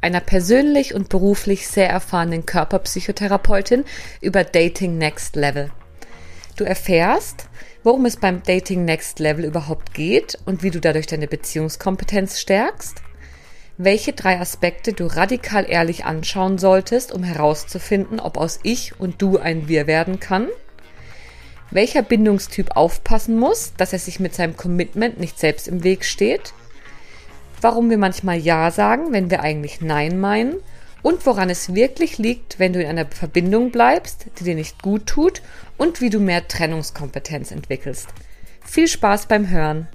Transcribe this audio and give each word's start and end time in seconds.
einer 0.00 0.20
persönlich 0.20 0.94
und 0.94 1.08
beruflich 1.08 1.66
sehr 1.66 1.88
erfahrenen 1.88 2.46
Körperpsychotherapeutin, 2.46 3.84
über 4.20 4.44
Dating 4.44 4.98
Next 4.98 5.36
Level. 5.36 5.70
Du 6.56 6.64
erfährst, 6.64 7.48
worum 7.82 8.06
es 8.06 8.16
beim 8.16 8.42
Dating 8.42 8.84
Next 8.84 9.18
Level 9.18 9.44
überhaupt 9.44 9.94
geht 9.94 10.38
und 10.44 10.62
wie 10.62 10.70
du 10.70 10.80
dadurch 10.80 11.06
deine 11.06 11.26
Beziehungskompetenz 11.26 12.40
stärkst, 12.40 13.02
welche 13.78 14.12
drei 14.12 14.38
Aspekte 14.38 14.92
du 14.92 15.06
radikal 15.06 15.64
ehrlich 15.68 16.04
anschauen 16.04 16.58
solltest, 16.58 17.12
um 17.12 17.22
herauszufinden, 17.22 18.20
ob 18.20 18.36
aus 18.36 18.60
Ich 18.62 19.00
und 19.00 19.22
Du 19.22 19.38
ein 19.38 19.68
Wir 19.68 19.86
werden 19.86 20.20
kann, 20.20 20.48
welcher 21.70 22.02
Bindungstyp 22.02 22.76
aufpassen 22.76 23.38
muss, 23.38 23.72
dass 23.76 23.92
er 23.92 23.98
sich 23.98 24.20
mit 24.20 24.34
seinem 24.34 24.56
Commitment 24.56 25.18
nicht 25.18 25.38
selbst 25.38 25.68
im 25.68 25.84
Weg 25.84 26.04
steht, 26.04 26.52
warum 27.60 27.90
wir 27.90 27.98
manchmal 27.98 28.38
Ja 28.38 28.70
sagen, 28.70 29.12
wenn 29.12 29.30
wir 29.30 29.40
eigentlich 29.40 29.80
Nein 29.80 30.18
meinen 30.18 30.56
und 31.02 31.24
woran 31.26 31.50
es 31.50 31.74
wirklich 31.74 32.18
liegt, 32.18 32.58
wenn 32.58 32.72
du 32.72 32.80
in 32.80 32.88
einer 32.88 33.06
Verbindung 33.06 33.70
bleibst, 33.70 34.26
die 34.38 34.44
dir 34.44 34.54
nicht 34.54 34.82
gut 34.82 35.06
tut 35.06 35.42
und 35.76 36.00
wie 36.00 36.10
du 36.10 36.20
mehr 36.20 36.46
Trennungskompetenz 36.46 37.50
entwickelst. 37.50 38.08
Viel 38.64 38.88
Spaß 38.88 39.26
beim 39.26 39.48
Hören. 39.48 39.88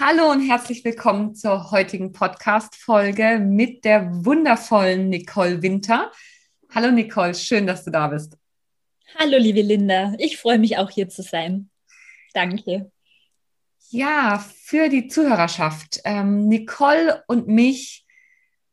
Hallo 0.00 0.30
und 0.30 0.46
herzlich 0.46 0.84
willkommen 0.84 1.34
zur 1.34 1.70
heutigen 1.70 2.12
Podcast-Folge 2.12 3.38
mit 3.38 3.84
der 3.84 4.24
wundervollen 4.24 5.08
Nicole 5.08 5.62
Winter. 5.62 6.12
Hallo 6.74 6.90
Nicole, 6.90 7.34
schön, 7.34 7.66
dass 7.66 7.84
du 7.84 7.90
da 7.90 8.08
bist. 8.08 8.36
Hallo 9.18 9.38
liebe 9.38 9.62
Linda, 9.62 10.12
ich 10.18 10.36
freue 10.36 10.58
mich 10.58 10.76
auch 10.76 10.90
hier 10.90 11.08
zu 11.08 11.22
sein. 11.22 11.70
Danke. 12.34 12.90
Ja, 13.96 14.44
für 14.62 14.90
die 14.90 15.08
Zuhörerschaft. 15.08 16.02
Ähm, 16.04 16.48
Nicole 16.48 17.24
und 17.28 17.48
mich 17.48 18.04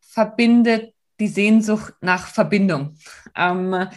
verbindet 0.01 0.93
die 1.17 1.29
Sehnsucht 1.29 1.93
nach 2.01 2.27
Verbindung. 2.27 2.97
Ähm, 3.33 3.87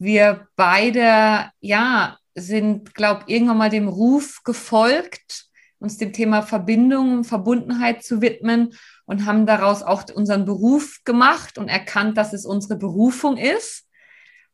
wir 0.00 0.48
beide, 0.56 1.52
ja, 1.60 2.18
sind, 2.34 2.92
glaube 2.92 3.22
ich, 3.24 3.36
irgendwann 3.36 3.58
mal 3.58 3.70
dem 3.70 3.86
Ruf 3.86 4.42
gefolgt, 4.42 5.46
uns 5.78 5.96
dem 5.96 6.12
Thema 6.12 6.42
Verbindung 6.42 7.18
und 7.18 7.24
Verbundenheit 7.24 8.02
zu 8.02 8.20
widmen 8.20 8.74
und 9.04 9.26
haben 9.26 9.46
daraus 9.46 9.84
auch 9.84 10.02
unseren 10.12 10.44
Beruf 10.44 11.02
gemacht 11.04 11.56
und 11.56 11.68
erkannt, 11.68 12.16
dass 12.16 12.32
es 12.32 12.44
unsere 12.44 12.74
Berufung 12.74 13.36
ist. 13.36 13.86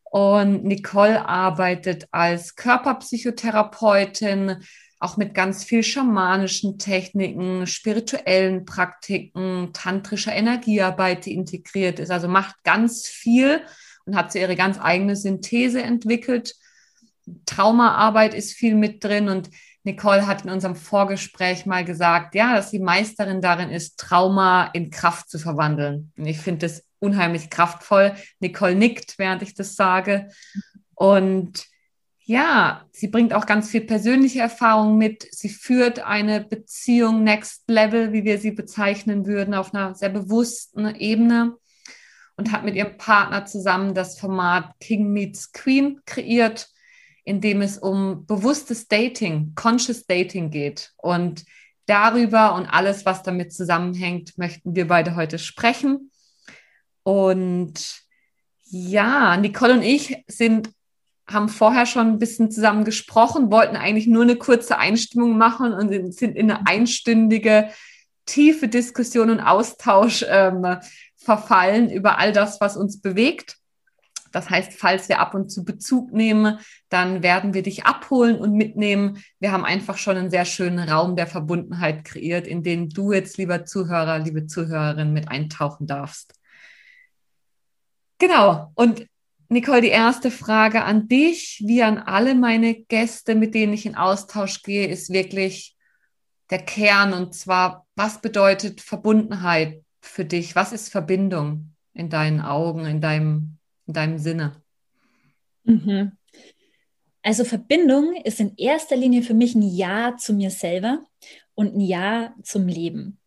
Und 0.02 0.64
Nicole 0.64 1.26
arbeitet 1.26 2.08
als 2.10 2.56
Körperpsychotherapeutin, 2.56 4.58
auch 5.00 5.16
mit 5.16 5.32
ganz 5.34 5.64
viel 5.64 5.82
schamanischen 5.82 6.78
Techniken, 6.78 7.66
spirituellen 7.66 8.66
Praktiken, 8.66 9.70
tantrischer 9.72 10.34
Energiearbeit, 10.34 11.26
integriert 11.26 11.98
ist. 11.98 12.10
Also 12.10 12.28
macht 12.28 12.62
ganz 12.64 13.06
viel 13.06 13.62
und 14.04 14.14
hat 14.14 14.30
so 14.30 14.38
ihre 14.38 14.56
ganz 14.56 14.78
eigene 14.78 15.16
Synthese 15.16 15.82
entwickelt. 15.82 16.54
Traumaarbeit 17.46 18.34
ist 18.34 18.52
viel 18.52 18.74
mit 18.74 19.02
drin 19.02 19.30
und 19.30 19.48
Nicole 19.84 20.26
hat 20.26 20.44
in 20.44 20.50
unserem 20.50 20.76
Vorgespräch 20.76 21.64
mal 21.64 21.84
gesagt, 21.84 22.34
ja, 22.34 22.54
dass 22.54 22.70
sie 22.70 22.78
Meisterin 22.78 23.40
darin 23.40 23.70
ist, 23.70 23.98
Trauma 23.98 24.66
in 24.74 24.90
Kraft 24.90 25.30
zu 25.30 25.38
verwandeln. 25.38 26.12
Und 26.18 26.26
ich 26.26 26.38
finde 26.38 26.66
das 26.66 26.84
unheimlich 26.98 27.48
kraftvoll. 27.48 28.14
Nicole 28.40 28.74
nickt, 28.74 29.18
während 29.18 29.40
ich 29.40 29.54
das 29.54 29.76
sage. 29.76 30.28
Und 30.94 31.69
ja, 32.24 32.84
sie 32.92 33.08
bringt 33.08 33.32
auch 33.32 33.46
ganz 33.46 33.70
viel 33.70 33.80
persönliche 33.80 34.40
Erfahrung 34.40 34.98
mit. 34.98 35.26
Sie 35.30 35.48
führt 35.48 36.00
eine 36.00 36.40
Beziehung 36.40 37.24
Next 37.24 37.64
Level, 37.68 38.12
wie 38.12 38.24
wir 38.24 38.38
sie 38.38 38.52
bezeichnen 38.52 39.26
würden, 39.26 39.54
auf 39.54 39.74
einer 39.74 39.94
sehr 39.94 40.10
bewussten 40.10 40.94
Ebene 40.94 41.56
und 42.36 42.52
hat 42.52 42.64
mit 42.64 42.74
ihrem 42.74 42.96
Partner 42.96 43.46
zusammen 43.46 43.94
das 43.94 44.18
Format 44.18 44.74
King 44.80 45.12
Meets 45.12 45.52
Queen 45.52 46.00
kreiert, 46.06 46.68
in 47.24 47.40
dem 47.40 47.62
es 47.62 47.78
um 47.78 48.26
bewusstes 48.26 48.88
Dating, 48.88 49.54
Conscious 49.54 50.06
Dating 50.06 50.50
geht. 50.50 50.92
Und 50.96 51.44
darüber 51.86 52.54
und 52.54 52.66
alles, 52.66 53.04
was 53.04 53.22
damit 53.22 53.52
zusammenhängt, 53.52 54.38
möchten 54.38 54.74
wir 54.76 54.86
beide 54.86 55.16
heute 55.16 55.38
sprechen. 55.38 56.10
Und 57.02 58.02
ja, 58.62 59.36
Nicole 59.36 59.74
und 59.74 59.82
ich 59.82 60.24
sind 60.28 60.70
haben 61.32 61.48
vorher 61.48 61.86
schon 61.86 62.08
ein 62.08 62.18
bisschen 62.18 62.50
zusammen 62.50 62.84
gesprochen, 62.84 63.50
wollten 63.50 63.76
eigentlich 63.76 64.06
nur 64.06 64.22
eine 64.22 64.36
kurze 64.36 64.78
Einstimmung 64.78 65.38
machen 65.38 65.72
und 65.72 66.12
sind 66.12 66.36
in 66.36 66.50
eine 66.50 66.66
einstündige, 66.66 67.70
tiefe 68.26 68.68
Diskussion 68.68 69.30
und 69.30 69.40
Austausch 69.40 70.24
ähm, 70.28 70.76
verfallen 71.16 71.90
über 71.90 72.18
all 72.18 72.32
das, 72.32 72.60
was 72.60 72.76
uns 72.76 73.00
bewegt. 73.00 73.56
Das 74.32 74.48
heißt, 74.48 74.74
falls 74.74 75.08
wir 75.08 75.18
ab 75.18 75.34
und 75.34 75.50
zu 75.50 75.64
Bezug 75.64 76.12
nehmen, 76.12 76.58
dann 76.88 77.22
werden 77.22 77.52
wir 77.52 77.62
dich 77.62 77.84
abholen 77.84 78.36
und 78.36 78.52
mitnehmen. 78.52 79.22
Wir 79.40 79.50
haben 79.50 79.64
einfach 79.64 79.98
schon 79.98 80.16
einen 80.16 80.30
sehr 80.30 80.44
schönen 80.44 80.78
Raum 80.78 81.16
der 81.16 81.26
Verbundenheit 81.26 82.04
kreiert, 82.04 82.46
in 82.46 82.62
den 82.62 82.88
du 82.88 83.12
jetzt, 83.12 83.38
lieber 83.38 83.64
Zuhörer, 83.64 84.18
liebe 84.20 84.46
Zuhörerin, 84.46 85.12
mit 85.12 85.28
eintauchen 85.28 85.86
darfst. 85.86 86.34
Genau. 88.18 88.70
Und 88.74 89.06
Nicole, 89.52 89.80
die 89.80 89.88
erste 89.88 90.30
Frage 90.30 90.84
an 90.84 91.08
dich, 91.08 91.60
wie 91.66 91.82
an 91.82 91.98
alle 91.98 92.36
meine 92.36 92.74
Gäste, 92.74 93.34
mit 93.34 93.52
denen 93.52 93.72
ich 93.72 93.84
in 93.84 93.96
Austausch 93.96 94.62
gehe, 94.62 94.86
ist 94.86 95.12
wirklich 95.12 95.76
der 96.50 96.60
Kern. 96.60 97.12
Und 97.12 97.34
zwar, 97.34 97.86
was 97.96 98.20
bedeutet 98.20 98.80
Verbundenheit 98.80 99.82
für 100.00 100.24
dich? 100.24 100.54
Was 100.54 100.72
ist 100.72 100.90
Verbindung 100.90 101.74
in 101.94 102.08
deinen 102.08 102.40
Augen, 102.40 102.86
in 102.86 103.00
deinem, 103.00 103.58
in 103.86 103.94
deinem 103.94 104.18
Sinne? 104.18 104.62
Mhm. 105.64 106.12
Also 107.22 107.44
Verbindung 107.44 108.14
ist 108.22 108.38
in 108.38 108.54
erster 108.56 108.96
Linie 108.96 109.22
für 109.22 109.34
mich 109.34 109.56
ein 109.56 109.62
Ja 109.62 110.16
zu 110.16 110.32
mir 110.32 110.50
selber 110.50 111.00
und 111.54 111.74
ein 111.74 111.80
Ja 111.80 112.34
zum 112.42 112.68
Leben. 112.68 113.19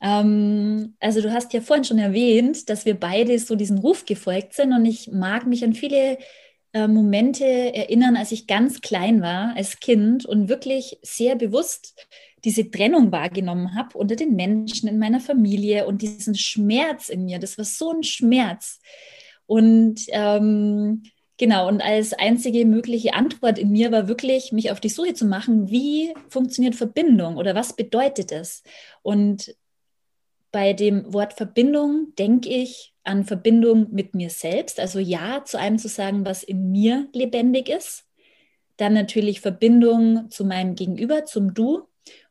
Ähm, 0.00 0.94
also 1.00 1.20
du 1.20 1.32
hast 1.32 1.52
ja 1.52 1.60
vorhin 1.60 1.84
schon 1.84 1.98
erwähnt, 1.98 2.68
dass 2.70 2.86
wir 2.86 2.94
beide 2.98 3.38
so 3.38 3.54
diesen 3.54 3.78
Ruf 3.78 4.04
gefolgt 4.06 4.54
sind 4.54 4.72
und 4.72 4.84
ich 4.84 5.10
mag 5.12 5.46
mich 5.46 5.64
an 5.64 5.74
viele 5.74 6.18
äh, 6.72 6.86
Momente 6.86 7.44
erinnern, 7.44 8.16
als 8.16 8.32
ich 8.32 8.46
ganz 8.46 8.80
klein 8.80 9.22
war, 9.22 9.54
als 9.56 9.80
Kind 9.80 10.24
und 10.24 10.48
wirklich 10.48 10.98
sehr 11.02 11.36
bewusst 11.36 12.06
diese 12.44 12.70
Trennung 12.70 13.12
wahrgenommen 13.12 13.74
habe 13.74 13.98
unter 13.98 14.16
den 14.16 14.34
Menschen 14.34 14.88
in 14.88 14.98
meiner 14.98 15.20
Familie 15.20 15.86
und 15.86 16.00
diesen 16.00 16.34
Schmerz 16.34 17.08
in 17.10 17.24
mir. 17.24 17.38
Das 17.38 17.58
war 17.58 17.64
so 17.64 17.92
ein 17.92 18.02
Schmerz. 18.02 18.80
Und 19.46 20.02
ähm, 20.08 21.02
Genau, 21.40 21.68
und 21.68 21.80
als 21.80 22.12
einzige 22.12 22.66
mögliche 22.66 23.14
Antwort 23.14 23.58
in 23.58 23.70
mir 23.70 23.90
war 23.90 24.08
wirklich, 24.08 24.52
mich 24.52 24.70
auf 24.70 24.78
die 24.78 24.90
Suche 24.90 25.14
zu 25.14 25.24
machen, 25.24 25.70
wie 25.70 26.12
funktioniert 26.28 26.74
Verbindung 26.74 27.38
oder 27.38 27.54
was 27.54 27.74
bedeutet 27.74 28.30
es? 28.30 28.62
Und 29.00 29.56
bei 30.52 30.72
dem 30.72 31.12
Wort 31.12 31.34
Verbindung 31.34 32.12
denke 32.18 32.48
ich 32.48 32.94
an 33.04 33.24
Verbindung 33.24 33.88
mit 33.90 34.14
mir 34.14 34.30
selbst, 34.30 34.80
also 34.80 34.98
Ja 34.98 35.44
zu 35.44 35.58
einem 35.58 35.78
zu 35.78 35.88
sagen, 35.88 36.24
was 36.24 36.42
in 36.42 36.70
mir 36.70 37.08
lebendig 37.12 37.68
ist. 37.68 38.04
Dann 38.76 38.94
natürlich 38.94 39.40
Verbindung 39.40 40.30
zu 40.30 40.44
meinem 40.44 40.74
Gegenüber, 40.74 41.24
zum 41.24 41.54
Du 41.54 41.88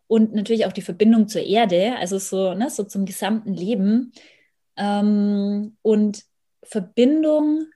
und 0.07 0.33
natürlich 0.33 0.65
auch 0.65 0.73
die 0.73 0.81
Verbindung 0.81 1.27
zur 1.27 1.43
Erde, 1.43 1.95
also 1.97 2.17
so, 2.17 2.53
ne, 2.53 2.69
so 2.69 2.83
zum 2.83 3.05
gesamten 3.05 3.53
Leben. 3.53 4.11
Ähm, 4.75 5.77
und 5.81 6.23
Verbindung 6.63 7.67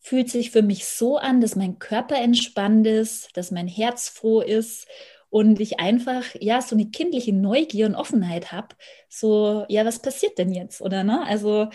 fühlt 0.00 0.30
sich 0.30 0.50
für 0.50 0.62
mich 0.62 0.86
so 0.86 1.18
an, 1.18 1.40
dass 1.40 1.56
mein 1.56 1.78
Körper 1.78 2.16
entspannt 2.16 2.86
ist, 2.86 3.36
dass 3.36 3.50
mein 3.50 3.68
Herz 3.68 4.08
froh 4.08 4.40
ist 4.40 4.86
und 5.30 5.60
ich 5.60 5.78
einfach 5.80 6.24
ja 6.40 6.62
so 6.62 6.74
eine 6.74 6.90
kindliche 6.90 7.32
Neugier 7.32 7.86
und 7.86 7.94
Offenheit 7.94 8.52
habe, 8.52 8.76
so 9.08 9.64
ja, 9.68 9.84
was 9.84 10.00
passiert 10.00 10.38
denn 10.38 10.52
jetzt 10.52 10.80
oder 10.80 11.04
ne? 11.04 11.26
Also 11.26 11.68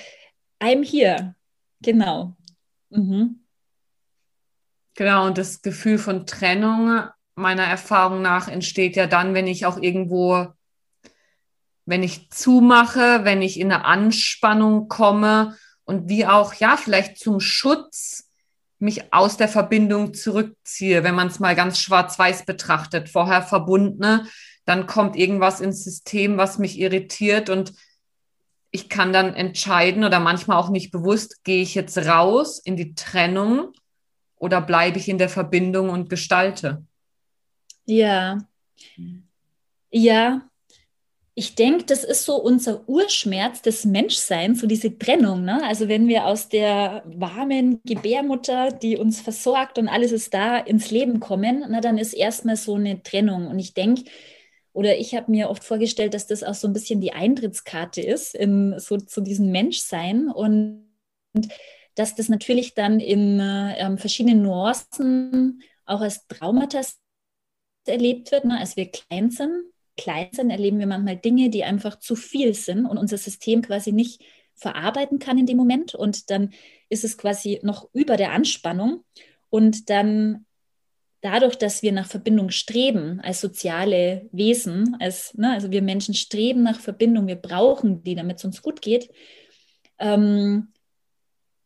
I'm 0.60 0.84
here. 0.84 1.36
Genau. 1.82 2.36
Mhm. 2.90 3.42
Genau, 4.96 5.26
und 5.26 5.38
das 5.38 5.62
Gefühl 5.62 5.98
von 5.98 6.26
Trennung 6.26 7.08
meiner 7.36 7.64
Erfahrung 7.64 8.22
nach 8.22 8.48
entsteht 8.48 8.96
ja 8.96 9.08
dann, 9.08 9.34
wenn 9.34 9.48
ich 9.48 9.66
auch 9.66 9.78
irgendwo 9.78 10.54
wenn 11.86 12.04
ich 12.04 12.30
zumache, 12.30 13.26
wenn 13.26 13.42
ich 13.42 13.60
in 13.60 13.72
eine 13.72 13.86
Anspannung 13.86 14.88
komme 14.88 15.58
und 15.84 16.08
wie 16.10 16.26
auch, 16.26 16.54
ja, 16.54 16.78
vielleicht 16.78 17.18
zum 17.18 17.40
Schutz 17.40 18.23
mich 18.84 19.14
aus 19.14 19.38
der 19.38 19.48
Verbindung 19.48 20.14
zurückziehe, 20.14 21.04
wenn 21.06 21.16
man 21.16 21.28
es 21.28 21.40
mal 21.40 21.56
ganz 21.56 21.80
schwarz-weiß 21.80 22.46
betrachtet. 22.46 23.08
Vorher 23.08 23.42
verbundene, 23.42 24.28
dann 24.66 24.88
kommt 24.88 25.16
irgendwas 25.16 25.62
ins 25.62 25.86
System, 25.86 26.38
was 26.38 26.60
mich 26.60 26.78
irritiert 26.78 27.50
und 27.50 27.74
ich 28.72 28.90
kann 28.90 29.14
dann 29.14 29.36
entscheiden 29.36 30.04
oder 30.04 30.20
manchmal 30.20 30.58
auch 30.58 30.70
nicht 30.70 30.92
bewusst, 30.92 31.44
gehe 31.44 31.62
ich 31.62 31.76
jetzt 31.76 31.98
raus 31.98 32.60
in 32.60 32.76
die 32.76 32.94
Trennung 32.94 33.72
oder 34.36 34.60
bleibe 34.60 34.98
ich 34.98 35.08
in 35.08 35.18
der 35.18 35.30
Verbindung 35.30 35.90
und 35.90 36.10
gestalte? 36.10 36.84
Ja. 37.86 38.40
Ja, 39.92 40.42
ich 41.36 41.56
denke, 41.56 41.86
das 41.86 42.04
ist 42.04 42.26
so 42.26 42.36
unser 42.36 42.88
Urschmerz 42.88 43.64
des 43.64 43.86
Menschseins, 43.86 44.62
so 44.62 44.68
diese 44.68 44.98
Trennung. 45.00 45.44
Ne? 45.44 45.64
Also 45.64 45.88
wenn 45.88 46.08
wir 46.08 46.28
aus 46.28 46.48
der 46.48 47.04
warmen 47.08 47.82
Gebärmutter, 47.86 48.72
die 48.72 48.98
uns 48.98 49.20
versorgt 49.20 49.80
und 49.80 49.88
alles 49.88 50.12
ist 50.12 50.34
da, 50.34 50.60
ins 50.60 50.92
Leben 50.92 51.20
kommen, 51.20 51.66
na, 51.70 51.82
dann 51.82 51.98
ist 51.98 52.14
erstmal 52.14 52.56
so 52.56 52.76
eine 52.76 53.02
Trennung. 53.02 53.48
Und 53.48 53.58
ich 53.58 53.74
denke, 53.74 54.04
oder 54.74 54.98
ich 54.98 55.16
habe 55.16 55.32
mir 55.32 55.50
oft 55.50 55.64
vorgestellt, 55.64 56.14
dass 56.14 56.28
das 56.28 56.44
auch 56.44 56.54
so 56.54 56.68
ein 56.68 56.74
bisschen 56.74 57.02
die 57.02 57.14
Eintrittskarte 57.14 58.02
ist 58.02 58.36
in 58.36 58.76
so 58.78 58.98
zu 58.98 59.22
diesem 59.22 59.52
Menschsein 59.52 60.30
und, 60.30 60.88
dass 61.96 62.16
das 62.16 62.30
natürlich 62.30 62.74
dann 62.74 63.00
in 63.00 63.40
äh, 63.40 63.98
verschiedenen 63.98 64.42
Nuancen 64.42 65.62
auch 65.86 66.02
als 66.02 66.28
Traumata 66.28 66.82
erlebt 67.86 68.32
wird, 68.32 68.46
ne? 68.46 68.60
als 68.60 68.78
wir 68.78 68.90
klein 68.90 69.30
sind 69.30 69.73
klein 69.98 70.30
sind, 70.32 70.50
erleben 70.50 70.80
wir 70.80 70.88
manchmal 70.88 71.18
Dinge, 71.18 71.50
die 71.50 71.64
einfach 71.64 72.00
zu 72.00 72.16
viel 72.16 72.54
sind 72.54 72.86
und 72.86 72.98
unser 72.98 73.18
System 73.18 73.62
quasi 73.62 73.92
nicht 73.92 74.22
verarbeiten 74.56 75.20
kann 75.20 75.38
in 75.38 75.46
dem 75.46 75.58
Moment. 75.58 75.96
Und 75.96 76.30
dann 76.30 76.52
ist 76.90 77.04
es 77.04 77.18
quasi 77.18 77.60
noch 77.64 77.90
über 77.94 78.18
der 78.18 78.32
Anspannung. 78.32 79.04
Und 79.50 79.90
dann 79.90 80.46
dadurch, 81.22 81.56
dass 81.56 81.82
wir 81.82 81.92
nach 81.92 82.08
Verbindung 82.08 82.50
streben 82.50 83.20
als 83.22 83.40
soziale 83.40 84.28
Wesen, 84.32 84.98
als, 85.00 85.34
ne, 85.36 85.54
also 85.54 85.72
wir 85.72 85.82
Menschen 85.82 86.14
streben 86.14 86.64
nach 86.64 86.80
Verbindung, 86.80 87.28
wir 87.28 87.38
brauchen 87.38 88.04
die, 88.04 88.16
damit 88.16 88.38
es 88.38 88.46
uns 88.46 88.62
gut 88.62 88.82
geht, 88.82 89.10
ähm, 90.00 90.74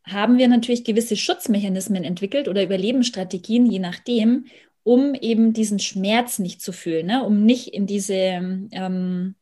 haben 0.06 0.38
wir 0.38 0.48
natürlich 0.48 0.84
gewisse 0.84 1.18
Schutzmechanismen 1.18 2.04
entwickelt 2.04 2.48
oder 2.48 2.64
Überlebensstrategien, 2.64 3.66
je 3.66 3.80
nachdem 3.80 4.46
um 4.88 5.16
eben 5.16 5.52
diesen 5.52 5.80
Schmerz 5.80 6.40
nicht 6.40 6.62
zu 6.62 6.72
fühlen, 6.72 7.08
ne? 7.08 7.26
um 7.26 7.44
nicht 7.44 7.74
in 7.74 7.88
diese 7.88 8.14
ähm, 8.14 9.36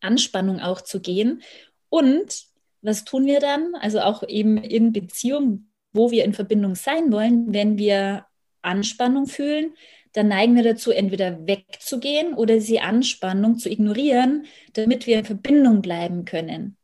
Anspannung 0.00 0.60
auch 0.60 0.80
zu 0.80 1.00
gehen. 1.00 1.42
Und 1.90 2.46
was 2.80 3.04
tun 3.04 3.26
wir 3.26 3.38
dann? 3.38 3.74
Also 3.74 4.00
auch 4.00 4.22
eben 4.26 4.56
in 4.56 4.94
Beziehung, 4.94 5.68
wo 5.92 6.10
wir 6.10 6.24
in 6.24 6.32
Verbindung 6.32 6.74
sein 6.74 7.12
wollen, 7.12 7.52
wenn 7.52 7.76
wir 7.76 8.24
Anspannung 8.62 9.26
fühlen, 9.26 9.74
dann 10.14 10.28
neigen 10.28 10.56
wir 10.56 10.62
dazu, 10.62 10.90
entweder 10.90 11.46
wegzugehen 11.46 12.32
oder 12.32 12.54
diese 12.54 12.80
Anspannung 12.80 13.58
zu 13.58 13.68
ignorieren, 13.68 14.46
damit 14.72 15.06
wir 15.06 15.18
in 15.18 15.26
Verbindung 15.26 15.82
bleiben 15.82 16.24
können. 16.24 16.78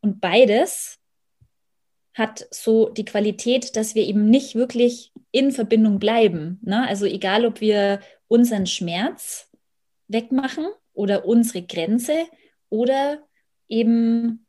Und 0.00 0.20
beides 0.20 0.98
hat 2.12 2.44
so 2.50 2.88
die 2.88 3.04
Qualität, 3.04 3.76
dass 3.76 3.94
wir 3.94 4.04
eben 4.04 4.28
nicht 4.28 4.56
wirklich 4.56 5.11
in 5.32 5.50
Verbindung 5.50 5.98
bleiben. 5.98 6.60
Ne? 6.62 6.86
Also 6.86 7.06
egal, 7.06 7.44
ob 7.44 7.60
wir 7.60 8.00
unseren 8.28 8.66
Schmerz 8.66 9.50
wegmachen 10.08 10.66
oder 10.92 11.24
unsere 11.24 11.62
Grenze 11.62 12.26
oder 12.68 13.26
eben 13.68 14.46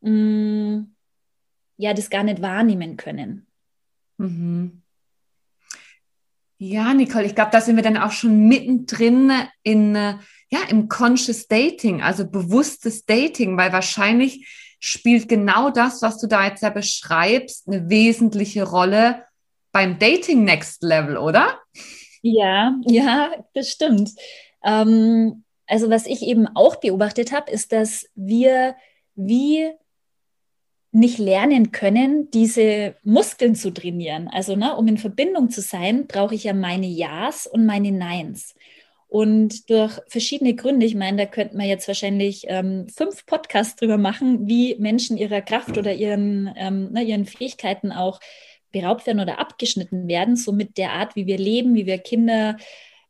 mh, 0.00 0.10
mm, 0.10 0.94
ja 1.76 1.94
das 1.94 2.10
gar 2.10 2.24
nicht 2.24 2.42
wahrnehmen 2.42 2.96
können. 2.96 3.46
Mhm. 4.18 4.82
Ja, 6.58 6.94
Nicole, 6.94 7.26
ich 7.26 7.34
glaube, 7.34 7.50
da 7.50 7.60
sind 7.60 7.76
wir 7.76 7.82
dann 7.82 7.96
auch 7.96 8.12
schon 8.12 8.46
mittendrin 8.46 9.32
in 9.64 9.94
ja 9.94 10.60
im 10.68 10.88
Conscious 10.88 11.48
Dating, 11.48 12.02
also 12.02 12.28
bewusstes 12.28 13.04
Dating, 13.04 13.56
weil 13.56 13.72
wahrscheinlich 13.72 14.76
spielt 14.78 15.28
genau 15.28 15.70
das, 15.70 16.02
was 16.02 16.20
du 16.20 16.26
da 16.26 16.46
jetzt 16.46 16.62
ja 16.62 16.70
beschreibst, 16.70 17.66
eine 17.66 17.88
wesentliche 17.88 18.64
Rolle 18.64 19.24
beim 19.72 19.98
Dating 19.98 20.44
Next 20.44 20.82
Level, 20.82 21.16
oder? 21.16 21.58
Ja, 22.20 22.76
ja, 22.84 23.32
das 23.54 23.70
stimmt. 23.70 24.10
Ähm, 24.62 25.44
also 25.66 25.90
was 25.90 26.06
ich 26.06 26.22
eben 26.22 26.46
auch 26.54 26.76
beobachtet 26.76 27.32
habe, 27.32 27.50
ist, 27.50 27.72
dass 27.72 28.06
wir 28.14 28.76
wie 29.14 29.70
nicht 30.92 31.18
lernen 31.18 31.72
können, 31.72 32.30
diese 32.30 32.96
Muskeln 33.02 33.54
zu 33.54 33.72
trainieren. 33.72 34.28
Also, 34.28 34.56
ne, 34.56 34.76
um 34.76 34.86
in 34.88 34.98
Verbindung 34.98 35.48
zu 35.48 35.62
sein, 35.62 36.06
brauche 36.06 36.34
ich 36.34 36.44
ja 36.44 36.52
meine 36.52 36.86
Ja's 36.86 37.46
und 37.46 37.64
meine 37.64 37.90
Neins. 37.90 38.54
Und 39.08 39.68
durch 39.70 39.98
verschiedene 40.08 40.54
Gründe, 40.54 40.86
ich 40.86 40.94
meine, 40.94 41.16
da 41.16 41.26
könnte 41.26 41.56
man 41.56 41.66
jetzt 41.66 41.88
wahrscheinlich 41.88 42.44
ähm, 42.48 42.88
fünf 42.88 43.26
Podcasts 43.26 43.76
drüber 43.76 43.98
machen, 43.98 44.46
wie 44.48 44.76
Menschen 44.78 45.16
ihrer 45.16 45.40
Kraft 45.40 45.76
oder 45.76 45.94
ihren, 45.94 46.52
ähm, 46.56 46.92
ne, 46.92 47.02
ihren 47.02 47.26
Fähigkeiten 47.26 47.92
auch 47.92 48.20
beraubt 48.72 49.06
werden 49.06 49.20
oder 49.20 49.38
abgeschnitten 49.38 50.08
werden, 50.08 50.36
so 50.36 50.52
mit 50.52 50.78
der 50.78 50.92
Art, 50.92 51.16
wie 51.16 51.26
wir 51.26 51.38
leben, 51.38 51.74
wie 51.74 51.86
wir 51.86 51.98
Kinder 51.98 52.56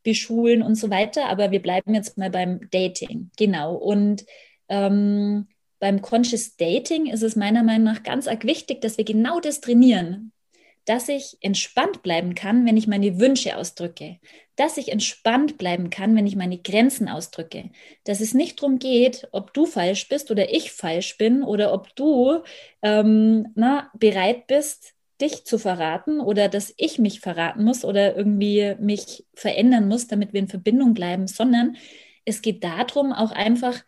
beschulen 0.02 0.62
und 0.62 0.74
so 0.74 0.90
weiter. 0.90 1.28
Aber 1.28 1.50
wir 1.50 1.62
bleiben 1.62 1.94
jetzt 1.94 2.18
mal 2.18 2.30
beim 2.30 2.68
Dating. 2.70 3.30
Genau. 3.36 3.74
Und 3.74 4.24
ähm, 4.68 5.48
beim 5.78 6.02
Conscious 6.02 6.56
Dating 6.56 7.06
ist 7.06 7.22
es 7.22 7.36
meiner 7.36 7.62
Meinung 7.62 7.84
nach 7.84 8.02
ganz 8.02 8.28
arg 8.28 8.44
wichtig, 8.44 8.80
dass 8.80 8.98
wir 8.98 9.04
genau 9.04 9.40
das 9.40 9.60
trainieren 9.60 10.32
dass 10.84 11.08
ich 11.08 11.36
entspannt 11.40 12.02
bleiben 12.02 12.34
kann, 12.34 12.66
wenn 12.66 12.76
ich 12.76 12.86
meine 12.86 13.20
Wünsche 13.20 13.56
ausdrücke, 13.56 14.18
dass 14.56 14.76
ich 14.76 14.90
entspannt 14.90 15.56
bleiben 15.58 15.90
kann, 15.90 16.16
wenn 16.16 16.26
ich 16.26 16.36
meine 16.36 16.58
Grenzen 16.58 17.08
ausdrücke, 17.08 17.70
dass 18.04 18.20
es 18.20 18.34
nicht 18.34 18.60
darum 18.60 18.78
geht, 18.78 19.28
ob 19.32 19.54
du 19.54 19.66
falsch 19.66 20.08
bist 20.08 20.30
oder 20.30 20.52
ich 20.52 20.72
falsch 20.72 21.16
bin 21.18 21.42
oder 21.42 21.72
ob 21.72 21.94
du 21.94 22.42
ähm, 22.82 23.52
na, 23.54 23.90
bereit 23.94 24.46
bist, 24.46 24.94
dich 25.22 25.44
zu 25.44 25.58
verraten 25.58 26.20
oder 26.20 26.48
dass 26.48 26.74
ich 26.76 26.98
mich 26.98 27.20
verraten 27.20 27.64
muss 27.64 27.84
oder 27.84 28.16
irgendwie 28.16 28.74
mich 28.80 29.24
verändern 29.34 29.88
muss, 29.88 30.08
damit 30.08 30.32
wir 30.32 30.40
in 30.40 30.48
Verbindung 30.48 30.92
bleiben, 30.92 31.26
sondern 31.26 31.76
es 32.24 32.42
geht 32.42 32.62
darum, 32.62 33.12
auch 33.12 33.32
einfach 33.32 33.82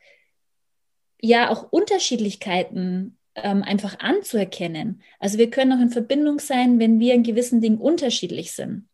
ja 1.20 1.50
auch 1.50 1.70
Unterschiedlichkeiten 1.70 3.18
ähm, 3.34 3.62
einfach 3.62 3.98
anzuerkennen. 3.98 5.02
Also 5.18 5.38
wir 5.38 5.50
können 5.50 5.72
auch 5.72 5.82
in 5.82 5.90
Verbindung 5.90 6.38
sein, 6.38 6.78
wenn 6.78 7.00
wir 7.00 7.14
in 7.14 7.22
gewissen 7.22 7.60
Dingen 7.60 7.78
unterschiedlich 7.78 8.52
sind. 8.52 8.88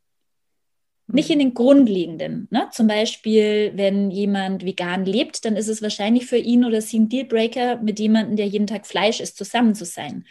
Nicht 1.12 1.30
in 1.30 1.40
den 1.40 1.54
grundlegenden. 1.54 2.46
Ne? 2.50 2.68
Zum 2.72 2.86
Beispiel, 2.86 3.72
wenn 3.74 4.12
jemand 4.12 4.64
vegan 4.64 5.04
lebt, 5.04 5.44
dann 5.44 5.56
ist 5.56 5.66
es 5.66 5.82
wahrscheinlich 5.82 6.26
für 6.26 6.36
ihn 6.36 6.64
oder 6.64 6.80
sie 6.80 7.00
ein 7.00 7.08
Dealbreaker, 7.08 7.82
mit 7.82 7.98
jemandem, 7.98 8.36
der 8.36 8.46
jeden 8.46 8.68
Tag 8.68 8.86
Fleisch 8.86 9.20
isst, 9.20 9.36
zusammen 9.36 9.74
zu 9.74 9.84
sein. 9.84 10.24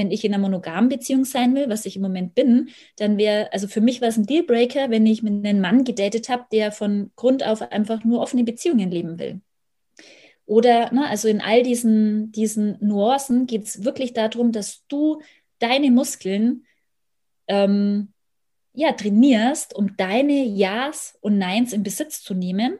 Wenn 0.00 0.10
ich 0.10 0.24
in 0.24 0.32
einer 0.32 0.40
monogamen 0.40 0.88
Beziehung 0.88 1.26
sein 1.26 1.54
will, 1.54 1.68
was 1.68 1.84
ich 1.84 1.96
im 1.96 2.02
Moment 2.02 2.34
bin, 2.34 2.70
dann 2.96 3.18
wäre, 3.18 3.52
also 3.52 3.68
für 3.68 3.82
mich 3.82 4.00
war 4.00 4.08
es 4.08 4.16
ein 4.16 4.24
Dealbreaker, 4.24 4.88
wenn 4.88 5.04
ich 5.04 5.22
mit 5.22 5.44
einem 5.44 5.60
Mann 5.60 5.84
gedatet 5.84 6.30
habe, 6.30 6.46
der 6.50 6.72
von 6.72 7.10
Grund 7.16 7.46
auf 7.46 7.60
einfach 7.60 8.02
nur 8.02 8.22
offene 8.22 8.44
Beziehungen 8.44 8.90
leben 8.90 9.18
will. 9.18 9.42
Oder, 10.46 10.90
ne, 10.90 11.06
also 11.06 11.28
in 11.28 11.42
all 11.42 11.62
diesen, 11.62 12.32
diesen 12.32 12.78
Nuancen 12.80 13.46
geht 13.46 13.64
es 13.64 13.84
wirklich 13.84 14.14
darum, 14.14 14.52
dass 14.52 14.86
du 14.88 15.20
deine 15.58 15.90
Muskeln 15.90 16.64
ähm, 17.46 18.14
ja, 18.72 18.92
trainierst, 18.92 19.76
um 19.76 19.98
deine 19.98 20.44
Ja's 20.44 21.18
und 21.20 21.36
Neins 21.36 21.74
in 21.74 21.82
Besitz 21.82 22.22
zu 22.22 22.32
nehmen. 22.32 22.78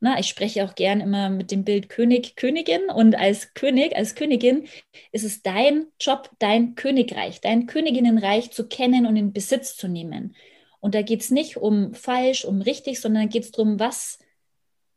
Na, 0.00 0.18
ich 0.18 0.26
spreche 0.26 0.64
auch 0.64 0.74
gern 0.74 1.00
immer 1.00 1.30
mit 1.30 1.50
dem 1.50 1.64
Bild 1.64 1.88
König, 1.88 2.36
Königin 2.36 2.90
und 2.94 3.14
als 3.14 3.54
König, 3.54 3.96
als 3.96 4.14
Königin 4.14 4.68
ist 5.10 5.24
es 5.24 5.42
dein 5.42 5.86
Job, 5.98 6.30
dein 6.38 6.74
Königreich, 6.74 7.40
dein 7.40 7.66
Königinnenreich 7.66 8.50
zu 8.50 8.68
kennen 8.68 9.06
und 9.06 9.16
in 9.16 9.32
Besitz 9.32 9.76
zu 9.76 9.88
nehmen. 9.88 10.36
Und 10.80 10.94
da 10.94 11.02
geht 11.02 11.22
es 11.22 11.30
nicht 11.30 11.56
um 11.56 11.94
falsch, 11.94 12.44
um 12.44 12.60
richtig, 12.60 13.00
sondern 13.00 13.30
geht 13.30 13.44
es 13.44 13.50
darum, 13.52 13.80
was 13.80 14.18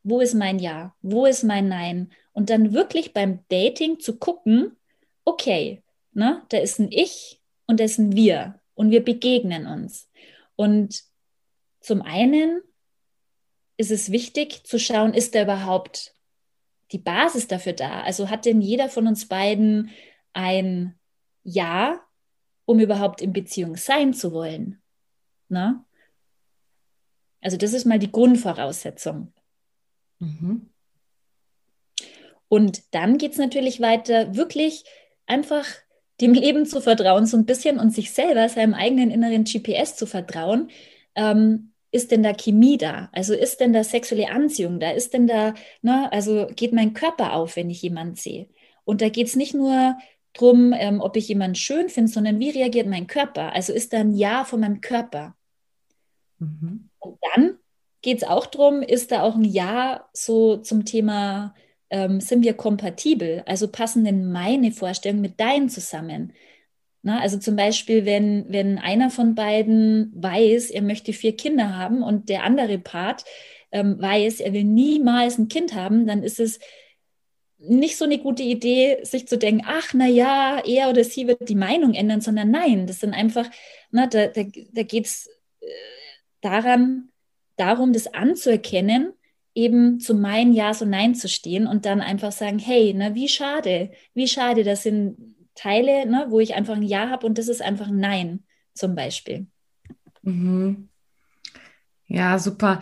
wo 0.02 0.20
ist 0.20 0.34
mein 0.34 0.58
Ja, 0.58 0.94
wo 1.02 1.26
ist 1.26 1.42
mein 1.42 1.68
Nein? 1.68 2.12
Und 2.32 2.50
dann 2.50 2.72
wirklich 2.72 3.12
beim 3.12 3.40
Dating 3.48 3.98
zu 3.98 4.18
gucken, 4.18 4.76
okay, 5.24 5.82
ne, 6.12 6.42
da 6.48 6.58
ist 6.58 6.78
ein 6.78 6.90
Ich 6.90 7.40
und 7.66 7.80
da 7.80 7.84
ist 7.84 7.98
ein 7.98 8.14
Wir 8.14 8.60
und 8.74 8.90
wir 8.90 9.04
begegnen 9.04 9.66
uns. 9.66 10.08
Und 10.56 11.02
zum 11.80 12.02
einen 12.02 12.62
ist 13.80 13.90
es 13.90 14.12
wichtig 14.12 14.62
zu 14.64 14.78
schauen, 14.78 15.14
ist 15.14 15.34
da 15.34 15.42
überhaupt 15.42 16.14
die 16.92 16.98
Basis 16.98 17.48
dafür 17.48 17.72
da? 17.72 18.02
Also 18.02 18.28
hat 18.28 18.44
denn 18.44 18.60
jeder 18.60 18.90
von 18.90 19.06
uns 19.06 19.26
beiden 19.26 19.90
ein 20.34 20.98
Ja, 21.42 21.98
um 22.66 22.78
überhaupt 22.78 23.22
in 23.22 23.32
Beziehung 23.32 23.76
sein 23.76 24.12
zu 24.12 24.32
wollen? 24.32 24.82
Ne? 25.48 25.82
Also 27.40 27.56
das 27.56 27.72
ist 27.72 27.86
mal 27.86 27.98
die 27.98 28.12
Grundvoraussetzung. 28.12 29.32
Mhm. 30.18 30.68
Und 32.48 32.82
dann 32.94 33.16
geht 33.16 33.32
es 33.32 33.38
natürlich 33.38 33.80
weiter, 33.80 34.36
wirklich 34.36 34.84
einfach 35.24 35.64
dem 36.20 36.34
Leben 36.34 36.66
zu 36.66 36.82
vertrauen, 36.82 37.24
so 37.24 37.38
ein 37.38 37.46
bisschen 37.46 37.78
und 37.78 37.94
sich 37.94 38.10
selber, 38.12 38.46
seinem 38.50 38.74
eigenen 38.74 39.10
inneren 39.10 39.44
GPS 39.44 39.96
zu 39.96 40.04
vertrauen. 40.04 40.70
Ähm, 41.14 41.69
ist 41.92 42.10
denn 42.10 42.22
da 42.22 42.32
Chemie 42.32 42.78
da? 42.78 43.08
Also 43.12 43.34
ist 43.34 43.60
denn 43.60 43.72
da 43.72 43.82
sexuelle 43.84 44.30
Anziehung 44.30 44.80
da? 44.80 44.90
Ist 44.90 45.12
denn 45.12 45.26
da, 45.26 45.54
ne, 45.82 46.10
also 46.12 46.46
geht 46.54 46.72
mein 46.72 46.94
Körper 46.94 47.34
auf, 47.34 47.56
wenn 47.56 47.70
ich 47.70 47.82
jemanden 47.82 48.16
sehe? 48.16 48.48
Und 48.84 49.02
da 49.02 49.08
geht 49.08 49.26
es 49.26 49.36
nicht 49.36 49.54
nur 49.54 49.96
darum, 50.32 50.72
ähm, 50.76 51.00
ob 51.00 51.16
ich 51.16 51.28
jemanden 51.28 51.56
schön 51.56 51.88
finde, 51.88 52.10
sondern 52.10 52.38
wie 52.38 52.50
reagiert 52.50 52.86
mein 52.86 53.06
Körper? 53.06 53.52
Also 53.52 53.72
ist 53.72 53.92
da 53.92 53.98
ein 53.98 54.14
Ja 54.14 54.44
von 54.44 54.60
meinem 54.60 54.80
Körper? 54.80 55.34
Mhm. 56.38 56.90
Und 56.98 57.18
dann 57.34 57.58
geht 58.02 58.18
es 58.18 58.28
auch 58.28 58.46
darum, 58.46 58.82
ist 58.82 59.12
da 59.12 59.22
auch 59.22 59.34
ein 59.34 59.44
Ja 59.44 60.08
so 60.12 60.56
zum 60.58 60.84
Thema 60.84 61.54
ähm, 61.90 62.20
sind 62.20 62.44
wir 62.44 62.54
kompatibel? 62.54 63.42
Also 63.46 63.68
passen 63.68 64.04
denn 64.04 64.30
meine 64.30 64.72
Vorstellungen 64.72 65.22
mit 65.22 65.40
deinen 65.40 65.68
zusammen? 65.68 66.32
Na, 67.02 67.20
also 67.20 67.38
zum 67.38 67.56
Beispiel, 67.56 68.04
wenn, 68.04 68.44
wenn 68.48 68.78
einer 68.78 69.10
von 69.10 69.34
beiden 69.34 70.12
weiß, 70.14 70.70
er 70.70 70.82
möchte 70.82 71.12
vier 71.12 71.34
Kinder 71.36 71.74
haben 71.76 72.02
und 72.02 72.28
der 72.28 72.44
andere 72.44 72.78
Part 72.78 73.24
ähm, 73.72 74.00
weiß, 74.00 74.40
er 74.40 74.52
will 74.52 74.64
niemals 74.64 75.38
ein 75.38 75.48
Kind 75.48 75.74
haben, 75.74 76.06
dann 76.06 76.22
ist 76.22 76.38
es 76.40 76.58
nicht 77.58 77.96
so 77.96 78.04
eine 78.04 78.18
gute 78.18 78.42
Idee, 78.42 78.98
sich 79.02 79.26
zu 79.28 79.38
denken, 79.38 79.64
ach, 79.66 79.92
na 79.94 80.06
ja, 80.06 80.62
er 80.64 80.90
oder 80.90 81.04
sie 81.04 81.26
wird 81.26 81.48
die 81.48 81.54
Meinung 81.54 81.94
ändern, 81.94 82.20
sondern 82.20 82.50
nein, 82.50 82.86
das 82.86 83.00
sind 83.00 83.14
einfach, 83.14 83.46
na, 83.90 84.06
da, 84.06 84.26
da, 84.28 84.42
da 84.72 84.82
geht 84.82 85.06
es 85.06 85.28
äh, 85.60 85.66
daran, 86.40 87.10
darum, 87.56 87.92
das 87.92 88.12
anzuerkennen 88.12 89.12
eben 89.54 90.00
zu 90.00 90.14
meinen 90.14 90.52
Ja 90.54 90.72
so 90.74 90.84
Nein 90.84 91.14
zu 91.14 91.28
stehen 91.28 91.66
und 91.66 91.84
dann 91.84 92.00
einfach 92.00 92.32
sagen, 92.32 92.58
hey, 92.58 92.94
ne, 92.94 93.14
wie 93.14 93.28
schade, 93.28 93.90
wie 94.14 94.28
schade, 94.28 94.64
das 94.64 94.84
sind 94.84 95.34
Teile, 95.60 96.06
ne, 96.06 96.26
wo 96.28 96.40
ich 96.40 96.54
einfach 96.54 96.76
ein 96.76 96.82
Ja 96.82 97.10
habe 97.10 97.26
und 97.26 97.36
das 97.38 97.48
ist 97.48 97.60
einfach 97.60 97.88
ein 97.88 97.98
Nein 97.98 98.44
zum 98.74 98.94
Beispiel. 98.94 99.46
Mhm. 100.22 100.88
Ja, 102.06 102.38
super. 102.38 102.80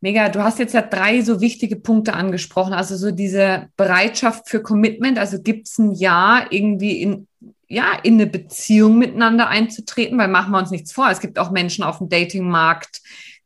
Mega, 0.00 0.28
du 0.28 0.42
hast 0.42 0.58
jetzt 0.58 0.74
ja 0.74 0.82
drei 0.82 1.22
so 1.22 1.40
wichtige 1.40 1.76
Punkte 1.76 2.14
angesprochen. 2.14 2.74
Also 2.74 2.96
so 2.96 3.10
diese 3.10 3.68
Bereitschaft 3.76 4.48
für 4.48 4.62
Commitment. 4.62 5.18
Also 5.18 5.40
gibt 5.40 5.68
es 5.68 5.78
ein 5.78 5.92
Ja 5.92 6.46
irgendwie 6.50 7.00
in, 7.00 7.28
ja, 7.68 7.98
in 8.02 8.14
eine 8.14 8.26
Beziehung 8.26 8.98
miteinander 8.98 9.48
einzutreten, 9.48 10.18
weil 10.18 10.28
machen 10.28 10.52
wir 10.52 10.58
uns 10.58 10.70
nichts 10.70 10.92
vor. 10.92 11.08
Es 11.10 11.20
gibt 11.20 11.38
auch 11.38 11.50
Menschen 11.50 11.84
auf 11.84 11.98
dem 11.98 12.08
Datingmarkt, 12.08 13.00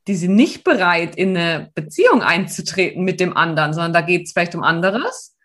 die 0.07 0.17
sind 0.17 0.35
nicht 0.35 0.65
bereit, 0.65 1.15
in 1.17 1.37
eine 1.37 1.71
Beziehung 1.75 2.23
einzutreten 2.23 3.05
mit 3.05 3.21
dem 3.21 3.37
anderen, 3.37 3.73
sondern 3.75 3.93
da 3.93 4.01
geht 4.01 4.27
es 4.27 4.33
vielleicht 4.33 4.55
um 4.55 4.63
anderes. 4.63 5.37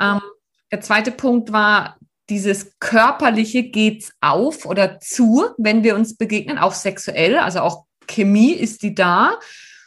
Ähm, 0.00 0.20
der 0.72 0.80
zweite 0.80 1.10
Punkt 1.10 1.52
war, 1.52 1.98
dieses 2.30 2.78
körperliche 2.78 3.64
geht's 3.64 4.12
auf 4.20 4.64
oder 4.64 5.00
zu, 5.00 5.46
wenn 5.58 5.82
wir 5.82 5.96
uns 5.96 6.16
begegnen, 6.16 6.58
auch 6.58 6.74
sexuell, 6.74 7.38
also 7.38 7.60
auch 7.60 7.84
Chemie 8.06 8.52
ist 8.52 8.82
die 8.82 8.94
da. 8.94 9.38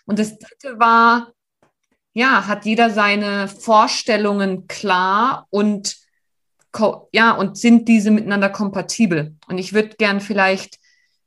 Und 0.06 0.20
das 0.20 0.38
dritte 0.38 0.80
war, 0.80 1.32
ja, 2.14 2.48
hat 2.48 2.66
jeder 2.66 2.90
seine 2.90 3.48
Vorstellungen 3.48 4.68
klar 4.68 5.48
und 5.50 5.98
ja, 7.12 7.32
und 7.34 7.58
sind 7.58 7.88
diese 7.88 8.10
miteinander 8.10 8.50
kompatibel? 8.50 9.36
Und 9.48 9.60
ich 9.60 9.74
würde 9.74 9.96
gern 9.96 10.22
vielleicht 10.22 10.80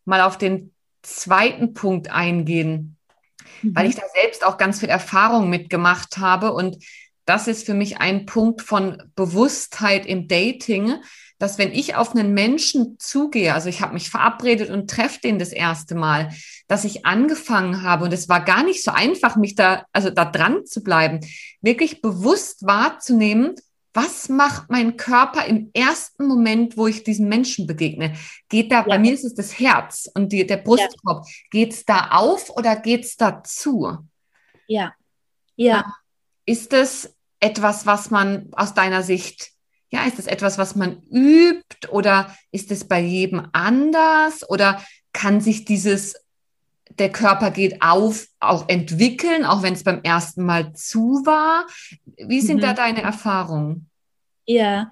mal 0.04 0.20
auf 0.20 0.38
den 0.38 0.74
zweiten 1.02 1.72
Punkt 1.72 2.10
eingehen, 2.10 2.96
mhm. 3.62 3.76
weil 3.76 3.86
ich 3.86 3.94
da 3.94 4.02
selbst 4.12 4.44
auch 4.44 4.58
ganz 4.58 4.80
viel 4.80 4.88
Erfahrung 4.88 5.48
mitgemacht 5.48 6.18
habe. 6.18 6.52
Und 6.52 6.78
das 7.26 7.48
ist 7.48 7.66
für 7.66 7.74
mich 7.74 7.98
ein 7.98 8.24
Punkt 8.24 8.62
von 8.62 9.02
Bewusstheit 9.14 10.06
im 10.06 10.28
Dating, 10.28 10.94
dass 11.38 11.58
wenn 11.58 11.72
ich 11.72 11.96
auf 11.96 12.14
einen 12.14 12.32
Menschen 12.32 12.96
zugehe, 12.98 13.52
also 13.52 13.68
ich 13.68 13.82
habe 13.82 13.92
mich 13.92 14.08
verabredet 14.08 14.70
und 14.70 14.88
treffe 14.88 15.20
den 15.20 15.38
das 15.38 15.52
erste 15.52 15.94
Mal, 15.94 16.32
dass 16.66 16.84
ich 16.84 17.04
angefangen 17.04 17.82
habe 17.82 18.04
und 18.04 18.12
es 18.12 18.28
war 18.28 18.42
gar 18.44 18.62
nicht 18.62 18.82
so 18.82 18.90
einfach, 18.90 19.36
mich 19.36 19.54
da, 19.54 19.84
also 19.92 20.08
da 20.08 20.24
dran 20.24 20.64
zu 20.64 20.82
bleiben, 20.82 21.20
wirklich 21.60 22.00
bewusst 22.00 22.66
wahrzunehmen, 22.66 23.54
was 23.92 24.28
macht 24.28 24.70
mein 24.70 24.96
Körper 24.96 25.46
im 25.46 25.70
ersten 25.72 26.26
Moment, 26.26 26.76
wo 26.76 26.86
ich 26.86 27.02
diesen 27.02 27.28
Menschen 27.28 27.66
begegne? 27.66 28.14
Geht 28.48 28.70
da, 28.70 28.80
ja. 28.80 28.82
bei 28.82 28.98
mir 28.98 29.12
ist 29.12 29.24
es 29.24 29.34
das 29.34 29.58
Herz 29.58 30.08
und 30.14 30.32
die, 30.32 30.46
der 30.46 30.58
Brustkorb, 30.58 31.26
ja. 31.26 31.32
geht 31.50 31.72
es 31.72 31.84
da 31.84 32.10
auf 32.10 32.50
oder 32.50 32.76
geht 32.76 33.04
es 33.04 33.16
da 33.16 33.42
zu? 33.42 33.96
Ja, 34.66 34.94
ja. 35.56 35.84
Ist 36.44 36.72
das 36.72 37.15
etwas, 37.40 37.86
was 37.86 38.10
man 38.10 38.48
aus 38.52 38.74
deiner 38.74 39.02
Sicht, 39.02 39.50
ja, 39.90 40.04
ist 40.04 40.18
das 40.18 40.26
etwas, 40.26 40.58
was 40.58 40.74
man 40.76 41.02
übt 41.10 41.88
oder 41.90 42.34
ist 42.50 42.70
es 42.70 42.88
bei 42.88 43.00
jedem 43.00 43.48
anders 43.52 44.48
oder 44.48 44.82
kann 45.12 45.40
sich 45.40 45.64
dieses 45.64 46.14
der 46.98 47.10
Körper 47.10 47.50
geht 47.50 47.82
auf, 47.82 48.26
auch 48.40 48.68
entwickeln, 48.68 49.44
auch 49.44 49.62
wenn 49.62 49.74
es 49.74 49.84
beim 49.84 50.00
ersten 50.02 50.44
Mal 50.44 50.72
zu 50.74 51.22
war. 51.24 51.66
Wie 52.16 52.40
sind 52.40 52.58
mhm. 52.58 52.62
da 52.62 52.72
deine 52.72 53.02
Erfahrungen? 53.02 53.90
Ja, 54.46 54.90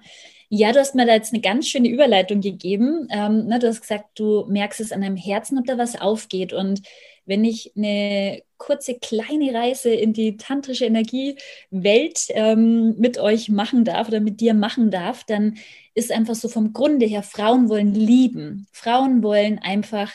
ja, 0.49 0.71
du 0.71 0.79
hast 0.79 0.95
mir 0.95 1.05
da 1.05 1.13
jetzt 1.13 1.33
eine 1.33 1.41
ganz 1.41 1.67
schöne 1.67 1.89
Überleitung 1.89 2.41
gegeben. 2.41 3.07
Ähm, 3.09 3.47
ne, 3.47 3.59
du 3.59 3.67
hast 3.67 3.81
gesagt, 3.81 4.19
du 4.19 4.45
merkst 4.47 4.79
es 4.79 4.91
an 4.91 5.01
deinem 5.01 5.17
Herzen, 5.17 5.57
ob 5.57 5.65
da 5.65 5.77
was 5.77 5.99
aufgeht. 5.99 6.53
Und 6.53 6.81
wenn 7.25 7.43
ich 7.43 7.73
eine 7.75 8.43
kurze 8.57 8.95
kleine 8.95 9.53
Reise 9.53 9.89
in 9.89 10.13
die 10.13 10.37
tantrische 10.37 10.85
Energiewelt 10.85 12.25
ähm, 12.29 12.95
mit 12.97 13.17
euch 13.17 13.49
machen 13.49 13.83
darf 13.83 14.07
oder 14.07 14.19
mit 14.19 14.39
dir 14.39 14.53
machen 14.53 14.91
darf, 14.91 15.23
dann 15.23 15.57
ist 15.93 16.11
einfach 16.11 16.35
so 16.35 16.47
vom 16.47 16.73
Grunde 16.73 17.05
her, 17.05 17.23
Frauen 17.23 17.69
wollen 17.69 17.93
lieben. 17.93 18.67
Frauen 18.71 19.23
wollen 19.23 19.59
einfach 19.59 20.11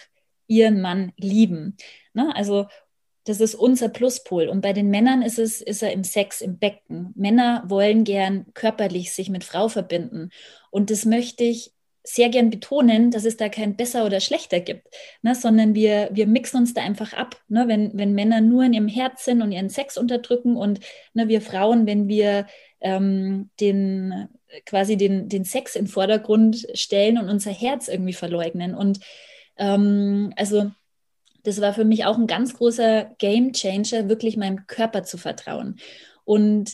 ihren 0.47 0.81
Mann 0.81 1.12
lieben. 1.17 1.76
Ne? 2.14 2.35
Also 2.35 2.67
das 3.25 3.40
ist 3.40 3.55
unser 3.55 3.88
Pluspol. 3.88 4.49
Und 4.49 4.62
bei 4.62 4.73
den 4.73 4.90
Männern 4.90 5.23
ist 5.23 5.38
es, 5.38 5.61
ist 5.61 5.83
er 5.83 5.93
im 5.93 6.05
Sex, 6.05 6.40
im 6.40 6.59
Becken. 6.59 7.12
Männer 7.14 7.62
wollen 7.67 8.05
gern 8.05 8.47
körperlich 8.55 9.12
sich 9.12 9.29
mit 9.29 9.45
Frau 9.45 9.69
verbinden. 9.69 10.31
Und 10.71 10.90
das 10.90 11.05
möchte 11.05 11.45
ich 11.45 11.73
sehr 12.02 12.30
gern 12.30 12.50
betonen, 12.50 13.11
dass 13.11 13.25
es 13.25 13.37
da 13.37 13.49
kein 13.49 13.76
besser 13.76 14.07
oder 14.07 14.21
schlechter 14.21 14.61
gibt, 14.61 14.88
ne, 15.23 15.35
sondern 15.35 15.75
wir, 15.75 16.09
wir 16.12 16.26
mixen 16.26 16.59
uns 16.59 16.75
da 16.75 16.83
einfach 16.83 17.12
ab. 17.12 17.37
Ne, 17.49 17.69
wenn, 17.69 17.90
wenn 17.95 18.14
Männer 18.14 18.40
nur 18.40 18.64
in 18.64 18.73
ihrem 18.73 18.88
Herz 18.88 19.25
sind 19.25 19.42
und 19.42 19.52
ihren 19.52 19.69
Sex 19.69 19.99
unterdrücken 19.99 20.57
und 20.57 20.80
ne, 21.12 21.28
wir 21.28 21.40
Frauen, 21.40 21.87
wenn 21.87 22.09
wir 22.09 22.47
ähm, 22.80 23.50
den 23.61 24.28
quasi 24.66 24.97
den, 24.97 25.28
den 25.28 25.45
Sex 25.45 25.76
im 25.76 25.87
Vordergrund 25.87 26.66
stellen 26.75 27.19
und 27.19 27.28
unser 27.28 27.52
Herz 27.52 27.88
irgendwie 27.88 28.12
verleugnen. 28.12 28.75
Und 28.75 29.00
ähm, 29.59 30.33
also 30.37 30.71
das 31.45 31.61
war 31.61 31.73
für 31.73 31.85
mich 31.85 32.04
auch 32.04 32.19
ein 32.19 32.26
ganz 32.26 32.54
großer 32.54 33.14
Game 33.19 33.52
Changer, 33.52 34.09
wirklich 34.09 34.37
meinem 34.37 34.66
Körper 34.66 35.04
zu 35.04 35.19
vertrauen. 35.19 35.78
Und 36.25 36.73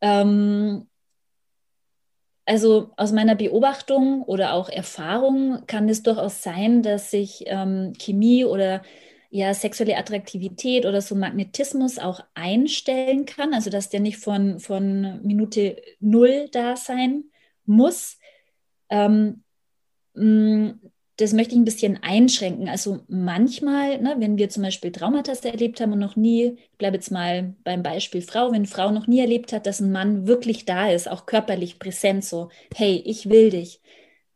ähm, 0.00 0.86
also 2.46 2.90
aus 2.96 3.12
meiner 3.12 3.34
Beobachtung 3.34 4.22
oder 4.22 4.52
auch 4.52 4.68
Erfahrung 4.68 5.64
kann 5.66 5.88
es 5.88 6.02
durchaus 6.02 6.42
sein, 6.42 6.82
dass 6.82 7.10
sich 7.10 7.44
ähm, 7.46 7.92
Chemie 7.98 8.44
oder 8.44 8.82
ja 9.30 9.52
sexuelle 9.54 9.96
Attraktivität 9.96 10.86
oder 10.86 11.00
so 11.00 11.14
Magnetismus 11.14 11.98
auch 11.98 12.20
einstellen 12.34 13.24
kann. 13.24 13.54
Also 13.54 13.70
dass 13.70 13.88
der 13.88 14.00
nicht 14.00 14.18
von, 14.18 14.60
von 14.60 15.20
Minute 15.22 15.80
null 16.00 16.48
da 16.52 16.76
sein 16.76 17.24
muss. 17.64 18.18
Ähm, 18.90 19.42
das 21.16 21.32
möchte 21.32 21.54
ich 21.54 21.60
ein 21.60 21.64
bisschen 21.64 22.02
einschränken. 22.02 22.68
Also 22.68 23.00
manchmal, 23.08 24.00
ne, 24.00 24.16
wenn 24.18 24.36
wir 24.36 24.48
zum 24.48 24.64
Beispiel 24.64 24.90
Traumata 24.90 25.32
erlebt 25.44 25.80
haben 25.80 25.92
und 25.92 26.00
noch 26.00 26.16
nie, 26.16 26.56
ich 26.72 26.78
bleibe 26.78 26.96
jetzt 26.96 27.10
mal 27.12 27.54
beim 27.62 27.82
Beispiel 27.82 28.22
Frau, 28.22 28.50
wenn 28.52 28.66
Frau 28.66 28.90
noch 28.90 29.06
nie 29.06 29.20
erlebt 29.20 29.52
hat, 29.52 29.66
dass 29.66 29.80
ein 29.80 29.92
Mann 29.92 30.26
wirklich 30.26 30.64
da 30.64 30.90
ist, 30.90 31.08
auch 31.08 31.26
körperlich 31.26 31.78
präsent, 31.78 32.24
so, 32.24 32.48
hey, 32.74 33.00
ich 33.04 33.28
will 33.28 33.50
dich, 33.50 33.80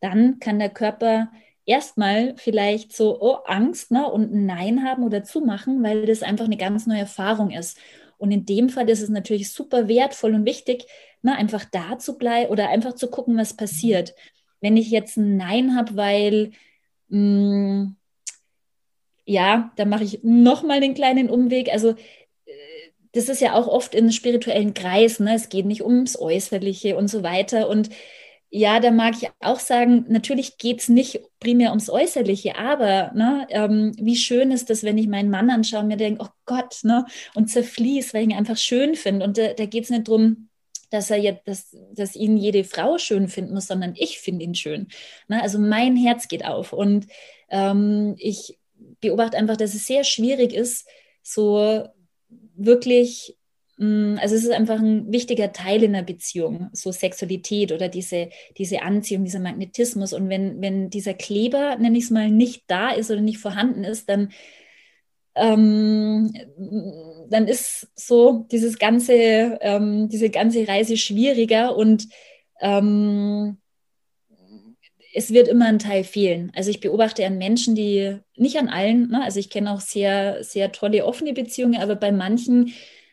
dann 0.01 0.39
kann 0.39 0.61
der 0.61 0.71
Körper 0.71 1.31
erstmal 1.67 2.35
vielleicht 2.37 2.95
so, 2.97 3.21
oh, 3.21 3.39
Angst 3.45 3.91
ne, 3.91 4.11
und 4.11 4.33
ein 4.33 4.47
Nein 4.47 4.85
haben 4.85 5.03
oder 5.03 5.25
zumachen, 5.25 5.83
weil 5.83 6.07
das 6.07 6.23
einfach 6.23 6.45
eine 6.47 6.57
ganz 6.57 6.87
neue 6.87 7.01
Erfahrung 7.01 7.51
ist. 7.51 7.79
Und 8.19 8.31
in 8.33 8.47
dem 8.47 8.69
Fall 8.69 8.89
ist 8.89 9.03
es 9.03 9.09
natürlich 9.09 9.53
super 9.53 9.89
wertvoll 9.89 10.35
und 10.35 10.45
wichtig, 10.45 10.87
ne, 11.23 11.37
einfach 11.37 11.65
da 11.65 11.99
zu 11.99 12.19
bleiben 12.19 12.51
oder 12.51 12.69
einfach 12.71 12.95
zu 12.95 13.11
gucken, 13.11 13.37
was 13.37 13.55
passiert. 13.55 14.15
Wenn 14.61 14.77
ich 14.77 14.91
jetzt 14.91 15.17
ein 15.17 15.37
Nein 15.37 15.77
habe, 15.77 15.97
weil 15.97 16.53
mh, 17.09 17.19
mm, 17.19 17.97
ja, 19.29 19.73
da 19.77 19.85
mache 19.85 20.05
ich 20.05 20.21
nochmal 20.23 20.81
den 20.81 20.95
kleinen 20.95 21.29
Umweg. 21.29 21.69
Also 21.71 21.91
äh, 21.91 22.53
das 23.13 23.29
ist 23.29 23.41
ja 23.41 23.55
auch 23.55 23.69
oft 23.69 23.95
in 23.95 24.11
spirituellen 24.13 24.75
Kreisen, 24.75 25.25
ne? 25.25 25.35
es 25.35 25.49
geht 25.51 25.67
nicht 25.67 25.83
ums 25.85 26.19
Äußerliche 26.19 26.97
und 26.97 27.09
so 27.09 27.23
weiter. 27.23 27.69
Und 27.69 27.91
ja, 28.51 28.81
da 28.81 28.91
mag 28.91 29.15
ich 29.21 29.29
auch 29.41 29.61
sagen, 29.61 30.07
natürlich 30.09 30.57
geht 30.57 30.81
es 30.81 30.89
nicht 30.89 31.21
primär 31.41 31.71
ums 31.71 31.91
Äußerliche, 31.91 32.57
aber 32.57 33.13
ne, 33.15 33.47
ähm, 33.51 33.93
wie 34.01 34.17
schön 34.17 34.51
ist 34.51 34.71
das, 34.71 34.83
wenn 34.85 34.97
ich 34.97 35.07
meinen 35.07 35.29
Mann 35.29 35.51
anschaue 35.51 35.81
und 35.81 35.89
mir 35.89 35.99
denke, 35.99 36.25
oh 36.25 36.31
Gott, 36.47 36.79
ne, 36.83 37.05
und 37.35 37.49
zerfließt, 37.49 38.15
weil 38.15 38.23
ich 38.23 38.31
ihn 38.31 38.37
einfach 38.37 38.57
schön 38.57 38.95
finde. 38.95 39.27
Und 39.27 39.37
da, 39.37 39.53
da 39.53 39.67
geht 39.67 39.85
es 39.85 39.91
nicht 39.91 40.09
darum, 40.09 40.48
dass 40.91 41.11
er 41.11 41.19
jetzt, 41.19 41.47
dass, 41.47 41.77
dass 41.93 42.17
ihn 42.17 42.37
jede 42.37 42.65
Frau 42.65 42.99
schön 42.99 43.29
finden 43.29 43.55
muss, 43.55 43.67
sondern 43.67 43.95
ich 43.97 44.19
finde 44.19 44.45
ihn 44.45 44.55
schön. 44.55 44.89
Ne? 45.29 45.43
Also 45.43 45.59
mein 45.59 45.97
Herz 45.97 46.29
geht 46.29 46.45
auf 46.45 46.73
und 46.73 47.07
ähm, 47.51 48.15
ich 48.19 48.59
beobachte 49.01 49.37
einfach, 49.37 49.57
dass 49.57 49.75
es 49.75 49.87
sehr 49.87 50.05
schwierig 50.05 50.53
ist, 50.53 50.87
so 51.23 51.87
wirklich, 52.57 53.37
mh, 53.77 54.15
mm, 54.15 54.19
also 54.21 54.35
es 54.35 54.45
ist 54.45 54.51
einfach 54.51 54.79
ein 54.79 55.13
wichtiger 55.13 55.53
Teil 55.53 55.83
in 55.83 55.95
einer 55.95 56.05
Beziehung, 56.05 56.69
so 56.73 56.93
Sexualität 56.93 57.73
oder 57.73 57.89
diese, 57.89 58.31
diese 58.57 58.83
Anziehung, 58.83 59.25
dieser 59.25 59.41
Magnetismus. 59.41 60.13
Und 60.13 60.29
wenn, 60.29 60.61
wenn 60.61 60.91
dieser 60.91 61.15
Kleber, 61.15 61.77
nenne 61.77 61.99
ich 61.99 62.05
es 62.05 62.11
mal, 62.11 62.31
nicht 62.31 62.65
da 62.67 62.91
ist 62.91 63.11
oder 63.11 63.21
nicht 63.21 63.39
vorhanden 63.39 63.85
ist, 63.85 64.09
dann 64.09 64.31
ähm, 65.39 66.33
dann 67.31 67.47
ist 67.47 67.89
so 67.95 68.47
dieses 68.51 68.79
ganze, 68.79 69.59
ähm, 69.61 70.09
diese 70.09 70.31
ganze 70.31 70.67
Reise 70.67 70.97
schwieriger 70.97 71.77
und 71.77 72.09
ähm, 72.61 73.59
es 75.15 75.33
wird 75.33 75.49
immer 75.49 75.67
ein 75.67 75.79
Teil 75.79 76.05
fehlen. 76.05 76.53
Also 76.55 76.71
ich 76.71 76.81
beobachte 76.81 77.25
an 77.27 77.39
Menschen, 77.39 77.75
die 77.75 78.19
nicht 78.37 78.57
an 78.57 78.69
allen, 78.69 79.09
ne? 79.09 79.23
also 79.25 79.41
ich 79.41 79.51
kenne 79.51 79.73
auch 79.73 79.81
sehr, 79.81 80.45
sehr 80.45 80.73
tolle 80.73 81.05
offene 81.05 81.33
Beziehungen, 81.33 81.81
aber 81.81 81.97
bei 81.97 82.13
manchen 82.13 82.73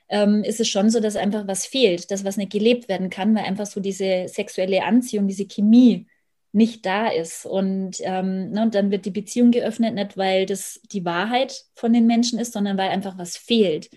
ähm, 0.09 0.43
ist 0.43 0.59
es 0.59 0.67
schon 0.67 0.89
so, 0.89 0.99
dass 0.99 1.15
einfach 1.15 1.47
was 1.47 1.65
fehlt, 1.65 2.11
dass 2.11 2.23
was 2.23 2.37
nicht 2.37 2.51
gelebt 2.51 2.89
werden 2.89 3.09
kann, 3.09 3.35
weil 3.35 3.45
einfach 3.45 3.65
so 3.65 3.79
diese 3.79 4.27
sexuelle 4.27 4.83
Anziehung, 4.83 5.27
diese 5.27 5.47
Chemie 5.47 6.07
nicht 6.55 6.85
da 6.85 7.07
ist. 7.07 7.45
Und, 7.45 7.97
ähm, 7.99 8.51
ne, 8.51 8.63
und 8.63 8.73
dann 8.75 8.89
wird 8.89 9.05
die 9.05 9.11
Beziehung 9.11 9.51
geöffnet, 9.51 9.93
nicht 9.93 10.17
weil 10.17 10.45
das 10.45 10.79
die 10.91 11.03
Wahrheit 11.03 11.65
von 11.75 11.91
den 11.91 12.07
Menschen 12.07 12.39
ist, 12.39 12.53
sondern 12.53 12.77
weil 12.77 12.89
einfach 12.89 13.17
was 13.17 13.35
fehlt. 13.35 13.89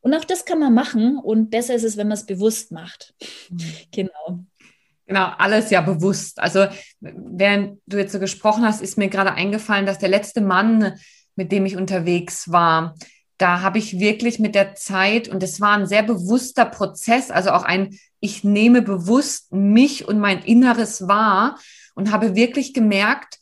Und 0.00 0.12
auch 0.12 0.24
das 0.24 0.44
kann 0.44 0.58
man 0.58 0.74
machen 0.74 1.18
und 1.18 1.50
besser 1.50 1.74
ist 1.74 1.84
es, 1.84 1.96
wenn 1.96 2.08
man 2.08 2.18
es 2.18 2.26
bewusst 2.26 2.72
macht. 2.72 3.14
Mhm. 3.48 3.58
Genau. 3.92 4.40
Genau, 5.06 5.32
alles 5.36 5.70
ja 5.70 5.82
bewusst. 5.82 6.40
Also 6.40 6.66
während 7.00 7.78
du 7.86 7.98
jetzt 7.98 8.12
so 8.12 8.18
gesprochen 8.18 8.64
hast, 8.64 8.80
ist 8.80 8.96
mir 8.96 9.08
gerade 9.08 9.34
eingefallen, 9.34 9.84
dass 9.84 9.98
der 9.98 10.08
letzte 10.08 10.40
Mann, 10.40 10.94
mit 11.36 11.52
dem 11.52 11.66
ich 11.66 11.76
unterwegs 11.76 12.50
war, 12.50 12.94
da 13.36 13.60
habe 13.60 13.78
ich 13.78 13.98
wirklich 13.98 14.38
mit 14.38 14.54
der 14.54 14.74
Zeit, 14.74 15.28
und 15.28 15.42
es 15.42 15.60
war 15.60 15.76
ein 15.76 15.86
sehr 15.86 16.02
bewusster 16.02 16.64
Prozess, 16.64 17.30
also 17.30 17.50
auch 17.50 17.64
ein, 17.64 17.98
ich 18.20 18.44
nehme 18.44 18.80
bewusst 18.80 19.52
mich 19.52 20.08
und 20.08 20.18
mein 20.18 20.42
Inneres 20.42 21.06
wahr 21.06 21.58
und 21.94 22.12
habe 22.12 22.34
wirklich 22.34 22.74
gemerkt, 22.74 23.38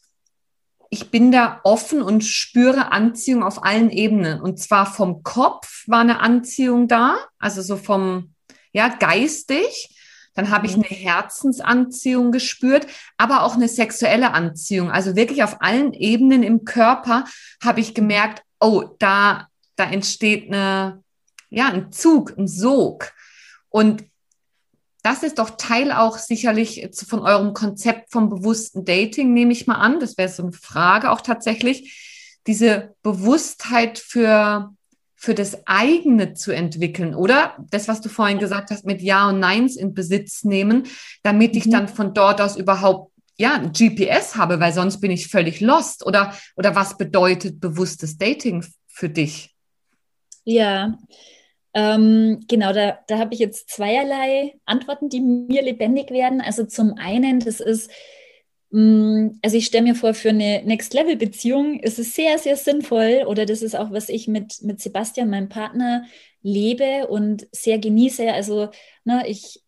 ich 0.91 1.11
bin 1.11 1.33
da 1.33 1.61
offen 1.65 2.03
und 2.03 2.23
spüre 2.23 2.93
Anziehung 2.93 3.43
auf 3.43 3.65
allen 3.65 3.89
Ebenen. 3.89 4.43
Und 4.43 4.61
zwar 4.61 4.85
vom 4.85 5.23
Kopf 5.23 5.85
war 5.87 6.01
eine 6.01 6.21
Anziehung 6.21 6.87
da, 6.87 7.17
also 7.39 7.63
so 7.63 7.79
vom, 7.79 8.35
ja, 8.73 8.89
geistig. 8.89 9.97
Dann 10.35 10.51
habe 10.51 10.67
ich 10.67 10.77
mhm. 10.77 10.85
eine 10.85 10.95
Herzensanziehung 10.95 12.31
gespürt, 12.31 12.87
aber 13.17 13.43
auch 13.43 13.55
eine 13.55 13.69
sexuelle 13.69 14.33
Anziehung. 14.33 14.91
Also 14.91 15.17
wirklich 15.17 15.43
auf 15.43 15.63
allen 15.63 15.95
Ebenen 15.95 16.43
im 16.43 16.67
Körper 16.67 17.25
habe 17.65 17.81
ich 17.81 17.95
gemerkt, 17.95 18.43
oh, 18.61 18.85
da, 18.99 19.49
da 19.77 19.85
entsteht 19.85 20.49
eine, 20.49 21.03
ja, 21.49 21.69
ein 21.69 21.91
Zug, 21.91 22.37
ein 22.37 22.49
Sog. 22.49 23.13
Und 23.71 24.05
das 25.03 25.25
ist 25.25 25.39
doch 25.39 25.51
Teil 25.51 25.91
auch 25.91 26.17
sicherlich 26.17 26.89
von 27.07 27.21
eurem 27.21 27.55
Konzept 27.55 28.13
vom 28.13 28.29
bewussten 28.29 28.85
Dating, 28.85 29.35
nehme 29.35 29.53
ich 29.53 29.67
mal 29.67 29.75
an. 29.75 29.99
Das 29.99 30.17
wäre 30.17 30.29
so 30.29 30.45
eine 30.45 30.53
Frage 30.53 31.11
auch 31.11 31.21
tatsächlich. 31.21 32.39
Diese 32.47 32.95
Bewusstheit 33.03 33.99
für, 33.99 34.73
für 35.17 35.35
das 35.35 35.67
eigene 35.67 36.35
zu 36.35 36.53
entwickeln, 36.53 37.17
oder? 37.17 37.57
Das, 37.71 37.89
was 37.89 38.01
du 38.01 38.09
vorhin 38.09 38.39
gesagt 38.39 38.71
hast, 38.71 38.85
mit 38.85 39.03
Ja 39.03 39.29
und 39.29 39.41
Neins 39.41 39.77
in 39.77 39.93
Besitz 39.93 40.45
nehmen, 40.45 40.85
damit 41.25 41.53
mhm. 41.53 41.59
ich 41.59 41.71
dann 41.71 41.89
von 41.89 42.15
dort 42.15 42.41
aus 42.41 42.57
überhaupt 42.57 43.13
ja, 43.37 43.55
ein 43.55 43.73
GPS 43.73 44.37
habe, 44.37 44.61
weil 44.61 44.73
sonst 44.73 45.01
bin 45.01 45.11
ich 45.11 45.27
völlig 45.27 45.61
lost. 45.61 46.07
Oder, 46.07 46.33
oder 46.55 46.77
was 46.77 46.97
bedeutet 46.97 47.61
bewusstes 47.61 48.19
Dating 48.19 48.65
für 48.87 49.09
dich? 49.09 49.53
Ja, 50.45 50.97
ähm, 51.75 52.41
genau, 52.49 52.73
da, 52.73 52.99
da 53.07 53.19
habe 53.19 53.35
ich 53.35 53.41
jetzt 53.41 53.71
zweierlei 53.71 54.55
Antworten, 54.67 55.09
die 55.09 55.21
mir 55.21 55.63
lebendig 55.63 56.11
werden. 56.11 56.41
Also 56.41 56.65
zum 56.65 56.95
einen, 56.99 57.41
das 57.41 57.61
ist, 57.61 57.91
mh, 58.71 58.81
mm, 58.81 59.39
also 59.43 59.57
ich 59.57 59.67
stelle 59.67 59.85
mir 59.85 59.95
vor, 59.95 60.15
für 60.15 60.31
eine 60.31 60.63
Next-Level-Beziehung 60.65 61.81
ist 61.81 61.99
es 61.99 62.15
sehr, 62.15 62.39
sehr 62.39 62.57
sinnvoll 62.57 63.25
oder 63.27 63.47
das 63.47 63.63
ist 63.63 63.75
auch, 63.75 63.91
was 63.91 64.09
ich 64.09 64.29
mit, 64.29 64.63
mit 64.63 64.81
Sebastian, 64.81 65.31
meinem 65.31 65.49
Partner, 65.49 66.05
lebe 66.43 67.07
und 67.09 67.47
sehr 67.53 67.79
genieße. 67.79 68.31
Also 68.33 68.69
ne, 69.05 69.25
ich 69.27 69.63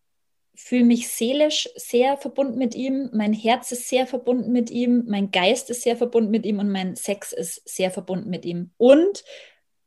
fühle 0.55 0.85
mich 0.85 1.09
seelisch 1.09 1.69
sehr 1.75 2.17
verbunden 2.17 2.57
mit 2.57 2.75
ihm, 2.75 3.09
mein 3.13 3.33
Herz 3.33 3.71
ist 3.71 3.89
sehr 3.89 4.07
verbunden 4.07 4.51
mit 4.51 4.69
ihm, 4.71 5.03
mein 5.07 5.31
Geist 5.31 5.69
ist 5.69 5.81
sehr 5.81 5.97
verbunden 5.97 6.31
mit 6.31 6.45
ihm 6.45 6.59
und 6.59 6.71
mein 6.71 6.95
Sex 6.95 7.33
ist 7.33 7.67
sehr 7.67 7.91
verbunden 7.91 8.29
mit 8.29 8.45
ihm. 8.45 8.71
Und 8.77 9.23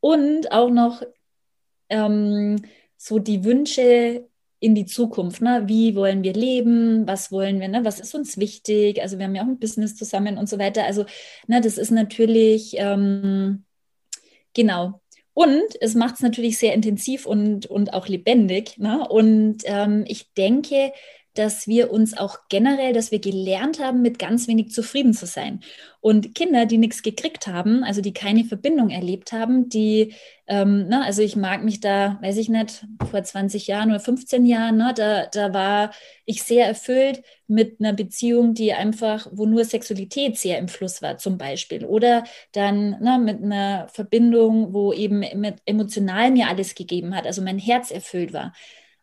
und 0.00 0.52
auch 0.52 0.70
noch 0.70 1.02
ähm, 1.90 2.62
so 2.96 3.18
die 3.18 3.44
Wünsche 3.44 4.26
in 4.60 4.74
die 4.74 4.86
Zukunft. 4.86 5.40
Ne? 5.40 5.64
Wie 5.66 5.94
wollen 5.94 6.22
wir 6.22 6.32
leben? 6.32 7.06
Was 7.06 7.30
wollen 7.30 7.60
wir? 7.60 7.68
Ne? 7.68 7.84
Was 7.84 8.00
ist 8.00 8.14
uns 8.14 8.38
wichtig? 8.38 9.00
Also 9.00 9.18
wir 9.18 9.26
haben 9.26 9.34
ja 9.34 9.42
auch 9.42 9.46
ein 9.46 9.58
Business 9.58 9.96
zusammen 9.96 10.36
und 10.38 10.48
so 10.48 10.58
weiter. 10.58 10.84
Also 10.84 11.04
ne, 11.46 11.60
das 11.60 11.78
ist 11.78 11.90
natürlich 11.90 12.74
ähm, 12.76 13.64
genau. 14.54 15.00
Und 15.34 15.80
es 15.80 15.94
macht 15.94 16.16
es 16.16 16.20
natürlich 16.20 16.58
sehr 16.58 16.74
intensiv 16.74 17.24
und, 17.24 17.66
und 17.66 17.92
auch 17.92 18.08
lebendig. 18.08 18.76
Ne? 18.78 19.06
Und 19.08 19.58
ähm, 19.66 20.04
ich 20.08 20.32
denke, 20.34 20.92
dass 21.38 21.68
wir 21.68 21.92
uns 21.92 22.16
auch 22.18 22.40
generell, 22.48 22.92
dass 22.92 23.12
wir 23.12 23.20
gelernt 23.20 23.78
haben, 23.78 24.02
mit 24.02 24.18
ganz 24.18 24.48
wenig 24.48 24.72
zufrieden 24.72 25.14
zu 25.14 25.24
sein. 25.24 25.60
Und 26.00 26.34
Kinder, 26.34 26.66
die 26.66 26.78
nichts 26.78 27.02
gekriegt 27.02 27.46
haben, 27.46 27.84
also 27.84 28.00
die 28.00 28.12
keine 28.12 28.44
Verbindung 28.44 28.90
erlebt 28.90 29.30
haben, 29.30 29.68
die, 29.68 30.14
ähm, 30.48 30.86
na, 30.88 31.00
ne, 31.00 31.04
also 31.04 31.22
ich 31.22 31.36
mag 31.36 31.62
mich 31.62 31.78
da, 31.78 32.18
weiß 32.22 32.38
ich 32.38 32.48
nicht, 32.48 32.84
vor 33.08 33.22
20 33.22 33.68
Jahren 33.68 33.90
oder 33.90 34.00
15 34.00 34.46
Jahren, 34.46 34.78
ne, 34.78 34.92
da, 34.96 35.26
da 35.26 35.54
war 35.54 35.92
ich 36.24 36.42
sehr 36.42 36.66
erfüllt 36.66 37.22
mit 37.46 37.78
einer 37.78 37.92
Beziehung, 37.92 38.54
die 38.54 38.72
einfach, 38.72 39.28
wo 39.30 39.46
nur 39.46 39.64
Sexualität 39.64 40.36
sehr 40.38 40.58
im 40.58 40.66
Fluss 40.66 41.02
war, 41.02 41.18
zum 41.18 41.38
Beispiel. 41.38 41.84
Oder 41.84 42.24
dann 42.50 42.96
na, 43.00 43.16
ne, 43.16 43.24
mit 43.32 43.44
einer 43.44 43.86
Verbindung, 43.88 44.74
wo 44.74 44.92
eben 44.92 45.20
mit 45.36 45.62
emotional 45.66 46.32
mir 46.32 46.48
alles 46.48 46.74
gegeben 46.74 47.14
hat, 47.14 47.26
also 47.26 47.42
mein 47.42 47.58
Herz 47.60 47.92
erfüllt 47.92 48.32
war. 48.32 48.52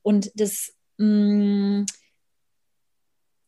Und 0.01 0.31
das, 0.35 0.73
mh, 0.97 1.05
mm, 1.81 1.85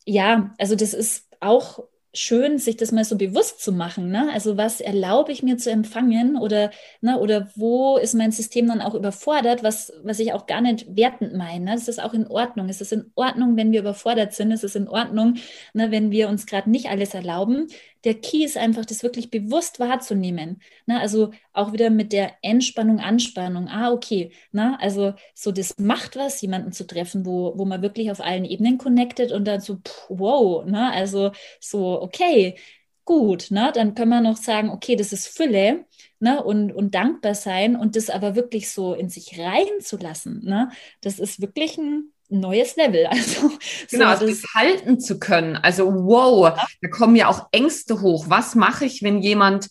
ja, 0.07 0.53
also 0.57 0.75
das 0.75 0.93
ist 0.93 1.27
auch 1.41 1.79
schön, 2.13 2.57
sich 2.57 2.77
das 2.77 2.91
mal 2.91 3.03
so 3.03 3.17
bewusst 3.17 3.61
zu 3.61 3.71
machen. 3.71 4.09
Ne? 4.09 4.29
Also 4.33 4.57
was 4.57 4.81
erlaube 4.81 5.31
ich 5.31 5.43
mir 5.43 5.57
zu 5.57 5.69
empfangen 5.69 6.37
oder, 6.37 6.71
ne, 7.01 7.19
oder 7.19 7.49
wo 7.55 7.97
ist 7.97 8.15
mein 8.15 8.31
System 8.31 8.67
dann 8.67 8.81
auch 8.81 8.95
überfordert, 8.95 9.61
was, 9.63 9.93
was 10.03 10.19
ich 10.19 10.33
auch 10.33 10.47
gar 10.47 10.61
nicht 10.61 10.95
wertend 10.95 11.35
meine. 11.35 11.65
Ne? 11.65 11.71
Das 11.73 11.87
ist 11.87 12.01
auch 12.01 12.13
in 12.13 12.25
Ordnung. 12.25 12.69
Es 12.69 12.81
ist 12.81 12.93
in 12.93 13.11
Ordnung, 13.15 13.55
wenn 13.57 13.71
wir 13.71 13.81
überfordert 13.81 14.33
sind. 14.33 14.51
Es 14.51 14.63
ist 14.63 14.75
in 14.75 14.87
Ordnung, 14.87 15.35
ne, 15.73 15.91
wenn 15.91 16.09
wir 16.09 16.29
uns 16.29 16.47
gerade 16.47 16.69
nicht 16.71 16.89
alles 16.89 17.13
erlauben 17.13 17.67
der 18.07 18.15
Key 18.21 18.45
ist 18.45 18.55
einfach, 18.57 18.85
das 18.85 19.03
wirklich 19.03 19.29
bewusst 19.31 19.81
wahrzunehmen. 19.81 20.61
Na, 20.85 21.01
also 21.01 21.31
auch 21.51 21.73
wieder 21.73 21.89
mit 21.89 22.13
der 22.13 22.31
Entspannung, 22.41 22.99
Anspannung. 23.01 23.67
Ah, 23.67 23.91
okay. 23.91 24.31
Na, 24.53 24.77
also 24.79 25.13
so, 25.33 25.51
das 25.51 25.77
macht 25.77 26.15
was, 26.15 26.39
jemanden 26.41 26.71
zu 26.71 26.87
treffen, 26.87 27.25
wo, 27.25 27.57
wo 27.57 27.65
man 27.65 27.81
wirklich 27.81 28.09
auf 28.09 28.21
allen 28.21 28.45
Ebenen 28.45 28.77
connected 28.77 29.33
und 29.33 29.45
dann 29.45 29.59
so, 29.59 29.75
pff, 29.75 30.05
wow, 30.09 30.63
na, 30.65 30.91
also 30.91 31.31
so, 31.59 32.01
okay, 32.01 32.55
gut, 33.03 33.47
na, 33.49 33.71
dann 33.73 33.93
können 33.93 34.09
wir 34.11 34.21
noch 34.21 34.37
sagen, 34.37 34.69
okay, 34.69 34.95
das 34.95 35.11
ist 35.11 35.27
Fülle. 35.27 35.85
Ne, 36.19 36.41
und, 36.43 36.71
und 36.71 36.95
dankbar 36.95 37.35
sein 37.35 37.75
und 37.75 37.95
das 37.95 38.09
aber 38.09 38.35
wirklich 38.35 38.71
so 38.71 38.93
in 38.95 39.07
sich 39.09 39.37
reinzulassen, 39.39 40.43
ne, 40.43 40.71
das 41.01 41.19
ist 41.19 41.41
wirklich 41.41 41.77
ein, 41.77 42.11
neues 42.29 42.75
Level. 42.75 43.07
Also, 43.11 43.51
genau, 43.89 44.05
so, 44.05 44.11
also 44.11 44.27
das 44.27 44.43
halten 44.53 44.99
zu 44.99 45.19
können. 45.19 45.55
Also, 45.55 45.91
wow, 45.93 46.47
ja. 46.47 46.67
da 46.81 46.89
kommen 46.89 47.15
ja 47.15 47.27
auch 47.27 47.47
Ängste 47.51 48.01
hoch. 48.01 48.25
Was 48.29 48.55
mache 48.55 48.85
ich, 48.85 49.03
wenn 49.03 49.21
jemand, 49.21 49.67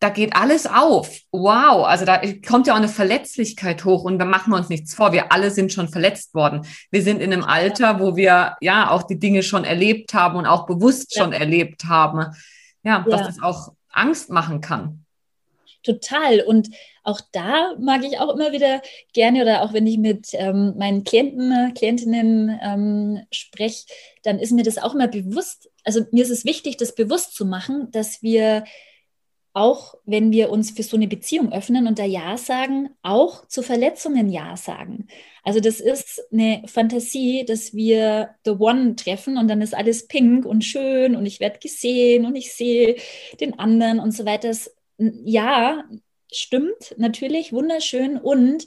da 0.00 0.08
geht 0.08 0.34
alles 0.34 0.66
auf? 0.66 1.10
Wow, 1.30 1.86
also 1.86 2.04
da 2.04 2.20
kommt 2.46 2.66
ja 2.66 2.72
auch 2.72 2.78
eine 2.78 2.88
Verletzlichkeit 2.88 3.84
hoch 3.84 4.04
und 4.04 4.18
da 4.18 4.24
machen 4.24 4.50
wir 4.50 4.56
uns 4.56 4.70
nichts 4.70 4.94
vor. 4.94 5.12
Wir 5.12 5.30
alle 5.30 5.50
sind 5.50 5.72
schon 5.72 5.88
verletzt 5.88 6.34
worden. 6.34 6.66
Wir 6.90 7.02
sind 7.02 7.20
in 7.20 7.32
einem 7.32 7.44
Alter, 7.44 8.00
wo 8.00 8.16
wir 8.16 8.56
ja 8.60 8.90
auch 8.90 9.02
die 9.02 9.18
Dinge 9.18 9.42
schon 9.42 9.64
erlebt 9.64 10.14
haben 10.14 10.36
und 10.36 10.46
auch 10.46 10.66
bewusst 10.66 11.14
ja. 11.14 11.22
schon 11.22 11.32
erlebt 11.32 11.84
haben. 11.84 12.32
Ja, 12.82 13.04
ja, 13.04 13.04
dass 13.10 13.26
das 13.26 13.42
auch 13.42 13.74
Angst 13.90 14.30
machen 14.30 14.62
kann. 14.62 15.04
Total. 15.82 16.40
Und 16.42 16.70
auch 17.02 17.20
da 17.32 17.74
mag 17.78 18.04
ich 18.04 18.18
auch 18.18 18.34
immer 18.34 18.52
wieder 18.52 18.82
gerne 19.12 19.42
oder 19.42 19.62
auch 19.62 19.72
wenn 19.72 19.86
ich 19.86 19.98
mit 19.98 20.28
ähm, 20.32 20.74
meinen 20.76 21.04
Klienten, 21.04 21.74
Klientinnen 21.74 22.58
ähm, 22.62 23.20
spreche, 23.32 23.86
dann 24.22 24.38
ist 24.38 24.52
mir 24.52 24.62
das 24.62 24.78
auch 24.78 24.94
immer 24.94 25.08
bewusst, 25.08 25.70
also 25.84 26.02
mir 26.12 26.24
ist 26.24 26.30
es 26.30 26.44
wichtig, 26.44 26.76
das 26.76 26.94
bewusst 26.94 27.34
zu 27.34 27.46
machen, 27.46 27.90
dass 27.90 28.22
wir 28.22 28.64
auch 29.52 29.94
wenn 30.04 30.30
wir 30.30 30.50
uns 30.50 30.70
für 30.70 30.82
so 30.82 30.96
eine 30.96 31.08
Beziehung 31.08 31.52
öffnen 31.52 31.86
und 31.86 31.98
da 31.98 32.04
Ja 32.04 32.36
sagen, 32.36 32.90
auch 33.02 33.46
zu 33.48 33.62
Verletzungen 33.62 34.28
Ja 34.30 34.56
sagen. 34.56 35.08
Also 35.42 35.58
das 35.60 35.80
ist 35.80 36.22
eine 36.32 36.62
Fantasie, 36.66 37.44
dass 37.44 37.74
wir 37.74 38.30
The 38.44 38.52
One 38.52 38.94
treffen 38.94 39.38
und 39.38 39.48
dann 39.48 39.60
ist 39.60 39.74
alles 39.74 40.06
pink 40.06 40.44
und 40.44 40.64
schön 40.64 41.16
und 41.16 41.26
ich 41.26 41.40
werde 41.40 41.58
gesehen 41.58 42.26
und 42.26 42.36
ich 42.36 42.54
sehe 42.54 42.96
den 43.40 43.58
anderen 43.58 43.98
und 43.98 44.12
so 44.12 44.24
weiter. 44.24 44.48
Das, 44.48 44.72
ja, 45.24 45.84
stimmt, 46.32 46.94
natürlich, 46.96 47.52
wunderschön 47.52 48.18
und 48.18 48.66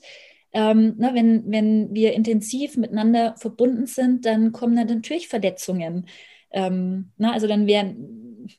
ähm, 0.53 0.95
na, 0.97 1.13
wenn, 1.15 1.51
wenn 1.51 1.93
wir 1.93 2.13
intensiv 2.13 2.77
miteinander 2.77 3.35
verbunden 3.37 3.87
sind, 3.87 4.25
dann 4.25 4.51
kommen 4.51 4.75
dann 4.75 4.87
natürlich 4.87 5.27
Verletzungen. 5.27 6.07
Ähm, 6.51 7.11
na, 7.17 7.33
also 7.33 7.47
dann 7.47 7.65
werden 7.65 8.49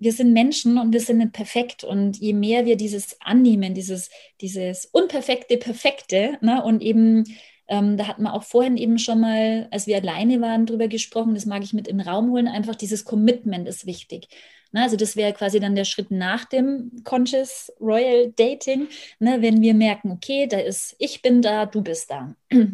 wir 0.00 0.12
sind 0.12 0.32
Menschen 0.32 0.78
und 0.78 0.92
wir 0.92 1.00
sind 1.00 1.18
nicht 1.18 1.32
perfekt. 1.32 1.84
Und 1.84 2.16
je 2.16 2.32
mehr 2.32 2.64
wir 2.64 2.76
dieses 2.76 3.20
annehmen, 3.20 3.74
dieses, 3.74 4.10
dieses 4.40 4.86
Unperfekte, 4.86 5.58
Perfekte, 5.58 6.38
ne, 6.40 6.64
und 6.64 6.82
eben, 6.82 7.24
ähm, 7.70 7.96
da 7.96 8.08
hatten 8.08 8.24
wir 8.24 8.34
auch 8.34 8.42
vorhin 8.42 8.76
eben 8.76 8.98
schon 8.98 9.20
mal, 9.20 9.68
als 9.70 9.86
wir 9.86 9.96
alleine 9.96 10.40
waren, 10.40 10.66
drüber 10.66 10.88
gesprochen, 10.88 11.34
das 11.34 11.46
mag 11.46 11.62
ich 11.62 11.72
mit 11.72 11.86
in 11.86 11.98
den 11.98 12.06
Raum 12.06 12.30
holen, 12.32 12.48
einfach 12.48 12.74
dieses 12.74 13.04
Commitment 13.04 13.68
ist 13.68 13.86
wichtig. 13.86 14.28
Ne, 14.72 14.82
also 14.82 14.96
das 14.96 15.16
wäre 15.16 15.32
quasi 15.32 15.60
dann 15.60 15.76
der 15.76 15.84
Schritt 15.84 16.10
nach 16.10 16.44
dem 16.44 16.90
Conscious 17.04 17.72
Royal 17.80 18.32
Dating, 18.32 18.88
ne, 19.20 19.40
wenn 19.40 19.62
wir 19.62 19.74
merken, 19.74 20.10
okay, 20.10 20.48
da 20.48 20.58
ist, 20.58 20.96
ich 20.98 21.22
bin 21.22 21.42
da, 21.42 21.64
du 21.66 21.80
bist 21.82 22.10
da. 22.10 22.34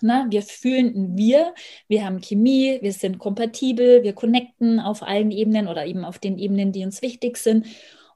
Na, 0.00 0.26
wir 0.30 0.42
fühlen 0.42 1.16
wir, 1.16 1.54
wir 1.88 2.04
haben 2.04 2.20
Chemie, 2.20 2.78
wir 2.80 2.92
sind 2.92 3.18
kompatibel, 3.18 4.02
wir 4.02 4.14
connecten 4.14 4.80
auf 4.80 5.02
allen 5.02 5.30
Ebenen 5.30 5.68
oder 5.68 5.84
eben 5.86 6.04
auf 6.04 6.18
den 6.18 6.38
Ebenen, 6.38 6.72
die 6.72 6.84
uns 6.84 7.02
wichtig 7.02 7.36
sind. 7.36 7.66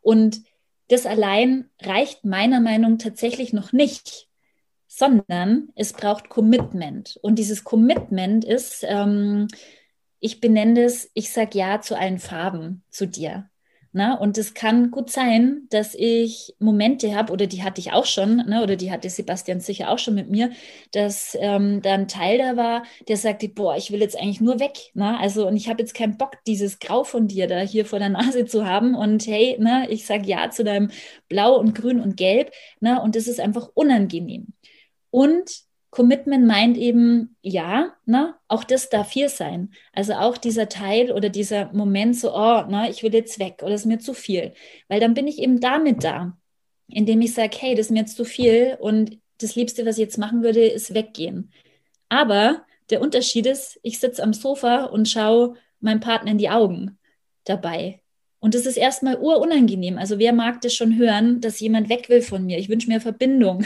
Und 0.01 0.43
das 0.89 1.05
allein 1.07 1.69
reicht 1.83 2.25
meiner 2.25 2.61
Meinung 2.61 2.93
nach 2.93 2.99
tatsächlich 2.99 3.53
noch 3.53 3.73
nicht, 3.73 4.29
sondern 4.95 5.69
es 5.75 5.95
braucht 5.95 6.29
Commitment. 6.29 7.19
Und 7.23 7.39
dieses 7.39 7.65
Commitment 7.65 8.45
ist, 8.45 8.85
ähm, 8.87 9.49
ich 10.21 10.41
benenne 10.41 10.85
es, 10.85 11.11
ich 11.15 11.33
sage 11.33 11.59
Ja 11.59 11.81
zu 11.81 11.99
allen 11.99 12.19
Farben 12.19 12.85
zu 12.91 13.07
dir. 13.07 13.49
Na, 13.95 14.15
und 14.15 14.39
es 14.39 14.55
kann 14.55 14.91
gut 14.91 15.11
sein, 15.11 15.67
dass 15.71 15.95
ich 15.95 16.55
Momente 16.59 17.15
habe, 17.15 17.31
oder 17.33 17.47
die 17.47 17.63
hatte 17.63 17.79
ich 17.81 17.93
auch 17.93 18.07
schon, 18.07 18.37
ne, 18.37 18.63
oder 18.63 18.77
die 18.77 18.91
hatte 18.91 19.11
Sebastian 19.11 19.61
sicher 19.61 19.91
auch 19.91 19.99
schon 19.99 20.15
mit 20.15 20.31
mir, 20.31 20.51
dass 20.93 21.37
ähm, 21.41 21.83
da 21.83 21.93
ein 21.95 22.09
Teil 22.09 22.39
da 22.39 22.57
war, 22.57 22.85
der 23.09 23.19
sagte, 23.19 23.49
boah, 23.51 23.77
ich 23.77 23.91
will 23.93 24.01
jetzt 24.01 24.17
eigentlich 24.17 24.41
nur 24.41 24.61
weg. 24.61 24.79
Ne? 24.95 25.19
Also, 25.19 25.47
und 25.47 25.57
ich 25.57 25.69
habe 25.69 25.83
jetzt 25.83 25.95
keinen 25.95 26.17
Bock, 26.17 26.33
dieses 26.47 26.79
Grau 26.79 27.05
von 27.05 27.29
dir 27.29 27.47
da 27.47 27.61
hier 27.61 27.85
vor 27.85 27.99
der 27.99 28.09
Nase 28.11 28.47
zu 28.47 28.67
haben. 28.67 28.95
Und 28.95 29.27
hey, 29.27 29.57
ne, 29.59 29.87
ich 29.91 30.07
sage 30.07 30.27
ja 30.27 30.51
zu 30.51 30.65
deinem 30.65 30.91
Blau 31.29 31.59
und 31.59 31.75
Grün 31.75 32.01
und 32.01 32.17
Gelb. 32.17 32.51
Ne, 32.81 33.01
und 33.03 33.15
das 33.17 33.27
ist 33.27 33.41
einfach 33.41 33.69
unangenehm. 33.75 34.55
Und 35.13 35.65
Commitment 35.91 36.47
meint 36.47 36.79
eben, 36.79 37.37
ja, 37.43 37.93
ne, 38.07 38.35
auch 38.49 38.65
das 38.65 38.89
darf 38.89 39.13
hier 39.13 39.29
sein. 39.29 39.75
Also 39.93 40.15
auch 40.15 40.39
dieser 40.39 40.71
Teil 40.71 41.13
oder 41.13 41.29
dieser 41.29 41.71
Moment 41.75 42.17
so, 42.17 42.35
oh, 42.35 42.63
ne, 42.63 42.89
ich 42.91 43.03
will 43.03 43.13
jetzt 43.13 43.39
weg 43.39 43.61
oder 43.63 43.75
ist 43.75 43.85
mir 43.85 43.99
zu 43.99 44.15
viel. 44.15 44.55
Weil 44.89 45.01
dann 45.01 45.13
bin 45.13 45.27
ich 45.27 45.39
eben 45.39 45.61
damit 45.61 46.03
da, 46.03 46.39
indem 46.89 47.21
ich 47.21 47.35
sage, 47.35 47.59
hey, 47.61 47.75
das 47.75 47.87
ist 47.87 47.93
mir 47.93 48.01
jetzt 48.01 48.17
zu 48.17 48.25
viel 48.25 48.79
und 48.81 49.19
das 49.37 49.55
Liebste, 49.55 49.85
was 49.85 49.99
ich 49.99 50.05
jetzt 50.05 50.17
machen 50.17 50.43
würde, 50.43 50.65
ist 50.67 50.95
weggehen. 50.95 51.53
Aber 52.09 52.65
der 52.89 53.03
Unterschied 53.03 53.45
ist, 53.47 53.79
ich 53.83 54.01
sitze 54.01 54.23
am 54.23 54.33
Sofa 54.33 54.85
und 54.85 55.11
schaue 55.11 55.57
meinem 55.81 56.01
Partner 56.01 56.31
in 56.31 56.39
die 56.39 56.51
Augen 56.51 56.99
dabei. 57.45 58.02
Und 58.43 58.57
das 58.57 58.67
ist 58.67 58.77
erstmal 58.77 59.21
urunangenehm. 59.21 59.99
Also 59.99 60.19
wer 60.19 60.33
mag 60.33 60.61
das 60.63 60.75
schon 60.75 60.99
hören, 60.99 61.41
dass 61.41 61.61
jemand 61.61 61.89
weg 61.89 62.09
will 62.09 62.23
von 62.23 62.45
mir? 62.45 62.59
Ich 62.59 62.69
wünsche 62.69 62.89
mir 62.89 63.01
Verbindung. 63.01 63.65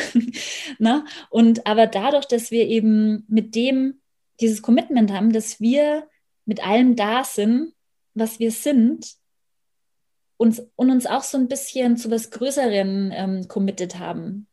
Na? 0.78 0.96
Ne? 0.98 1.04
Und 1.30 1.66
aber 1.66 1.86
dadurch, 1.86 2.26
dass 2.26 2.50
wir 2.50 2.66
eben 2.66 3.24
mit 3.26 3.54
dem 3.54 4.02
dieses 4.38 4.60
Commitment 4.60 5.10
haben, 5.10 5.32
dass 5.32 5.60
wir 5.60 6.06
mit 6.44 6.66
allem 6.66 6.94
da 6.94 7.24
sind, 7.24 7.72
was 8.12 8.38
wir 8.38 8.50
sind, 8.50 9.14
uns, 10.36 10.60
und 10.76 10.90
uns 10.90 11.06
auch 11.06 11.22
so 11.22 11.38
ein 11.38 11.48
bisschen 11.48 11.96
zu 11.96 12.10
was 12.10 12.30
Größerem 12.30 13.12
ähm, 13.14 13.48
committed 13.48 13.98
haben, 13.98 14.46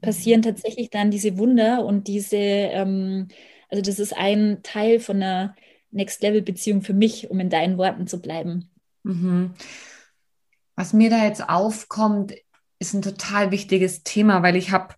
passieren 0.00 0.42
tatsächlich 0.42 0.90
dann 0.90 1.12
diese 1.12 1.38
Wunder 1.38 1.84
und 1.84 2.08
diese, 2.08 2.36
ähm, 2.36 3.28
also 3.68 3.80
das 3.80 4.00
ist 4.00 4.16
ein 4.16 4.64
Teil 4.64 4.98
von 4.98 5.22
einer 5.22 5.54
Next-Level-Beziehung 5.96 6.82
für 6.82 6.94
mich, 6.94 7.30
um 7.30 7.40
in 7.40 7.50
deinen 7.50 7.78
Worten 7.78 8.06
zu 8.06 8.20
bleiben? 8.20 8.70
Mhm. 9.02 9.54
Was 10.76 10.92
mir 10.92 11.10
da 11.10 11.24
jetzt 11.24 11.48
aufkommt, 11.48 12.34
ist 12.78 12.94
ein 12.94 13.02
total 13.02 13.50
wichtiges 13.50 14.02
Thema, 14.02 14.42
weil 14.42 14.56
ich 14.56 14.70
habe 14.70 14.94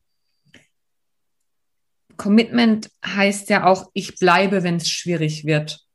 Commitment 2.17 2.91
heißt 3.07 3.49
ja 3.49 3.65
auch, 3.65 3.91
ich 3.95 4.17
bleibe, 4.17 4.65
wenn 4.65 4.77
es 4.77 4.91
schwierig 4.91 5.45
wird. 5.45 5.87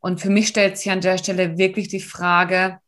Und 0.00 0.20
für 0.20 0.30
mich 0.30 0.48
stellt 0.48 0.78
sich 0.78 0.90
an 0.90 1.02
der 1.02 1.18
Stelle 1.18 1.58
wirklich 1.58 1.88
die 1.88 2.00
Frage, 2.00 2.78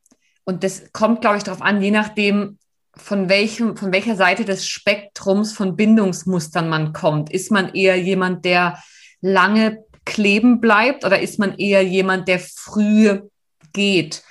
und 0.44 0.64
das 0.64 0.92
kommt, 0.92 1.20
glaube 1.20 1.36
ich, 1.38 1.42
darauf 1.42 1.62
an, 1.62 1.82
je 1.82 1.90
nachdem, 1.90 2.58
von 2.96 3.28
welchem, 3.28 3.76
von 3.76 3.92
welcher 3.92 4.16
Seite 4.16 4.44
des 4.44 4.66
Spektrums 4.66 5.52
von 5.52 5.76
Bindungsmustern 5.76 6.68
man 6.68 6.92
kommt. 6.92 7.32
Ist 7.32 7.50
man 7.50 7.74
eher 7.74 7.96
jemand, 7.96 8.44
der 8.44 8.82
lange 9.20 9.84
kleben 10.04 10.60
bleibt 10.60 11.04
oder 11.04 11.20
ist 11.20 11.38
man 11.38 11.58
eher 11.58 11.82
jemand, 11.82 12.28
der 12.28 12.38
früh 12.38 13.20
geht? 13.72 14.22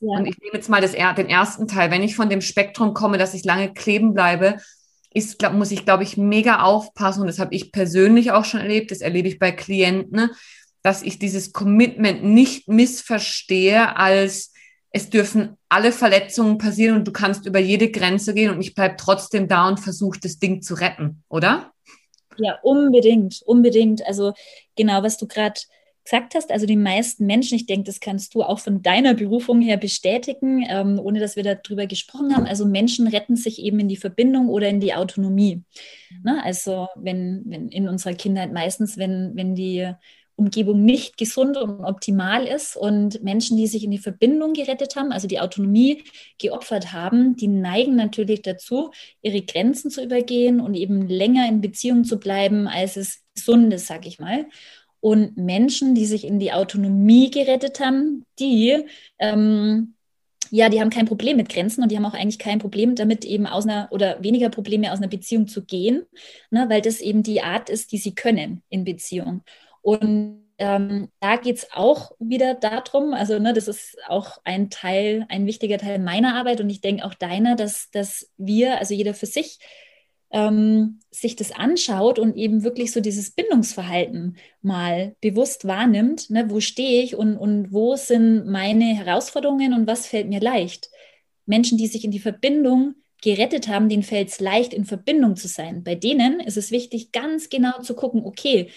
Ja. 0.00 0.18
Und 0.18 0.26
ich 0.26 0.38
nehme 0.38 0.54
jetzt 0.54 0.68
mal 0.68 0.80
das, 0.80 0.92
den 0.92 1.28
ersten 1.28 1.68
Teil. 1.68 1.90
Wenn 1.90 2.02
ich 2.02 2.16
von 2.16 2.30
dem 2.30 2.40
Spektrum 2.40 2.94
komme, 2.94 3.18
dass 3.18 3.34
ich 3.34 3.44
lange 3.44 3.72
kleben 3.74 4.14
bleibe, 4.14 4.56
ist, 5.12 5.38
glaub, 5.38 5.52
muss 5.52 5.72
ich, 5.72 5.84
glaube 5.84 6.04
ich, 6.04 6.16
mega 6.16 6.62
aufpassen. 6.62 7.22
Und 7.22 7.26
das 7.26 7.38
habe 7.38 7.54
ich 7.54 7.72
persönlich 7.72 8.30
auch 8.30 8.44
schon 8.44 8.60
erlebt. 8.60 8.90
Das 8.90 9.00
erlebe 9.00 9.28
ich 9.28 9.38
bei 9.38 9.52
Klienten, 9.52 10.30
dass 10.82 11.02
ich 11.02 11.18
dieses 11.18 11.52
Commitment 11.52 12.24
nicht 12.24 12.68
missverstehe 12.68 13.96
als 13.96 14.52
es 14.92 15.08
dürfen 15.08 15.56
alle 15.68 15.92
Verletzungen 15.92 16.58
passieren 16.58 16.96
und 16.96 17.06
du 17.06 17.12
kannst 17.12 17.46
über 17.46 17.60
jede 17.60 17.90
Grenze 17.90 18.34
gehen 18.34 18.50
und 18.50 18.60
ich 18.60 18.74
bleibe 18.74 18.96
trotzdem 18.98 19.46
da 19.46 19.68
und 19.68 19.78
versuche 19.78 20.18
das 20.20 20.38
Ding 20.38 20.62
zu 20.62 20.74
retten, 20.74 21.22
oder? 21.28 21.72
Ja, 22.38 22.58
unbedingt, 22.62 23.40
unbedingt. 23.44 24.04
Also 24.06 24.32
genau, 24.80 25.02
was 25.02 25.18
du 25.18 25.26
gerade 25.26 25.60
gesagt 26.04 26.34
hast, 26.34 26.50
also 26.50 26.66
die 26.66 26.76
meisten 26.76 27.26
Menschen, 27.26 27.56
ich 27.56 27.66
denke, 27.66 27.84
das 27.84 28.00
kannst 28.00 28.34
du 28.34 28.42
auch 28.42 28.58
von 28.58 28.82
deiner 28.82 29.14
Berufung 29.14 29.60
her 29.60 29.76
bestätigen, 29.76 30.64
ähm, 30.68 30.98
ohne 30.98 31.20
dass 31.20 31.36
wir 31.36 31.42
darüber 31.42 31.86
gesprochen 31.86 32.34
haben. 32.34 32.46
Also 32.46 32.64
Menschen 32.66 33.06
retten 33.06 33.36
sich 33.36 33.62
eben 33.62 33.78
in 33.80 33.88
die 33.88 33.98
Verbindung 33.98 34.48
oder 34.48 34.68
in 34.68 34.80
die 34.80 34.94
Autonomie. 34.94 35.62
Mhm. 36.10 36.22
Ne? 36.24 36.42
Also 36.42 36.88
wenn, 36.96 37.42
wenn 37.46 37.68
in 37.68 37.88
unserer 37.88 38.14
Kindheit 38.14 38.52
meistens, 38.52 38.96
wenn, 38.96 39.32
wenn 39.34 39.54
die 39.54 39.92
Umgebung 40.40 40.84
nicht 40.84 41.18
gesund 41.18 41.58
und 41.58 41.84
optimal 41.84 42.46
ist 42.46 42.76
und 42.76 43.22
Menschen, 43.22 43.58
die 43.58 43.66
sich 43.66 43.84
in 43.84 43.90
die 43.90 43.98
Verbindung 43.98 44.54
gerettet 44.54 44.96
haben, 44.96 45.12
also 45.12 45.28
die 45.28 45.38
Autonomie 45.38 46.02
geopfert 46.38 46.92
haben, 46.94 47.36
die 47.36 47.46
neigen 47.46 47.94
natürlich 47.94 48.40
dazu, 48.40 48.90
ihre 49.20 49.42
Grenzen 49.42 49.90
zu 49.90 50.02
übergehen 50.02 50.60
und 50.60 50.74
eben 50.74 51.06
länger 51.08 51.46
in 51.46 51.60
Beziehung 51.60 52.04
zu 52.04 52.18
bleiben, 52.18 52.66
als 52.66 52.96
es 52.96 53.22
gesund 53.34 53.72
ist, 53.74 53.86
sage 53.86 54.08
ich 54.08 54.18
mal. 54.18 54.46
Und 55.00 55.36
Menschen, 55.36 55.94
die 55.94 56.06
sich 56.06 56.24
in 56.24 56.38
die 56.38 56.52
Autonomie 56.52 57.30
gerettet 57.30 57.78
haben, 57.80 58.24
die 58.38 58.84
ähm, 59.18 59.94
ja, 60.50 60.68
die 60.68 60.80
haben 60.80 60.90
kein 60.90 61.06
Problem 61.06 61.36
mit 61.36 61.48
Grenzen 61.48 61.82
und 61.82 61.92
die 61.92 61.96
haben 61.96 62.06
auch 62.06 62.14
eigentlich 62.14 62.40
kein 62.40 62.58
Problem 62.58 62.96
damit, 62.96 63.24
eben 63.24 63.46
aus 63.46 63.64
einer 63.64 63.88
oder 63.92 64.20
weniger 64.22 64.50
Probleme 64.50 64.90
aus 64.92 64.98
einer 64.98 65.08
Beziehung 65.08 65.46
zu 65.46 65.64
gehen, 65.64 66.06
ne, 66.50 66.66
weil 66.68 66.80
das 66.80 67.00
eben 67.00 67.22
die 67.22 67.40
Art 67.40 67.70
ist, 67.70 67.92
die 67.92 67.98
sie 67.98 68.14
können 68.14 68.62
in 68.68 68.84
Beziehung. 68.84 69.42
Und 69.82 70.40
ähm, 70.58 71.08
da 71.20 71.36
geht 71.36 71.56
es 71.56 71.68
auch 71.72 72.12
wieder 72.18 72.54
darum, 72.54 73.14
also 73.14 73.38
ne, 73.38 73.54
das 73.54 73.66
ist 73.66 73.96
auch 74.08 74.38
ein 74.44 74.68
Teil, 74.68 75.24
ein 75.30 75.46
wichtiger 75.46 75.78
Teil 75.78 75.98
meiner 75.98 76.34
Arbeit 76.34 76.60
und 76.60 76.68
ich 76.68 76.82
denke 76.82 77.04
auch 77.04 77.14
deiner, 77.14 77.56
dass, 77.56 77.90
dass 77.90 78.30
wir, 78.36 78.78
also 78.78 78.92
jeder 78.92 79.14
für 79.14 79.26
sich, 79.26 79.58
ähm, 80.30 81.00
sich 81.10 81.34
das 81.34 81.50
anschaut 81.52 82.18
und 82.18 82.36
eben 82.36 82.62
wirklich 82.62 82.92
so 82.92 83.00
dieses 83.00 83.30
Bindungsverhalten 83.32 84.36
mal 84.62 85.16
bewusst 85.22 85.66
wahrnimmt, 85.66 86.28
ne, 86.28 86.50
wo 86.50 86.60
stehe 86.60 87.02
ich 87.02 87.16
und, 87.16 87.38
und 87.38 87.72
wo 87.72 87.96
sind 87.96 88.46
meine 88.46 88.84
Herausforderungen 88.84 89.72
und 89.72 89.86
was 89.86 90.06
fällt 90.06 90.28
mir 90.28 90.40
leicht. 90.40 90.90
Menschen, 91.46 91.78
die 91.78 91.86
sich 91.86 92.04
in 92.04 92.10
die 92.10 92.20
Verbindung 92.20 92.94
gerettet 93.22 93.68
haben, 93.68 93.88
denen 93.88 94.02
fällt 94.02 94.28
es 94.28 94.40
leicht, 94.40 94.72
in 94.72 94.84
Verbindung 94.84 95.36
zu 95.36 95.48
sein. 95.48 95.84
Bei 95.84 95.94
denen 95.94 96.40
ist 96.40 96.56
es 96.56 96.70
wichtig, 96.70 97.12
ganz 97.12 97.48
genau 97.48 97.80
zu 97.80 97.94
gucken, 97.94 98.24
okay, 98.24 98.70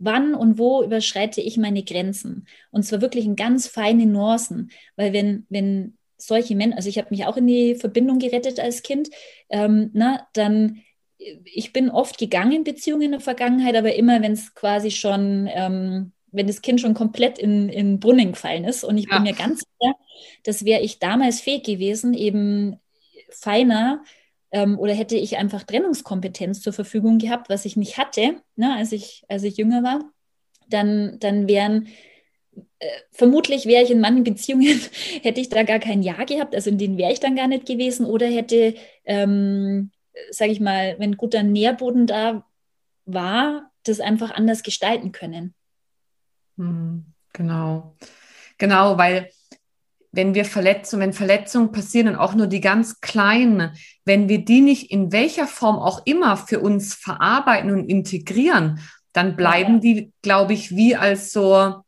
wann 0.00 0.34
und 0.34 0.58
wo 0.58 0.82
überschreite 0.82 1.40
ich 1.40 1.56
meine 1.56 1.84
Grenzen? 1.84 2.46
Und 2.70 2.82
zwar 2.84 3.00
wirklich 3.00 3.24
in 3.24 3.36
ganz 3.36 3.68
feine 3.68 4.06
Nuancen, 4.06 4.72
weil 4.96 5.12
wenn, 5.12 5.46
wenn 5.48 5.96
solche 6.16 6.56
Menschen, 6.56 6.76
also 6.76 6.88
ich 6.88 6.98
habe 6.98 7.08
mich 7.10 7.26
auch 7.26 7.36
in 7.36 7.46
die 7.46 7.76
Verbindung 7.76 8.18
gerettet 8.18 8.58
als 8.58 8.82
Kind, 8.82 9.10
ähm, 9.48 9.90
na, 9.92 10.26
dann 10.32 10.80
ich 11.44 11.74
bin 11.74 11.90
oft 11.90 12.18
gegangen 12.18 12.52
in 12.52 12.64
Beziehungen 12.64 13.02
in 13.02 13.10
der 13.12 13.20
Vergangenheit, 13.20 13.76
aber 13.76 13.94
immer, 13.94 14.22
wenn 14.22 14.32
es 14.32 14.54
quasi 14.54 14.90
schon 14.90 15.48
ähm, 15.52 16.12
wenn 16.32 16.46
das 16.46 16.62
Kind 16.62 16.80
schon 16.80 16.94
komplett 16.94 17.38
in, 17.38 17.68
in 17.68 18.00
Brunnen 18.00 18.32
gefallen 18.32 18.64
ist. 18.64 18.84
Und 18.84 18.98
ich 18.98 19.06
ja. 19.08 19.16
bin 19.16 19.24
mir 19.24 19.34
ganz 19.34 19.60
sicher, 19.60 19.94
das 20.44 20.64
wäre 20.64 20.80
ich 20.80 20.98
damals 20.98 21.40
fähig 21.40 21.64
gewesen, 21.64 22.14
eben 22.14 22.78
feiner 23.30 24.04
ähm, 24.52 24.78
oder 24.78 24.94
hätte 24.94 25.16
ich 25.16 25.36
einfach 25.36 25.62
Trennungskompetenz 25.62 26.62
zur 26.62 26.72
Verfügung 26.72 27.18
gehabt, 27.18 27.48
was 27.48 27.64
ich 27.64 27.76
nicht 27.76 27.98
hatte, 27.98 28.36
ne, 28.56 28.76
als, 28.76 28.92
ich, 28.92 29.24
als 29.28 29.42
ich 29.44 29.56
jünger 29.56 29.82
war, 29.82 30.00
dann, 30.68 31.18
dann 31.20 31.48
wären 31.48 31.88
äh, 32.78 32.86
vermutlich 33.12 33.66
wäre 33.66 33.84
ich 33.84 33.90
in 33.90 34.00
manchen 34.00 34.24
Beziehungen, 34.24 34.80
hätte 35.22 35.40
ich 35.40 35.48
da 35.48 35.62
gar 35.62 35.78
kein 35.78 36.02
Ja 36.02 36.24
gehabt, 36.24 36.54
also 36.54 36.70
in 36.70 36.78
denen 36.78 36.98
wäre 36.98 37.12
ich 37.12 37.20
dann 37.20 37.36
gar 37.36 37.46
nicht 37.46 37.66
gewesen 37.66 38.06
oder 38.06 38.26
hätte, 38.26 38.74
ähm, 39.04 39.90
sage 40.30 40.52
ich 40.52 40.60
mal, 40.60 40.96
wenn 40.98 41.16
guter 41.16 41.42
Nährboden 41.42 42.06
da 42.06 42.44
war, 43.04 43.70
das 43.84 44.00
einfach 44.00 44.30
anders 44.32 44.62
gestalten 44.62 45.12
können. 45.12 45.54
Hm, 46.56 47.06
genau, 47.32 47.96
genau, 48.58 48.98
weil 48.98 49.30
wenn 50.12 50.34
wir 50.34 50.44
Verletzungen, 50.44 51.02
wenn 51.02 51.12
Verletzungen 51.12 51.72
passieren 51.72 52.08
und 52.08 52.16
auch 52.16 52.34
nur 52.34 52.46
die 52.46 52.60
ganz 52.60 53.00
kleinen, 53.00 53.72
wenn 54.04 54.28
wir 54.28 54.44
die 54.44 54.60
nicht 54.60 54.90
in 54.90 55.12
welcher 55.12 55.46
Form 55.46 55.76
auch 55.76 56.02
immer 56.04 56.36
für 56.36 56.60
uns 56.60 56.94
verarbeiten 56.94 57.70
und 57.70 57.88
integrieren, 57.88 58.80
dann 59.12 59.36
bleiben 59.36 59.80
die, 59.80 60.12
glaube 60.22 60.52
ich, 60.52 60.74
wie 60.74 60.96
als 60.96 61.32
so, 61.32 61.82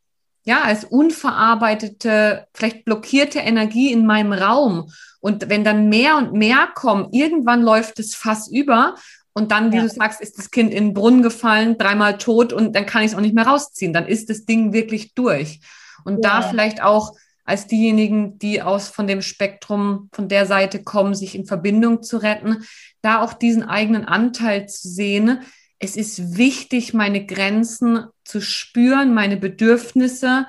ja, 0.44 0.62
als 0.62 0.85
unverarbeitete, 0.85 2.46
vielleicht 2.54 2.85
blockierte 2.85 3.38
Energie 3.38 3.92
in 3.92 4.06
meinem 4.06 4.32
Raum. 4.32 4.90
Und 5.20 5.48
wenn 5.48 5.62
dann 5.62 5.88
mehr 5.88 6.16
und 6.16 6.32
mehr 6.32 6.68
kommen, 6.74 7.08
irgendwann 7.12 7.62
läuft 7.62 7.98
es 8.00 8.14
fast 8.14 8.52
über 8.52 8.96
und 9.35 9.50
dann, 9.50 9.72
wie 9.72 9.76
ja. 9.76 9.82
du 9.82 9.88
sagst, 9.88 10.20
ist 10.20 10.38
das 10.38 10.50
Kind 10.50 10.72
in 10.72 10.87
den 10.87 10.94
Brunnen 10.94 11.22
gefallen, 11.22 11.78
dreimal 11.78 12.18
tot 12.18 12.52
und 12.52 12.74
dann 12.74 12.87
kann 12.87 13.02
ich 13.02 13.12
es 13.12 13.16
auch 13.16 13.20
nicht 13.20 13.35
mehr 13.35 13.46
rausziehen. 13.46 13.92
Dann 13.92 14.06
ist 14.06 14.30
das 14.30 14.44
Ding 14.44 14.72
wirklich 14.72 15.14
durch. 15.14 15.61
Und 16.04 16.24
ja. 16.24 16.40
da 16.40 16.42
vielleicht 16.42 16.82
auch 16.82 17.14
als 17.44 17.66
diejenigen, 17.66 18.38
die 18.38 18.62
aus 18.62 18.88
von 18.88 19.07
dem 19.07 19.22
Spektrum, 19.22 20.09
von 20.12 20.28
der 20.28 20.46
Seite 20.46 20.83
kommen, 20.83 21.14
sich 21.14 21.35
in 21.35 21.46
Verbindung 21.46 22.02
zu 22.02 22.18
retten, 22.18 22.64
da 23.00 23.20
auch 23.20 23.33
diesen 23.33 23.62
eigenen 23.62 24.05
Anteil 24.05 24.68
zu 24.68 24.88
sehen. 24.88 25.40
Es 25.78 25.96
ist 25.96 26.37
wichtig, 26.37 26.94
meine 26.94 27.26
Grenzen 27.26 28.07
zu 28.24 28.40
spüren, 28.40 29.14
meine 29.14 29.37
Bedürfnisse 29.37 30.46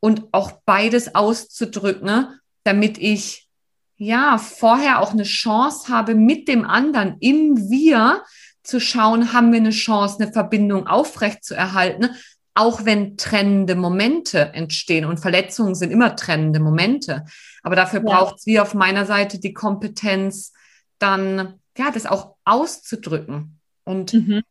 und 0.00 0.24
auch 0.32 0.52
beides 0.64 1.14
auszudrücken, 1.14 2.26
damit 2.64 2.98
ich 2.98 3.48
ja 3.96 4.36
vorher 4.38 5.00
auch 5.00 5.12
eine 5.12 5.22
Chance 5.22 5.92
habe, 5.92 6.16
mit 6.16 6.48
dem 6.48 6.64
anderen 6.64 7.16
im 7.20 7.70
Wir 7.70 8.24
zu 8.64 8.80
schauen, 8.80 9.32
haben 9.32 9.52
wir 9.52 9.60
eine 9.60 9.70
Chance, 9.70 10.20
eine 10.20 10.32
Verbindung 10.32 10.86
aufrecht 10.86 11.44
zu 11.44 11.54
erhalten, 11.54 12.10
auch 12.54 12.84
wenn 12.84 13.16
trennende 13.16 13.74
Momente 13.74 14.52
entstehen 14.52 15.04
und 15.04 15.20
Verletzungen 15.20 15.74
sind 15.74 15.90
immer 15.90 16.16
trennende 16.16 16.60
Momente. 16.60 17.24
Aber 17.62 17.76
dafür 17.76 18.00
ja. 18.00 18.04
braucht 18.04 18.38
es 18.38 18.46
wie 18.46 18.60
auf 18.60 18.74
meiner 18.74 19.06
Seite 19.06 19.38
die 19.38 19.54
Kompetenz, 19.54 20.52
dann 20.98 21.58
ja, 21.76 21.90
das 21.90 22.06
auch 22.06 22.36
auszudrücken. 22.44 23.58
Und 23.84 24.12
mhm. 24.12 24.42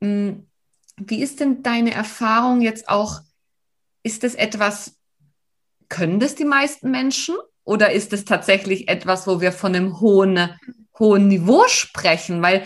mh, 0.00 0.08
mm, 0.08 0.46
wie 1.00 1.22
ist 1.22 1.40
denn 1.40 1.62
deine 1.62 1.92
Erfahrung 1.92 2.60
jetzt 2.60 2.88
auch? 2.88 3.20
Ist 4.02 4.22
das 4.22 4.34
etwas, 4.34 4.96
können 5.88 6.20
das 6.20 6.34
die 6.34 6.44
meisten 6.44 6.90
Menschen? 6.90 7.36
Oder 7.64 7.92
ist 7.92 8.12
es 8.12 8.24
tatsächlich 8.24 8.88
etwas, 8.88 9.26
wo 9.26 9.40
wir 9.40 9.52
von 9.52 9.74
einem 9.74 10.00
hohen, 10.00 10.50
hohen 10.98 11.28
Niveau 11.28 11.64
sprechen? 11.68 12.42
Weil 12.42 12.64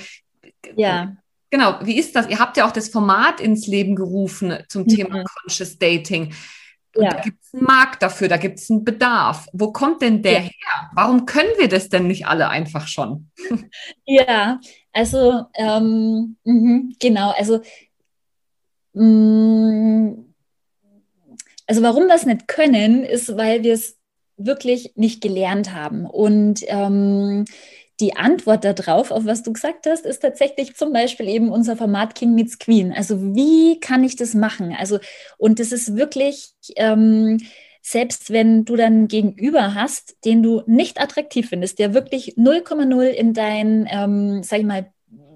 ja. 0.76 1.16
Genau, 1.52 1.74
wie 1.82 1.98
ist 1.98 2.16
das? 2.16 2.28
Ihr 2.28 2.38
habt 2.38 2.56
ja 2.56 2.66
auch 2.66 2.72
das 2.72 2.88
Format 2.88 3.38
ins 3.38 3.66
Leben 3.66 3.94
gerufen 3.94 4.56
zum 4.70 4.88
Thema 4.88 5.18
mhm. 5.18 5.24
Conscious 5.24 5.78
Dating. 5.78 6.32
Und 6.96 7.04
ja. 7.04 7.10
da 7.10 7.20
gibt 7.20 7.42
es 7.42 7.52
einen 7.52 7.64
Markt 7.64 8.02
dafür, 8.02 8.28
da 8.28 8.38
gibt 8.38 8.58
es 8.58 8.70
einen 8.70 8.84
Bedarf. 8.84 9.46
Wo 9.52 9.70
kommt 9.70 10.00
denn 10.00 10.22
der 10.22 10.32
ja. 10.32 10.40
her? 10.40 10.90
Warum 10.94 11.26
können 11.26 11.50
wir 11.58 11.68
das 11.68 11.90
denn 11.90 12.06
nicht 12.06 12.26
alle 12.26 12.48
einfach 12.48 12.88
schon? 12.88 13.30
Ja, 14.06 14.60
also 14.94 15.44
ähm, 15.54 16.36
mh, 16.44 16.94
genau, 16.98 17.32
also 17.32 17.60
mh, 18.94 19.04
mm, 19.04 20.34
also 21.66 21.82
warum 21.82 22.06
wir 22.06 22.14
es 22.14 22.24
nicht 22.24 22.48
können, 22.48 23.04
ist, 23.04 23.36
weil 23.36 23.62
wir 23.62 23.74
es 23.74 23.98
wirklich 24.38 24.92
nicht 24.96 25.20
gelernt 25.20 25.74
haben. 25.74 26.06
Und 26.06 26.60
ähm, 26.66 27.44
die 28.02 28.16
Antwort 28.16 28.64
darauf, 28.64 29.10
auf 29.10 29.24
was 29.24 29.42
du 29.42 29.52
gesagt 29.52 29.86
hast, 29.86 30.04
ist 30.04 30.20
tatsächlich 30.20 30.76
zum 30.76 30.92
Beispiel 30.92 31.28
eben 31.28 31.50
unser 31.50 31.76
Format 31.76 32.14
King 32.14 32.34
meets 32.34 32.58
Queen. 32.58 32.92
Also 32.92 33.34
wie 33.34 33.80
kann 33.80 34.04
ich 34.04 34.16
das 34.16 34.34
machen? 34.34 34.76
Also 34.78 34.98
und 35.38 35.58
das 35.58 35.72
ist 35.72 35.96
wirklich 35.96 36.50
ähm, 36.76 37.38
selbst 37.82 38.30
wenn 38.30 38.64
du 38.64 38.76
dann 38.76 39.08
Gegenüber 39.08 39.74
hast, 39.74 40.24
den 40.24 40.42
du 40.42 40.62
nicht 40.66 41.00
attraktiv 41.00 41.48
findest, 41.48 41.78
der 41.78 41.94
wirklich 41.94 42.36
0,0 42.36 43.08
in 43.08 43.34
dein, 43.34 43.88
ähm, 43.90 44.42
sag 44.42 44.60
ich 44.60 44.64
mal, 44.64 44.92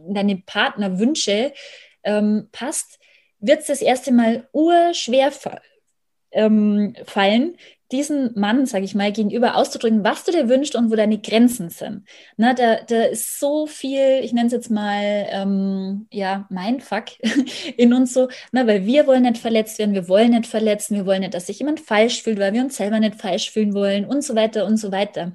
deine 0.08 0.36
Partnerwünsche 0.36 1.52
ähm, 2.04 2.48
passt, 2.52 3.00
wird 3.40 3.60
es 3.60 3.66
das 3.66 3.82
erste 3.82 4.12
Mal 4.12 4.48
urschwer 4.52 5.32
ähm, 6.30 6.94
fallen, 7.04 7.56
diesen 7.92 8.32
Mann, 8.38 8.66
sage 8.66 8.84
ich 8.84 8.94
mal, 8.94 9.12
gegenüber 9.12 9.56
auszudrücken, 9.56 10.04
was 10.04 10.24
du 10.24 10.32
dir 10.32 10.48
wünschst 10.48 10.74
und 10.74 10.90
wo 10.90 10.96
deine 10.96 11.18
Grenzen 11.18 11.70
sind. 11.70 12.04
Na, 12.36 12.52
da, 12.52 12.76
da 12.82 13.04
ist 13.04 13.38
so 13.38 13.66
viel, 13.66 14.20
ich 14.22 14.32
nenne 14.32 14.46
es 14.46 14.52
jetzt 14.52 14.70
mal, 14.70 15.26
ähm, 15.30 16.06
ja, 16.10 16.46
Mindfuck 16.50 17.04
in 17.76 17.94
uns 17.94 18.12
so, 18.12 18.28
na, 18.52 18.66
weil 18.66 18.86
wir 18.86 19.06
wollen 19.06 19.22
nicht 19.22 19.38
verletzt 19.38 19.78
werden, 19.78 19.94
wir 19.94 20.08
wollen 20.08 20.30
nicht 20.30 20.46
verletzen, 20.46 20.96
wir 20.96 21.06
wollen 21.06 21.20
nicht, 21.20 21.34
dass 21.34 21.46
sich 21.46 21.58
jemand 21.60 21.80
falsch 21.80 22.22
fühlt, 22.22 22.38
weil 22.38 22.52
wir 22.52 22.62
uns 22.62 22.76
selber 22.76 22.98
nicht 22.98 23.20
falsch 23.20 23.50
fühlen 23.50 23.74
wollen 23.74 24.04
und 24.04 24.22
so 24.24 24.34
weiter 24.34 24.66
und 24.66 24.78
so 24.78 24.90
weiter. 24.90 25.32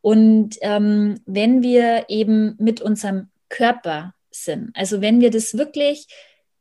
Und 0.00 0.56
ähm, 0.60 1.20
wenn 1.26 1.62
wir 1.62 2.06
eben 2.08 2.56
mit 2.58 2.80
unserem 2.80 3.28
Körper 3.48 4.14
sind, 4.30 4.70
also 4.74 5.00
wenn 5.00 5.20
wir 5.20 5.30
das 5.30 5.56
wirklich 5.56 6.08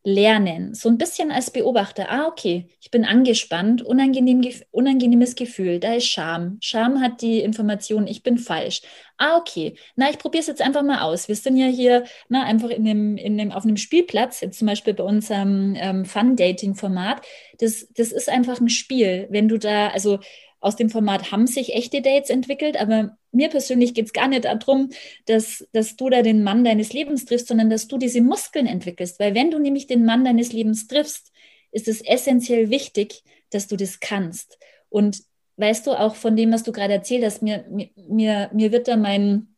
lernen, 0.04 0.74
so 0.74 0.89
ein 0.89 0.98
bisschen 0.98 1.32
als 1.32 1.52
Beobachter, 1.52 2.10
ah, 2.10 2.28
okay, 2.28 2.68
ich 2.82 2.92
bin 2.92 3.06
angespannt, 3.06 3.82
unangenehm, 3.82 4.42
unangenehmes 4.72 5.36
Gefühl, 5.36 5.80
da 5.80 5.94
ist 5.94 6.08
Scham. 6.08 6.58
Scham 6.60 7.00
hat 7.00 7.22
die 7.22 7.39
Information, 7.39 8.06
ich 8.06 8.22
bin 8.22 8.38
falsch. 8.38 8.82
Ah, 9.18 9.38
okay, 9.38 9.76
na, 9.96 10.10
ich 10.10 10.18
probiere 10.18 10.42
es 10.42 10.48
jetzt 10.48 10.62
einfach 10.62 10.84
mal 10.84 11.02
aus. 11.02 11.30
Wir 11.30 11.36
sind 11.36 11.56
ja 11.56 11.68
hier 11.68 12.04
na, 12.28 12.44
einfach 12.44 12.70
in 12.70 12.84
dem, 12.84 13.16
in 13.16 13.38
dem, 13.38 13.52
auf 13.52 13.63
einem 13.63 13.78
Spielplatz, 13.78 14.42
jetzt 14.42 14.60
zum 14.60 14.68
Beispiel 14.68 14.94
bei 14.94 15.04
unserem 15.04 15.76
ähm, 15.78 16.04
Fun-Dating-Format. 16.04 17.22
Das, 17.60 17.88
das 17.96 18.12
ist 18.12 18.30
einfach 18.30 18.60
ein 18.60 18.70
Spiel. 18.70 19.28
Wenn 19.30 19.48
du 19.48 19.58
da, 19.58 19.88
also 19.89 20.20
aus 20.63 20.78
dem 20.78 20.89
Format 20.89 21.32
haben 21.32 21.45
sich 21.45 21.73
echte 21.73 22.02
Dates 22.02 22.30
entwickelt, 22.30 22.80
aber 22.80 23.17
mir 23.32 23.49
persönlich 23.49 23.93
geht 23.93 24.06
es 24.06 24.13
gar 24.13 24.30
nicht 24.30 24.45
darum, 24.45 24.89
dass, 25.26 25.67
dass 25.73 25.97
du 25.97 26.10
da 26.10 26.21
den 26.21 26.41
Mann 26.41 26.63
deines 26.63 26.93
Lebens 26.93 27.26
triffst, 27.26 27.49
sondern 27.49 27.69
dass 27.69 27.88
du 27.88 27.97
diese 27.97 28.21
Muskeln 28.21 28.65
entwickelst. 28.65 29.19
Weil 29.19 29.36
wenn 29.36 29.52
du 29.52 29.60
nämlich 29.60 29.88
den 29.88 30.06
Mann 30.06 30.23
deines 30.23 30.54
Lebens 30.54 30.88
triffst, 30.88 31.34
ist 31.71 31.89
es 31.89 32.02
essentiell 32.02 32.69
wichtig, 32.69 33.23
dass 33.49 33.67
du 33.67 33.76
das 33.76 33.99
kannst. 33.99 34.58
Und 34.89 35.23
weißt 35.58 35.86
du, 35.86 35.91
auch 35.91 36.15
von 36.15 36.36
dem, 36.36 36.54
was 36.54 36.63
du 36.63 36.71
gerade 36.71 36.93
erzählt 36.93 37.26
hast, 37.26 37.41
mir, 37.41 37.65
mir, 37.95 38.49
mir 38.54 38.71
wird 38.71 38.88
da 38.88 38.95
mein, 38.95 39.56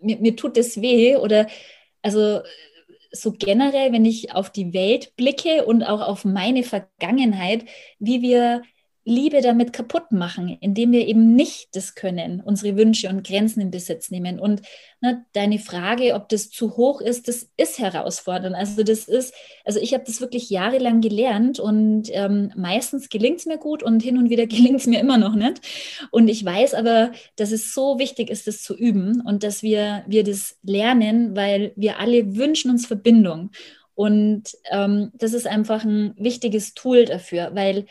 mir, 0.00 0.18
mir 0.18 0.34
tut 0.34 0.56
das 0.56 0.80
weh 0.80 1.16
oder 1.16 1.46
also 2.02 2.40
so 3.12 3.32
generell, 3.32 3.92
wenn 3.92 4.04
ich 4.04 4.32
auf 4.34 4.50
die 4.50 4.74
Welt 4.74 5.14
blicke 5.16 5.64
und 5.64 5.84
auch 5.84 6.00
auf 6.00 6.24
meine 6.24 6.64
Vergangenheit, 6.64 7.64
wie 7.98 8.22
wir 8.22 8.62
Liebe 9.08 9.40
damit 9.40 9.72
kaputt 9.72 10.10
machen, 10.10 10.58
indem 10.60 10.90
wir 10.90 11.06
eben 11.06 11.36
nicht 11.36 11.68
das 11.76 11.94
können, 11.94 12.42
unsere 12.44 12.76
Wünsche 12.76 13.08
und 13.08 13.24
Grenzen 13.24 13.60
in 13.60 13.70
Besitz 13.70 14.10
nehmen. 14.10 14.40
Und 14.40 14.62
ne, 15.00 15.24
deine 15.32 15.60
Frage, 15.60 16.14
ob 16.14 16.28
das 16.28 16.50
zu 16.50 16.76
hoch 16.76 17.00
ist, 17.00 17.28
das 17.28 17.48
ist 17.56 17.78
herausfordernd. 17.78 18.56
Also 18.56 18.82
das 18.82 19.06
ist, 19.06 19.32
also 19.64 19.78
ich 19.78 19.94
habe 19.94 20.02
das 20.04 20.20
wirklich 20.20 20.50
jahrelang 20.50 21.00
gelernt 21.00 21.60
und 21.60 22.08
ähm, 22.10 22.52
meistens 22.56 23.08
gelingt 23.08 23.38
es 23.38 23.46
mir 23.46 23.58
gut 23.58 23.84
und 23.84 24.02
hin 24.02 24.18
und 24.18 24.28
wieder 24.28 24.46
gelingt 24.48 24.80
es 24.80 24.88
mir 24.88 24.98
immer 24.98 25.18
noch 25.18 25.36
nicht. 25.36 25.60
Und 26.10 26.26
ich 26.26 26.44
weiß 26.44 26.74
aber, 26.74 27.12
dass 27.36 27.52
es 27.52 27.72
so 27.72 28.00
wichtig 28.00 28.28
ist, 28.28 28.48
das 28.48 28.60
zu 28.60 28.76
üben 28.76 29.20
und 29.20 29.44
dass 29.44 29.62
wir, 29.62 30.02
wir 30.08 30.24
das 30.24 30.58
lernen, 30.64 31.36
weil 31.36 31.72
wir 31.76 32.00
alle 32.00 32.34
wünschen 32.34 32.72
uns 32.72 32.86
Verbindung. 32.86 33.52
Und 33.94 34.56
ähm, 34.72 35.12
das 35.14 35.32
ist 35.32 35.46
einfach 35.46 35.84
ein 35.84 36.12
wichtiges 36.18 36.74
Tool 36.74 37.04
dafür, 37.04 37.52
weil 37.54 37.86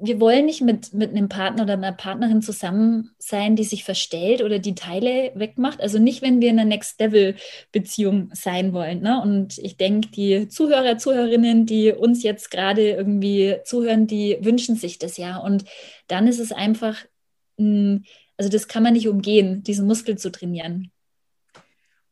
wir 0.00 0.20
wollen 0.20 0.46
nicht 0.46 0.60
mit, 0.60 0.94
mit 0.94 1.10
einem 1.10 1.28
Partner 1.28 1.64
oder 1.64 1.72
einer 1.72 1.92
Partnerin 1.92 2.40
zusammen 2.40 3.10
sein, 3.18 3.56
die 3.56 3.64
sich 3.64 3.84
verstellt 3.84 4.42
oder 4.42 4.58
die 4.58 4.74
Teile 4.74 5.32
wegmacht. 5.34 5.80
Also 5.80 5.98
nicht, 5.98 6.22
wenn 6.22 6.40
wir 6.40 6.50
in 6.50 6.58
einer 6.58 6.68
Next-Level-Beziehung 6.68 8.30
sein 8.32 8.72
wollen. 8.72 9.00
Ne? 9.00 9.20
Und 9.20 9.58
ich 9.58 9.76
denke, 9.76 10.08
die 10.08 10.48
Zuhörer, 10.48 10.98
Zuhörerinnen, 10.98 11.66
die 11.66 11.92
uns 11.92 12.22
jetzt 12.22 12.50
gerade 12.50 12.90
irgendwie 12.90 13.56
zuhören, 13.64 14.06
die 14.06 14.38
wünschen 14.40 14.76
sich 14.76 14.98
das 14.98 15.16
ja. 15.16 15.38
Und 15.38 15.64
dann 16.06 16.28
ist 16.28 16.38
es 16.38 16.52
einfach, 16.52 16.96
also 17.58 18.48
das 18.50 18.68
kann 18.68 18.84
man 18.84 18.92
nicht 18.92 19.08
umgehen, 19.08 19.64
diesen 19.64 19.86
Muskel 19.86 20.16
zu 20.16 20.30
trainieren. 20.30 20.92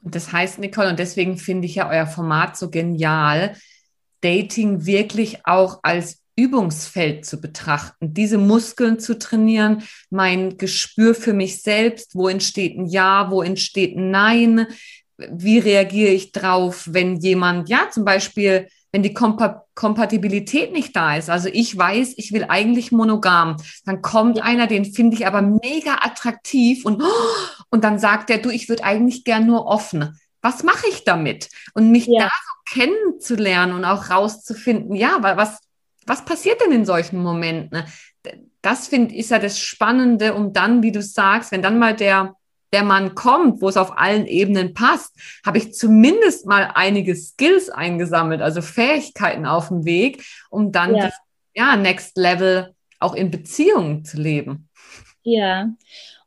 Und 0.03 0.15
das 0.15 0.33
heißt, 0.33 0.59
Nicole, 0.59 0.91
und 0.91 0.99
deswegen 0.99 1.39
finde 1.39 1.67
ich 1.67 1.77
ja 1.77 1.89
euer 1.89 2.07
Format 2.07 2.57
so 2.57 2.69
genial, 2.71 3.55
Dating 4.23 4.87
wirklich 4.87 5.47
auch 5.47 5.81
als 5.83 6.26
Übungsfeld 6.37 7.25
zu 7.25 7.41
betrachten, 7.41 8.13
diese 8.13 8.39
Muskeln 8.39 9.01
zu 9.01 9.19
trainieren, 9.19 9.83
mein 10.11 10.59
Gespür 10.59 11.15
für 11.15 11.33
mich 11.33 11.63
selbst, 11.63 12.15
wo 12.15 12.29
entsteht 12.29 12.79
ein 12.79 12.87
Ja, 12.87 13.31
wo 13.31 13.43
entsteht 13.43 13.97
ein 13.97 14.11
Nein, 14.11 14.67
wie 15.17 15.59
reagiere 15.59 16.13
ich 16.13 16.33
drauf, 16.33 16.89
wenn 16.91 17.17
jemand, 17.17 17.69
ja, 17.71 17.89
zum 17.91 18.05
Beispiel, 18.05 18.69
wenn 18.93 19.03
die 19.03 19.15
Kompa 19.15 19.65
Kompatibilität 19.75 20.73
nicht 20.73 20.97
da 20.97 21.17
ist. 21.17 21.29
Also 21.29 21.51
ich 21.53 21.77
weiß, 21.77 22.15
ich 22.17 22.33
will 22.33 22.47
eigentlich 22.49 22.93
monogam. 22.93 23.59
Dann 23.85 24.01
kommt 24.01 24.43
einer, 24.43 24.67
den 24.67 24.87
finde 24.87 25.17
ich 25.17 25.27
aber 25.27 25.43
mega 25.43 25.99
attraktiv 26.01 26.87
und, 26.87 27.03
und 27.71 27.85
dann 27.85 27.99
sagt 27.99 28.31
er, 28.31 28.39
du, 28.39 28.49
ich 28.49 28.71
würde 28.71 28.85
eigentlich 28.85 29.25
gern 29.25 29.47
nur 29.47 29.67
offen. 29.67 30.19
Was 30.41 30.63
mache 30.63 30.87
ich 30.89 31.05
damit? 31.05 31.51
Und 31.75 31.91
mich 31.91 32.07
ja. 32.07 32.25
da 32.25 32.29
so 32.29 32.81
kennenzulernen 32.81 33.75
und 33.75 33.85
auch 33.85 34.09
rauszufinden, 34.09 34.95
ja, 34.95 35.19
was, 35.21 35.59
was 36.07 36.25
passiert 36.25 36.61
denn 36.61 36.73
in 36.73 36.85
solchen 36.85 37.23
Momenten? 37.23 37.85
Das 38.63 38.89
finde 38.89 39.15
ich 39.15 39.29
ja 39.29 39.39
das 39.39 39.59
Spannende, 39.59 40.35
um 40.35 40.53
dann, 40.53 40.83
wie 40.83 40.93
du 40.93 41.03
sagst, 41.03 41.53
wenn 41.53 41.63
dann 41.63 41.79
mal 41.79 41.95
der, 41.95 42.35
der 42.73 42.83
Mann 42.83 43.15
kommt, 43.15 43.61
wo 43.61 43.69
es 43.69 43.77
auf 43.77 43.99
allen 43.99 44.27
Ebenen 44.27 44.75
passt, 44.75 45.15
habe 45.45 45.59
ich 45.59 45.75
zumindest 45.75 46.47
mal 46.47 46.71
einige 46.75 47.15
Skills 47.15 47.71
eingesammelt, 47.71 48.41
also 48.41 48.63
Fähigkeiten 48.63 49.47
auf 49.47 49.69
dem 49.69 49.85
Weg, 49.85 50.25
um 50.51 50.73
dann 50.73 50.95
ja, 50.95 51.05
das, 51.05 51.15
ja 51.55 51.77
Next 51.77 52.17
Level 52.17 52.75
auch 52.99 53.15
in 53.15 53.31
Beziehungen 53.31 54.05
zu 54.05 54.21
leben. 54.21 54.69
Ja. 55.23 55.69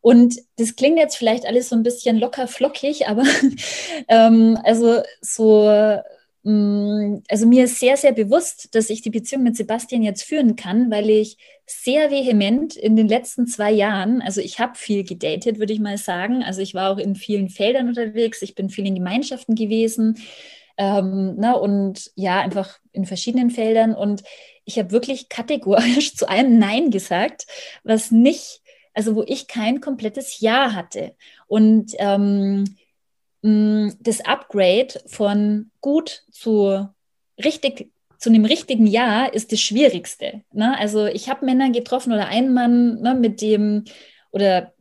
Und 0.02 0.36
das 0.58 0.76
klingt 0.76 0.98
jetzt 0.98 1.18
vielleicht 1.18 1.46
alles 1.46 1.70
so 1.70 1.76
ein 1.76 1.84
bisschen 1.84 2.18
locker 2.18 2.48
flockig, 2.48 3.08
aber 3.08 3.24
ähm, 4.08 4.58
also 4.64 5.02
so 5.22 6.00
also 6.44 7.46
mir 7.48 7.66
ist 7.66 7.80
sehr, 7.80 7.98
sehr 7.98 8.14
bewusst, 8.14 8.74
dass 8.74 8.90
ich 8.90 9.02
die 9.02 9.10
Beziehung 9.10 9.44
mit 9.44 9.58
Sebastian 9.58 10.04
jetzt 10.04 10.24
führen 10.24 10.56
kann, 10.56 10.90
weil 10.90 11.10
ich 11.10 11.38
sehr 11.66 12.10
vehement 12.12 12.76
in 12.78 12.96
den 12.96 13.08
letzten 13.10 13.46
zwei 13.46 13.72
Jahren, 13.72 14.22
also 14.22 14.40
ich 14.40 14.60
habe 14.60 14.76
viel 14.76 15.04
gedatet, 15.04 15.60
würde 15.60 15.74
ich 15.74 15.80
mal 15.80 15.98
sagen. 15.98 16.42
Also 16.42 16.62
ich 16.62 16.74
war 16.74 16.92
auch 16.92 16.98
in 16.98 17.16
vielen 17.16 17.50
Feldern 17.50 17.90
unterwegs, 17.90 18.42
ich 18.42 18.56
bin 18.56 18.70
viel 18.70 18.88
in 18.88 18.96
Gemeinschaften 18.96 19.56
gewesen 19.56 20.16
ähm, 20.80 21.36
na, 21.38 21.52
ne, 21.52 21.60
und 21.60 22.10
ja, 22.16 22.40
einfach 22.40 22.80
in 22.94 23.06
verschiedenen 23.06 23.52
Feldern. 23.52 23.94
Und 23.94 24.24
ich 24.64 24.80
habe 24.80 24.92
wirklich 24.92 25.28
kategorisch 25.28 26.16
zu 26.16 26.28
allem 26.28 26.58
Nein 26.58 26.90
gesagt, 26.90 27.46
was 27.84 28.12
nicht, 28.12 28.62
also 28.94 29.14
wo 29.16 29.24
ich 29.28 29.48
kein 29.48 29.82
komplettes 29.82 30.40
Ja 30.40 30.74
hatte. 30.74 31.16
Und 31.48 31.92
ähm, 32.00 32.64
Mm, 33.42 33.90
das 34.00 34.22
Upgrade 34.22 35.02
von 35.06 35.72
gut 35.82 36.24
zu 36.32 36.88
richtig 37.44 37.92
zu 38.18 38.30
einem 38.30 38.44
richtigen 38.44 38.86
Ja 38.86 39.26
ist 39.26 39.52
das 39.54 39.62
Schwierigste. 39.62 40.44
Ne? 40.52 40.78
Also 40.78 41.06
ich 41.06 41.30
habe 41.30 41.46
Männer 41.46 41.72
getroffen 41.72 42.12
oder 42.12 42.28
einen 42.28 42.54
Mann, 42.54 43.00
ne, 43.02 43.16
mit 43.16 43.42
dem, 43.42 43.86
oder 44.32 44.74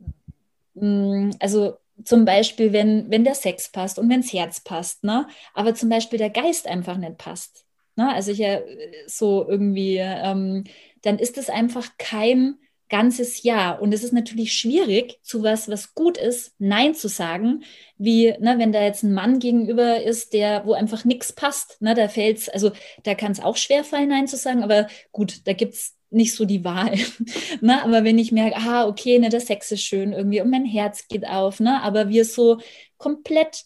mh, 0.73 0.85
mm, 0.85 1.31
also 1.39 1.77
zum 2.03 2.25
Beispiel, 2.25 2.73
wenn, 2.73 3.09
wenn 3.09 3.23
der 3.23 3.35
Sex 3.35 3.71
passt 3.71 3.97
und 3.99 4.09
wenn 4.09 4.21
das 4.21 4.33
Herz 4.33 4.61
passt, 4.61 5.03
ne? 5.03 5.27
aber 5.53 5.73
zum 5.73 5.89
Beispiel 5.89 6.19
der 6.19 6.29
Geist 6.29 6.67
einfach 6.67 6.97
nicht 6.97 7.17
passt. 7.17 7.65
Ne? 7.95 8.13
Also 8.13 8.31
ich 8.31 8.39
ja 8.39 8.59
so 9.07 9.47
irgendwie, 9.47 9.97
ähm, 9.97 10.65
dann 11.01 11.17
ist 11.17 11.37
es 11.37 11.49
einfach 11.49 11.89
kein 11.97 12.57
ganzes 12.89 13.43
Jahr. 13.43 13.81
Und 13.81 13.93
es 13.93 14.03
ist 14.03 14.13
natürlich 14.13 14.53
schwierig, 14.53 15.19
zu 15.21 15.43
was, 15.43 15.69
was 15.69 15.93
gut 15.93 16.17
ist, 16.17 16.53
Nein 16.57 16.95
zu 16.95 17.07
sagen, 17.07 17.63
wie, 17.97 18.33
ne, 18.39 18.55
wenn 18.57 18.71
da 18.71 18.81
jetzt 18.83 19.03
ein 19.03 19.13
Mann 19.13 19.39
gegenüber 19.39 20.01
ist, 20.01 20.33
der, 20.33 20.65
wo 20.65 20.73
einfach 20.73 21.05
nichts 21.05 21.31
passt, 21.33 21.81
ne, 21.81 21.93
da 21.93 22.07
fällt's, 22.07 22.49
also 22.49 22.71
da 23.03 23.15
kann 23.15 23.31
es 23.31 23.39
auch 23.39 23.57
schwer 23.57 23.83
fallen, 23.83 24.09
Nein 24.09 24.27
zu 24.27 24.37
sagen, 24.37 24.63
aber 24.63 24.87
gut, 25.11 25.47
da 25.47 25.53
gibt 25.53 25.75
es 25.75 25.95
nicht 26.09 26.35
so 26.35 26.45
die 26.45 26.63
Wahl. 26.63 26.95
ne? 27.61 27.83
Aber 27.83 28.03
wenn 28.03 28.17
ich 28.17 28.31
merke, 28.31 28.57
ah, 28.57 28.87
okay, 28.87 29.19
ne, 29.19 29.29
der 29.29 29.41
Sex 29.41 29.71
ist 29.71 29.83
schön 29.83 30.13
irgendwie 30.13 30.41
und 30.41 30.49
mein 30.49 30.65
Herz 30.65 31.07
geht 31.07 31.27
auf, 31.27 31.59
ne? 31.59 31.81
aber 31.83 32.09
wir 32.09 32.25
so 32.25 32.59
komplett, 32.97 33.65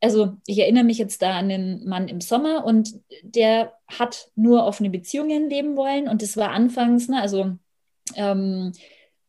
also 0.00 0.34
ich 0.46 0.58
erinnere 0.58 0.84
mich 0.84 0.98
jetzt 0.98 1.22
da 1.22 1.38
an 1.38 1.48
den 1.48 1.84
Mann 1.88 2.08
im 2.08 2.20
Sommer 2.20 2.64
und 2.64 2.94
der 3.22 3.72
hat 3.88 4.30
nur 4.36 4.64
offene 4.64 4.90
Beziehungen 4.90 5.50
leben 5.50 5.76
wollen 5.76 6.08
und 6.08 6.22
das 6.22 6.36
war 6.36 6.50
anfangs, 6.50 7.08
ne, 7.08 7.20
also 7.20 7.56
ähm, 8.16 8.72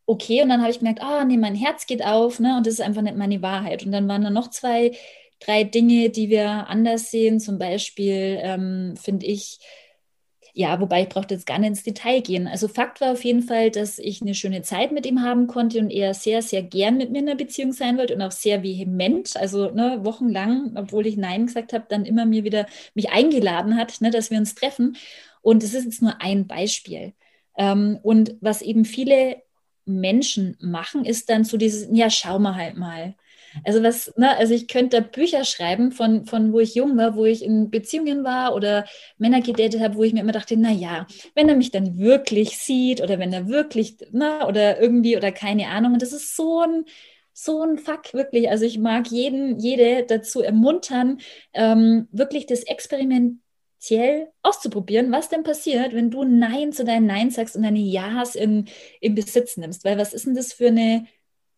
okay. 0.05 0.41
Und 0.41 0.49
dann 0.49 0.61
habe 0.61 0.71
ich 0.71 0.79
gemerkt, 0.79 1.01
ah, 1.01 1.25
nee, 1.25 1.37
mein 1.37 1.55
Herz 1.55 1.85
geht 1.87 2.03
auf, 2.03 2.39
ne? 2.39 2.57
Und 2.57 2.67
das 2.67 2.75
ist 2.75 2.81
einfach 2.81 3.01
nicht 3.01 3.17
meine 3.17 3.41
Wahrheit. 3.41 3.85
Und 3.85 3.91
dann 3.91 4.07
waren 4.07 4.23
da 4.23 4.29
noch 4.29 4.49
zwei, 4.49 4.91
drei 5.39 5.63
Dinge, 5.63 6.09
die 6.09 6.29
wir 6.29 6.67
anders 6.67 7.11
sehen. 7.11 7.39
Zum 7.39 7.57
Beispiel 7.59 8.39
ähm, 8.41 8.95
finde 8.97 9.25
ich, 9.25 9.59
ja, 10.55 10.79
wobei 10.79 11.01
ich 11.03 11.09
brauchte 11.09 11.33
jetzt 11.33 11.47
gar 11.47 11.57
nicht 11.57 11.69
ins 11.69 11.83
Detail 11.83 12.21
gehen. 12.21 12.47
Also 12.47 12.67
Fakt 12.67 13.01
war 13.01 13.13
auf 13.13 13.23
jeden 13.23 13.41
Fall, 13.41 13.71
dass 13.71 13.97
ich 13.97 14.21
eine 14.21 14.35
schöne 14.35 14.61
Zeit 14.61 14.91
mit 14.91 15.05
ihm 15.05 15.23
haben 15.23 15.47
konnte 15.47 15.79
und 15.79 15.89
er 15.89 16.13
sehr, 16.13 16.43
sehr 16.43 16.61
gern 16.61 16.97
mit 16.97 17.11
mir 17.11 17.19
in 17.19 17.27
einer 17.27 17.37
Beziehung 17.37 17.73
sein 17.73 17.97
wollte 17.97 18.13
und 18.13 18.21
auch 18.21 18.31
sehr 18.31 18.61
vehement, 18.61 19.35
also 19.35 19.71
ne, 19.71 19.99
wochenlang, 20.03 20.73
obwohl 20.75 21.07
ich 21.07 21.17
Nein 21.17 21.47
gesagt 21.47 21.73
habe, 21.73 21.85
dann 21.89 22.05
immer 22.05 22.25
mir 22.25 22.43
wieder 22.43 22.67
mich 22.93 23.09
eingeladen 23.11 23.77
hat, 23.77 23.99
ne, 24.01 24.11
dass 24.11 24.29
wir 24.29 24.37
uns 24.37 24.53
treffen. 24.53 24.95
Und 25.41 25.63
das 25.63 25.73
ist 25.73 25.85
jetzt 25.85 26.01
nur 26.03 26.21
ein 26.21 26.45
Beispiel. 26.45 27.13
Ähm, 27.57 27.99
und 28.03 28.35
was 28.41 28.61
eben 28.61 28.85
viele 28.85 29.37
Menschen 29.85 30.57
machen, 30.61 31.05
ist 31.05 31.29
dann 31.29 31.43
so 31.43 31.57
dieses, 31.57 31.87
ja, 31.91 32.09
schau 32.09 32.39
mal 32.39 32.55
halt 32.55 32.77
mal. 32.77 33.15
Also 33.65 33.83
was, 33.83 34.13
ne, 34.17 34.35
also 34.37 34.53
ich 34.53 34.67
könnte 34.67 35.01
da 35.01 35.07
Bücher 35.07 35.45
schreiben 35.45 35.91
von, 35.91 36.25
von 36.25 36.53
wo 36.53 36.59
ich 36.59 36.75
jung 36.75 36.97
war, 36.97 37.15
wo 37.15 37.25
ich 37.25 37.43
in 37.43 37.69
Beziehungen 37.69 38.23
war 38.23 38.55
oder 38.55 38.85
Männer 39.17 39.41
gedatet 39.41 39.81
habe, 39.81 39.95
wo 39.95 40.03
ich 40.03 40.13
mir 40.13 40.21
immer 40.21 40.31
dachte, 40.31 40.57
na 40.57 40.71
ja, 40.71 41.05
wenn 41.35 41.49
er 41.49 41.55
mich 41.55 41.71
dann 41.71 41.99
wirklich 41.99 42.57
sieht 42.57 43.01
oder 43.01 43.19
wenn 43.19 43.31
er 43.33 43.47
wirklich, 43.47 43.97
na, 44.11 44.47
oder 44.47 44.79
irgendwie 44.81 45.17
oder 45.17 45.31
keine 45.31 45.67
Ahnung. 45.67 45.93
Und 45.93 46.01
das 46.01 46.13
ist 46.13 46.35
so 46.35 46.61
ein, 46.61 46.85
so 47.33 47.61
ein 47.63 47.77
Fuck, 47.77 48.13
wirklich. 48.13 48.49
Also 48.49 48.65
ich 48.65 48.79
mag 48.79 49.07
jeden, 49.11 49.59
jede 49.59 50.03
dazu 50.03 50.41
ermuntern, 50.41 51.19
ähm, 51.53 52.07
wirklich 52.11 52.45
das 52.47 52.63
Experiment 52.63 53.39
speziell 53.83 54.31
auszuprobieren, 54.43 55.11
was 55.11 55.27
denn 55.27 55.43
passiert, 55.43 55.93
wenn 55.93 56.09
du 56.09 56.23
Nein 56.23 56.71
zu 56.71 56.85
deinen 56.85 57.05
Nein 57.05 57.31
sagst 57.31 57.57
und 57.57 57.63
deine 57.63 57.79
Ja's 57.79 58.35
in, 58.35 58.69
in 59.01 59.13
Besitz 59.13 59.57
nimmst. 59.57 59.83
Weil 59.83 59.97
was 59.97 60.13
ist 60.13 60.25
denn 60.25 60.35
das 60.35 60.53
für 60.53 60.67
eine 60.67 61.05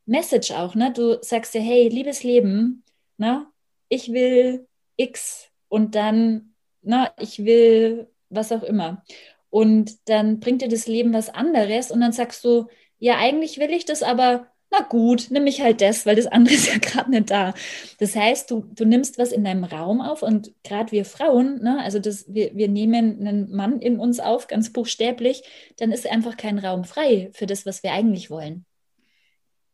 Message 0.08 0.52
auch? 0.52 0.74
Ne? 0.74 0.92
Du 0.92 1.20
sagst 1.22 1.54
ja, 1.54 1.62
hey, 1.62 1.88
liebes 1.88 2.24
Leben, 2.24 2.84
ne? 3.18 3.46
ich 3.90 4.12
will 4.12 4.68
X 4.98 5.50
und 5.70 5.94
dann, 5.94 6.56
ne, 6.82 7.12
ich 7.20 7.46
will 7.46 8.08
was 8.30 8.52
auch 8.52 8.64
immer. 8.64 9.04
Und 9.52 10.10
dann 10.10 10.40
bringt 10.40 10.64
dir 10.64 10.68
das 10.68 10.88
Leben 10.88 11.14
was 11.14 11.30
anderes 11.30 11.92
und 11.92 12.02
dann 12.02 12.12
sagst 12.12 12.44
du, 12.44 12.66
ja, 12.98 13.18
eigentlich 13.18 13.60
will 13.60 13.72
ich 13.72 13.86
das, 13.86 14.02
aber 14.02 14.48
na 14.72 14.82
gut, 14.82 15.28
nimm 15.30 15.48
ich 15.48 15.62
halt 15.62 15.82
das, 15.82 16.06
weil 16.06 16.16
das 16.16 16.28
andere 16.28 16.56
ist 16.56 16.68
ja 16.68 16.78
gerade 16.80 17.12
nicht 17.12 17.30
da. 17.32 17.54
Das 18.00 18.16
heißt, 18.16 18.52
du, 18.52 18.66
du 18.74 18.86
nimmst 18.86 19.18
was 19.18 19.32
in 19.32 19.44
deinem 19.44 19.64
Raum 19.64 20.02
auf 20.02 20.22
und 20.24 20.54
gerade 20.64 20.92
wir 20.92 21.06
Frauen, 21.06 21.62
ne, 21.64 21.82
also 21.84 22.00
das, 22.00 22.26
wir, 22.28 22.56
wir 22.56 22.68
nehmen 22.68 23.20
einen 23.20 23.56
Mann 23.56 23.80
in 23.82 24.00
uns 24.00 24.20
auf, 24.20 24.48
ganz 24.48 24.72
buchstäblich, 24.74 25.44
dann 25.78 25.92
ist 25.92 26.08
einfach 26.10 26.38
kein 26.38 26.60
Raum 26.60 26.84
frei 26.84 27.30
für 27.34 27.46
das, 27.46 27.66
was 27.66 27.84
wir 27.84 27.94
eigentlich 27.94 28.30
wollen. 28.30 28.66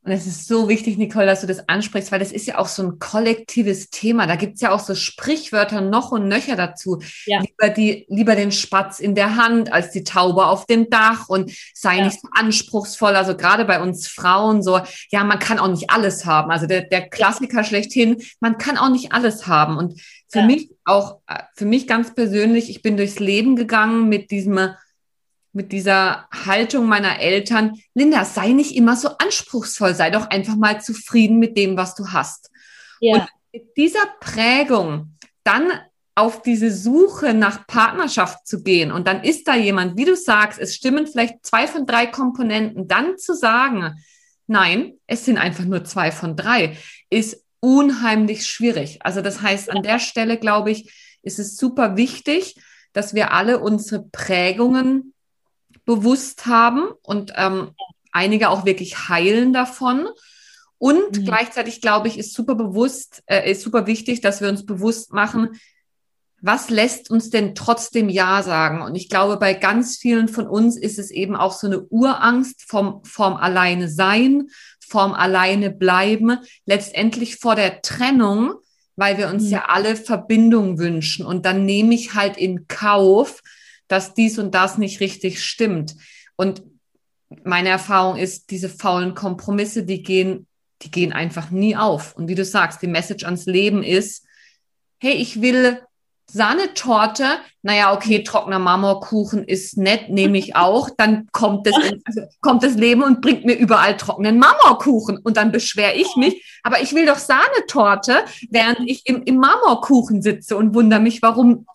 Und 0.04 0.12
es 0.12 0.26
ist 0.26 0.48
so 0.48 0.68
wichtig, 0.68 0.98
Nicole, 0.98 1.28
dass 1.28 1.42
du 1.42 1.48
das 1.48 1.70
ansprichst, 1.70 2.12
weil 2.12 2.20
das 2.20 2.32
ist 2.32 2.48
ja 2.48 2.58
auch 2.58 2.68
so 2.68 2.82
ein 2.82 2.98
kollektives 2.98 3.92
Thema. 3.92 4.26
Da 4.26 4.36
gibt's 4.36 4.60
ja 4.60 4.72
auch 4.72 4.80
so 4.80 4.96
Sprichwörter 4.96 5.82
noch 5.82 6.12
und 6.12 6.28
nöcher 6.28 6.56
dazu. 6.56 7.04
Ja. 7.28 7.40
Lieber, 7.40 7.70
die, 7.70 8.06
lieber 8.10 8.36
den 8.36 8.52
Spatz 8.52 9.00
in 9.00 9.14
der 9.14 9.36
Hand 9.36 9.72
als 9.72 9.92
die 9.92 10.04
Taube 10.04 10.48
auf 10.48 10.66
dem 10.66 10.90
Dach 10.90 11.30
und 11.30 11.52
sei 11.76 11.98
ja. 11.98 12.06
nicht 12.06 12.20
so 12.20 12.28
anspruchsvoll. 12.32 13.16
Also 13.16 13.38
gerade 13.38 13.64
bei 13.64 13.80
uns 13.80 14.08
Frauen 14.08 14.64
so, 14.64 14.82
ja, 15.12 15.24
man 15.24 15.38
kann 15.38 15.60
auch 15.60 15.68
nicht 15.68 15.92
alles 15.92 16.26
haben. 16.26 16.50
Also 16.50 16.66
der, 16.66 16.82
der 16.82 17.08
Klassiker 17.08 17.64
schlechthin, 17.64 18.24
man 18.40 18.58
kann 18.58 18.80
auch 18.80 18.90
nicht 18.90 19.12
alles 19.12 19.46
haben. 19.46 19.78
Und 19.78 20.02
für 20.30 20.40
ja. 20.40 20.46
mich 20.48 20.72
auch, 20.84 21.20
äh, 21.28 21.44
für 21.54 21.66
mich 21.66 21.86
ganz 21.86 22.16
persönlich, 22.16 22.72
ich 22.72 22.82
bin 22.82 22.98
durchs 22.98 23.20
Leben 23.20 23.56
gegangen 23.56 24.10
mit 24.10 24.32
diesem 24.32 24.72
mit 25.54 25.72
dieser 25.72 26.28
Haltung 26.46 26.88
meiner 26.88 27.20
Eltern, 27.20 27.78
Linda, 27.94 28.26
sei 28.26 28.50
nicht 28.50 28.76
immer 28.76 28.96
so 28.96 29.10
anspruchsvoll, 29.18 29.96
sei 29.96 30.10
doch 30.10 30.30
einfach 30.30 30.56
mal 30.56 30.82
zufrieden 30.82 31.40
mit 31.40 31.58
dem, 31.58 31.78
was 31.78 31.96
du 31.96 32.08
hast. 32.10 32.50
Ja. 33.00 33.16
Und 33.16 33.28
mit 33.52 33.78
dieser 33.78 34.06
Prägung 34.20 35.18
dann 35.44 35.72
auf 36.16 36.42
diese 36.42 36.72
Suche 36.72 37.34
nach 37.34 37.66
Partnerschaft 37.68 38.46
zu 38.46 38.64
gehen 38.64 38.92
und 38.92 39.08
dann 39.08 39.24
ist 39.24 39.48
da 39.48 39.56
jemand, 39.56 39.98
wie 39.98 40.06
du 40.06 40.16
sagst, 40.16 40.60
es 40.60 40.76
stimmen 40.76 41.08
vielleicht 41.08 41.46
zwei 41.46 41.68
von 41.68 41.86
drei 41.86 42.06
Komponenten, 42.06 42.88
dann 42.88 43.18
zu 43.18 43.34
sagen, 43.34 43.96
nein, 44.48 44.94
es 45.08 45.26
sind 45.26 45.38
einfach 45.38 45.64
nur 45.64 45.84
zwei 45.86 46.12
von 46.12 46.36
drei, 46.36 46.78
ist 47.10 47.46
unheimlich 47.62 48.46
schwierig. 48.46 49.00
Also 49.02 49.22
das 49.22 49.42
heißt, 49.42 49.70
an 49.70 49.84
der 49.84 50.00
Stelle, 50.00 50.38
glaube 50.38 50.72
ich, 50.72 51.18
ist 51.24 51.40
es 51.40 51.56
super 51.56 51.96
wichtig, 51.96 52.56
dass 52.94 53.14
wir 53.14 53.32
alle 53.32 53.60
unsere 53.60 54.04
Prägungen 54.04 55.11
bewusst 55.96 56.46
haben 56.46 56.90
und 57.04 57.34
ähm, 57.36 57.72
einige 58.12 58.50
auch 58.50 58.66
wirklich 58.66 59.10
heilen 59.10 59.54
davon. 59.54 60.08
Und 60.78 61.20
mhm. 61.20 61.26
gleichzeitig, 61.26 61.82
glaube 61.82 62.08
ich, 62.08 62.18
ist 62.18 62.34
super 62.34 62.56
bewusst, 62.56 63.24
äh, 63.28 63.52
ist 63.52 63.62
super 63.62 63.86
wichtig, 63.88 64.22
dass 64.22 64.42
wir 64.42 64.50
uns 64.50 64.66
bewusst 64.66 65.14
machen, 65.14 65.60
was 66.42 66.72
lässt 66.72 67.12
uns 67.12 67.30
denn 67.30 67.54
trotzdem 67.54 68.10
Ja 68.10 68.42
sagen? 68.42 68.82
Und 68.82 68.96
ich 68.96 69.10
glaube, 69.10 69.38
bei 69.38 69.54
ganz 69.54 69.98
vielen 69.98 70.28
von 70.28 70.48
uns 70.48 70.76
ist 70.76 70.98
es 70.98 71.12
eben 71.12 71.36
auch 71.36 71.52
so 71.52 71.68
eine 71.68 71.82
Urangst 71.82 72.64
vom, 72.68 73.04
vom 73.04 73.36
Alleine 73.36 73.90
sein, 73.90 74.48
vom 74.80 75.14
Alleine 75.14 75.70
bleiben, 75.70 76.40
letztendlich 76.66 77.36
vor 77.36 77.56
der 77.56 77.84
Trennung, 77.84 78.56
weil 78.96 79.20
wir 79.20 79.30
uns 79.30 79.44
mhm. 79.44 79.50
ja 79.50 79.66
alle 79.68 79.96
Verbindung 79.96 80.80
wünschen. 80.80 81.26
Und 81.26 81.46
dann 81.46 81.64
nehme 81.66 81.94
ich 81.94 82.16
halt 82.16 82.38
in 82.38 82.68
Kauf, 82.68 83.42
dass 83.92 84.14
dies 84.14 84.40
und 84.40 84.56
das 84.56 84.78
nicht 84.78 85.00
richtig 85.00 85.44
stimmt. 85.44 85.96
Und 86.36 86.64
meine 87.44 87.70
Erfahrung 87.70 88.18
ist, 88.18 88.52
diese 88.52 88.70
faulen 88.70 89.16
Kompromisse, 89.16 89.84
die 89.84 90.04
gehen, 90.04 90.48
die 90.82 90.92
gehen 90.92 91.14
einfach 91.14 91.52
nie 91.52 91.76
auf. 91.76 92.16
Und 92.16 92.28
wie 92.28 92.36
du 92.36 92.46
sagst, 92.46 92.82
die 92.82 92.88
Message 92.88 93.26
ans 93.26 93.46
Leben 93.46 93.84
ist, 93.84 94.26
hey, 95.00 95.14
ich 95.14 95.42
will 95.42 95.80
Sahnetorte, 96.34 97.26
naja, 97.62 97.94
okay, 97.94 98.24
trockener 98.24 98.60
Marmorkuchen 98.60 99.44
ist 99.44 99.78
nett, 99.78 100.10
nehme 100.10 100.38
ich 100.38 100.56
auch. 100.56 100.90
Dann 100.96 101.28
kommt 101.34 101.68
das, 101.68 101.76
kommt 102.42 102.64
das 102.64 102.76
Leben 102.76 103.04
und 103.04 103.20
bringt 103.22 103.44
mir 103.44 103.56
überall 103.56 103.98
trockenen 103.98 104.40
Marmorkuchen. 104.40 105.18
Und 105.18 105.36
dann 105.36 105.52
beschwere 105.52 105.94
ich 105.94 106.16
mich, 106.16 106.60
aber 106.64 106.82
ich 106.82 106.94
will 106.94 107.06
doch 107.06 107.18
Sahnetorte, 107.18 108.24
während 108.50 108.80
ich 108.90 109.06
im, 109.08 109.24
im 109.24 109.38
Marmorkuchen 109.38 110.22
sitze 110.22 110.56
und 110.56 110.74
wundere 110.74 111.02
mich, 111.02 111.22
warum, 111.22 111.66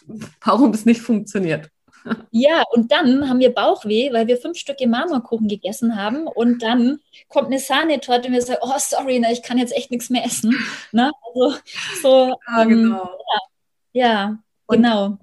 warum 0.40 0.70
es 0.70 0.86
nicht 0.86 1.02
funktioniert. 1.02 1.70
Ja, 2.30 2.64
und 2.72 2.92
dann 2.92 3.28
haben 3.28 3.40
wir 3.40 3.54
Bauchweh, 3.54 4.12
weil 4.12 4.26
wir 4.26 4.36
fünf 4.36 4.58
Stücke 4.58 4.86
Marmorkuchen 4.86 5.48
gegessen 5.48 5.96
haben 5.96 6.26
und 6.26 6.62
dann 6.62 6.98
kommt 7.28 7.46
eine 7.46 7.58
Sahnetorte 7.58 8.28
und 8.28 8.34
wir 8.34 8.42
sagen, 8.42 8.60
oh, 8.62 8.78
sorry, 8.78 9.18
ne, 9.18 9.32
ich 9.32 9.42
kann 9.42 9.58
jetzt 9.58 9.74
echt 9.76 9.90
nichts 9.90 10.10
mehr 10.10 10.24
essen. 10.24 10.54
Ne? 10.92 11.10
Also, 11.34 11.56
so, 12.02 12.40
ja, 12.48 12.62
ähm, 12.62 12.68
genau. 12.68 13.10
Ja, 13.92 14.06
ja 14.06 14.38
und, 14.66 14.76
genau. 14.76 15.18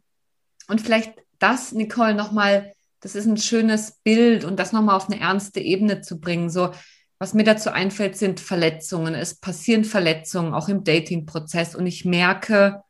Und 0.67 0.81
vielleicht 0.81 1.13
das, 1.39 1.73
Nicole, 1.73 2.15
nochmal, 2.15 2.73
das 3.01 3.15
ist 3.15 3.25
ein 3.25 3.37
schönes 3.37 3.99
Bild 4.03 4.45
und 4.45 4.57
das 4.59 4.71
nochmal 4.71 4.95
auf 4.95 5.09
eine 5.09 5.19
ernste 5.19 5.59
Ebene 5.59 6.01
zu 6.01 6.19
bringen. 6.19 6.49
So, 6.49 6.71
was 7.19 7.33
mir 7.33 7.43
dazu 7.43 7.69
einfällt, 7.69 8.17
sind 8.17 8.39
Verletzungen. 8.39 9.13
Es 9.13 9.39
passieren 9.39 9.83
Verletzungen, 9.83 10.53
auch 10.53 10.69
im 10.69 10.83
Dating-Prozess. 10.83 11.75
Und 11.75 11.85
ich 11.85 12.05
merke, 12.05 12.83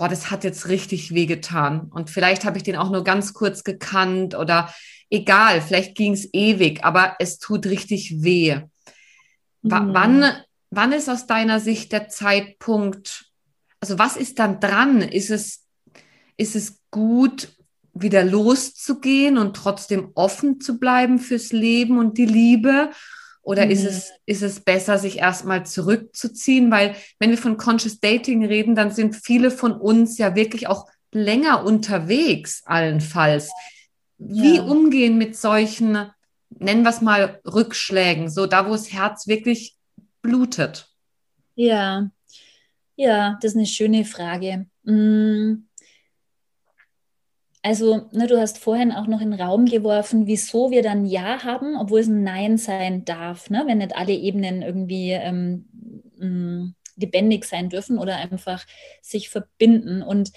boah, 0.00 0.08
das 0.08 0.30
hat 0.30 0.44
jetzt 0.44 0.68
richtig 0.68 1.12
wehgetan. 1.12 1.90
Und 1.92 2.08
vielleicht 2.08 2.46
habe 2.46 2.56
ich 2.56 2.62
den 2.62 2.76
auch 2.76 2.90
nur 2.90 3.04
ganz 3.04 3.34
kurz 3.34 3.64
gekannt 3.64 4.34
oder 4.34 4.72
egal, 5.10 5.60
vielleicht 5.60 5.94
ging 5.94 6.14
es 6.14 6.32
ewig, 6.32 6.82
aber 6.84 7.16
es 7.18 7.38
tut 7.38 7.66
richtig 7.66 8.22
weh. 8.22 8.62
W 9.60 9.74
mhm. 9.74 9.92
Wann, 9.92 10.32
wann 10.70 10.92
ist 10.92 11.10
aus 11.10 11.26
deiner 11.26 11.60
Sicht 11.60 11.92
der 11.92 12.08
Zeitpunkt, 12.08 13.26
also 13.78 13.98
was 13.98 14.16
ist 14.16 14.38
dann 14.38 14.58
dran? 14.58 15.02
Ist 15.02 15.28
es, 15.28 15.66
ist 16.38 16.56
es 16.56 16.80
gut, 16.90 17.48
wieder 17.92 18.24
loszugehen 18.24 19.36
und 19.36 19.54
trotzdem 19.54 20.12
offen 20.14 20.62
zu 20.62 20.78
bleiben 20.78 21.18
fürs 21.18 21.52
Leben 21.52 21.98
und 21.98 22.16
die 22.16 22.24
Liebe? 22.24 22.88
Oder 23.50 23.64
mhm. 23.64 23.72
ist, 23.72 23.84
es, 23.84 24.12
ist 24.26 24.42
es 24.42 24.60
besser, 24.60 24.96
sich 24.96 25.18
erstmal 25.18 25.66
zurückzuziehen? 25.66 26.70
Weil 26.70 26.94
wenn 27.18 27.30
wir 27.30 27.36
von 27.36 27.56
Conscious 27.56 27.98
Dating 27.98 28.44
reden, 28.44 28.76
dann 28.76 28.92
sind 28.92 29.16
viele 29.16 29.50
von 29.50 29.72
uns 29.72 30.18
ja 30.18 30.36
wirklich 30.36 30.68
auch 30.68 30.86
länger 31.10 31.64
unterwegs, 31.64 32.62
allenfalls. 32.64 33.50
Wie 34.18 34.58
ja. 34.58 34.62
umgehen 34.62 35.18
mit 35.18 35.34
solchen, 35.34 36.12
nennen 36.50 36.84
wir 36.84 36.90
es 36.90 37.00
mal, 37.00 37.40
Rückschlägen, 37.44 38.30
so 38.30 38.46
da, 38.46 38.68
wo 38.68 38.70
das 38.70 38.92
Herz 38.92 39.26
wirklich 39.26 39.74
blutet? 40.22 40.88
Ja, 41.56 42.08
ja, 42.94 43.36
das 43.42 43.50
ist 43.50 43.56
eine 43.56 43.66
schöne 43.66 44.04
Frage. 44.04 44.66
Hm. 44.84 45.66
Also, 47.62 48.08
ne, 48.12 48.26
du 48.26 48.40
hast 48.40 48.58
vorhin 48.58 48.90
auch 48.90 49.06
noch 49.06 49.20
in 49.20 49.32
den 49.32 49.40
Raum 49.40 49.66
geworfen, 49.66 50.26
wieso 50.26 50.70
wir 50.70 50.82
dann 50.82 51.04
Ja 51.04 51.44
haben, 51.44 51.76
obwohl 51.76 52.00
es 52.00 52.06
ein 52.08 52.22
Nein 52.22 52.56
sein 52.56 53.04
darf, 53.04 53.50
ne? 53.50 53.64
wenn 53.66 53.78
nicht 53.78 53.94
alle 53.96 54.14
Ebenen 54.14 54.62
irgendwie 54.62 55.10
ähm, 55.10 55.66
mm, 56.18 56.74
lebendig 56.96 57.44
sein 57.44 57.68
dürfen 57.68 57.98
oder 57.98 58.16
einfach 58.16 58.64
sich 59.02 59.28
verbinden. 59.28 60.02
Und 60.02 60.32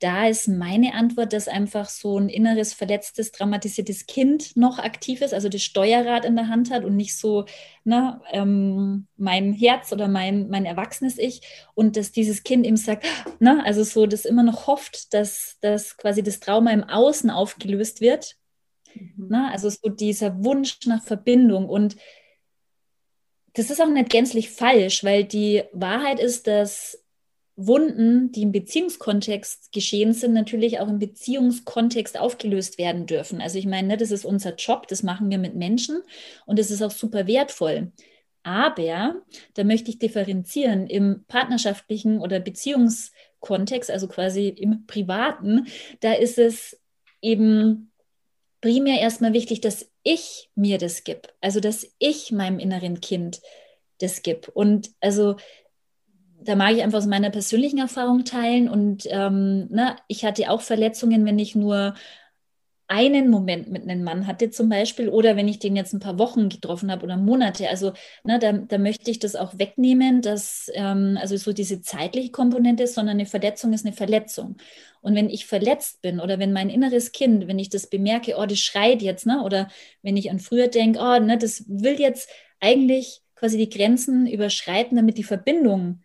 da 0.00 0.28
ist 0.28 0.46
meine 0.46 0.94
Antwort, 0.94 1.32
dass 1.32 1.48
einfach 1.48 1.88
so 1.88 2.18
ein 2.18 2.28
inneres, 2.28 2.72
verletztes, 2.72 3.32
traumatisiertes 3.32 4.06
Kind 4.06 4.56
noch 4.56 4.78
aktiv 4.78 5.20
ist, 5.22 5.34
also 5.34 5.48
das 5.48 5.62
Steuerrad 5.62 6.24
in 6.24 6.36
der 6.36 6.48
Hand 6.48 6.70
hat 6.70 6.84
und 6.84 6.94
nicht 6.94 7.16
so 7.16 7.46
ne, 7.84 8.20
ähm, 8.30 9.08
mein 9.16 9.52
Herz 9.52 9.92
oder 9.92 10.06
mein, 10.06 10.48
mein 10.48 10.64
erwachsenes 10.64 11.18
Ich. 11.18 11.42
Und 11.74 11.96
dass 11.96 12.12
dieses 12.12 12.44
Kind 12.44 12.66
ihm 12.66 12.76
sagt, 12.76 13.06
ne, 13.40 13.62
also 13.64 13.82
so, 13.82 14.06
das 14.06 14.24
immer 14.24 14.44
noch 14.44 14.66
hofft, 14.68 15.12
dass, 15.14 15.56
dass 15.60 15.96
quasi 15.96 16.22
das 16.22 16.38
Trauma 16.38 16.72
im 16.72 16.84
Außen 16.84 17.30
aufgelöst 17.30 18.00
wird. 18.00 18.36
Mhm. 18.94 19.28
Ne, 19.28 19.50
also 19.50 19.68
so 19.68 19.88
dieser 19.88 20.44
Wunsch 20.44 20.78
nach 20.86 21.02
Verbindung 21.02 21.68
und 21.68 21.96
das 23.54 23.70
ist 23.70 23.80
auch 23.80 23.88
nicht 23.88 24.10
gänzlich 24.10 24.50
falsch, 24.50 25.02
weil 25.02 25.24
die 25.24 25.64
Wahrheit 25.72 26.20
ist, 26.20 26.46
dass 26.46 27.02
Wunden, 27.60 28.30
die 28.30 28.42
im 28.42 28.52
Beziehungskontext 28.52 29.72
geschehen 29.72 30.12
sind, 30.12 30.32
natürlich 30.32 30.78
auch 30.78 30.86
im 30.88 31.00
Beziehungskontext 31.00 32.18
aufgelöst 32.18 32.78
werden 32.78 33.06
dürfen. 33.06 33.40
Also 33.40 33.58
ich 33.58 33.66
meine, 33.66 33.88
ne, 33.88 33.96
das 33.96 34.12
ist 34.12 34.24
unser 34.24 34.54
Job, 34.54 34.86
das 34.86 35.02
machen 35.02 35.28
wir 35.28 35.38
mit 35.38 35.56
Menschen 35.56 36.00
und 36.46 36.60
das 36.60 36.70
ist 36.70 36.82
auch 36.82 36.92
super 36.92 37.26
wertvoll. 37.26 37.90
Aber 38.44 39.16
da 39.54 39.64
möchte 39.64 39.90
ich 39.90 39.98
differenzieren 39.98 40.86
im 40.86 41.24
partnerschaftlichen 41.26 42.20
oder 42.20 42.38
Beziehungskontext, 42.38 43.90
also 43.90 44.06
quasi 44.06 44.48
im 44.48 44.86
privaten, 44.86 45.66
da 45.98 46.12
ist 46.12 46.38
es 46.38 46.80
eben 47.20 47.90
primär 48.60 49.00
erstmal 49.00 49.32
wichtig, 49.32 49.60
dass 49.60 49.90
ich 50.04 50.48
mir 50.54 50.78
das 50.78 51.02
gebe, 51.02 51.22
also 51.40 51.58
dass 51.58 51.92
ich 51.98 52.30
meinem 52.30 52.60
inneren 52.60 53.00
Kind 53.00 53.40
das 53.98 54.22
gebe. 54.22 54.48
Und 54.52 54.92
also 55.00 55.36
da 56.44 56.54
mag 56.56 56.72
ich 56.72 56.82
einfach 56.82 56.98
aus 56.98 57.06
meiner 57.06 57.30
persönlichen 57.30 57.78
Erfahrung 57.78 58.24
teilen. 58.24 58.68
Und 58.68 59.04
ähm, 59.10 59.68
ne, 59.70 59.96
ich 60.06 60.24
hatte 60.24 60.50
auch 60.50 60.60
Verletzungen, 60.60 61.24
wenn 61.24 61.38
ich 61.38 61.54
nur 61.54 61.94
einen 62.90 63.28
Moment 63.28 63.70
mit 63.70 63.82
einem 63.82 64.02
Mann 64.02 64.26
hatte 64.26 64.48
zum 64.48 64.70
Beispiel 64.70 65.10
oder 65.10 65.36
wenn 65.36 65.46
ich 65.46 65.58
den 65.58 65.76
jetzt 65.76 65.92
ein 65.92 66.00
paar 66.00 66.18
Wochen 66.18 66.48
getroffen 66.48 66.90
habe 66.90 67.04
oder 67.04 67.18
Monate. 67.18 67.68
Also 67.68 67.92
ne, 68.24 68.38
da, 68.38 68.52
da 68.52 68.78
möchte 68.78 69.10
ich 69.10 69.18
das 69.18 69.36
auch 69.36 69.58
wegnehmen, 69.58 70.22
dass 70.22 70.70
ähm, 70.72 71.18
also 71.20 71.36
so 71.36 71.52
diese 71.52 71.82
zeitliche 71.82 72.30
Komponente 72.30 72.84
ist, 72.84 72.94
sondern 72.94 73.16
eine 73.16 73.26
Verletzung 73.26 73.74
ist 73.74 73.84
eine 73.84 73.94
Verletzung. 73.94 74.56
Und 75.02 75.14
wenn 75.14 75.28
ich 75.28 75.46
verletzt 75.46 76.00
bin 76.00 76.18
oder 76.18 76.38
wenn 76.38 76.52
mein 76.52 76.70
inneres 76.70 77.12
Kind, 77.12 77.46
wenn 77.46 77.58
ich 77.58 77.68
das 77.68 77.88
bemerke, 77.88 78.36
oh, 78.38 78.46
das 78.46 78.58
schreit 78.58 79.02
jetzt, 79.02 79.26
ne, 79.26 79.42
oder 79.44 79.68
wenn 80.02 80.16
ich 80.16 80.30
an 80.30 80.40
früher 80.40 80.68
denke, 80.68 80.98
oh, 80.98 81.20
ne, 81.20 81.36
das 81.36 81.64
will 81.68 82.00
jetzt 82.00 82.30
eigentlich 82.58 83.20
quasi 83.34 83.58
die 83.58 83.68
Grenzen 83.68 84.26
überschreiten, 84.26 84.96
damit 84.96 85.18
die 85.18 85.24
Verbindung 85.24 86.00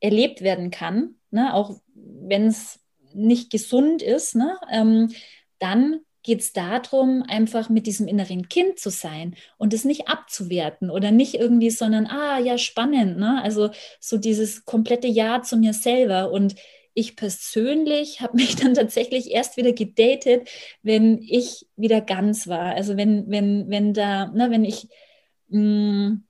erlebt 0.00 0.42
werden 0.42 0.70
kann, 0.70 1.16
ne, 1.30 1.54
auch 1.54 1.80
wenn 1.94 2.46
es 2.46 2.80
nicht 3.14 3.50
gesund 3.50 4.02
ist, 4.02 4.34
ne, 4.34 4.58
ähm, 4.70 5.12
dann 5.58 6.00
geht 6.22 6.40
es 6.40 6.52
darum, 6.52 7.24
einfach 7.26 7.70
mit 7.70 7.86
diesem 7.86 8.06
inneren 8.06 8.48
Kind 8.50 8.78
zu 8.78 8.90
sein 8.90 9.34
und 9.56 9.72
es 9.72 9.84
nicht 9.84 10.08
abzuwerten 10.08 10.90
oder 10.90 11.10
nicht 11.10 11.34
irgendwie, 11.34 11.70
sondern, 11.70 12.06
ah, 12.06 12.38
ja, 12.38 12.58
spannend, 12.58 13.18
ne? 13.18 13.40
Also 13.42 13.70
so 13.98 14.18
dieses 14.18 14.66
komplette 14.66 15.06
Ja 15.06 15.40
zu 15.40 15.56
mir 15.56 15.72
selber. 15.72 16.30
Und 16.30 16.54
ich 16.92 17.16
persönlich 17.16 18.20
habe 18.20 18.36
mich 18.36 18.56
dann 18.56 18.74
tatsächlich 18.74 19.30
erst 19.30 19.56
wieder 19.56 19.72
gedatet, 19.72 20.50
wenn 20.82 21.18
ich 21.22 21.66
wieder 21.76 22.02
ganz 22.02 22.46
war. 22.46 22.74
Also 22.74 22.98
wenn, 22.98 23.30
wenn, 23.30 23.70
wenn 23.70 23.94
da, 23.94 24.26
ne, 24.26 24.50
wenn 24.50 24.64
ich 24.64 24.88
mh, 25.48 25.60
mm, 25.60 26.27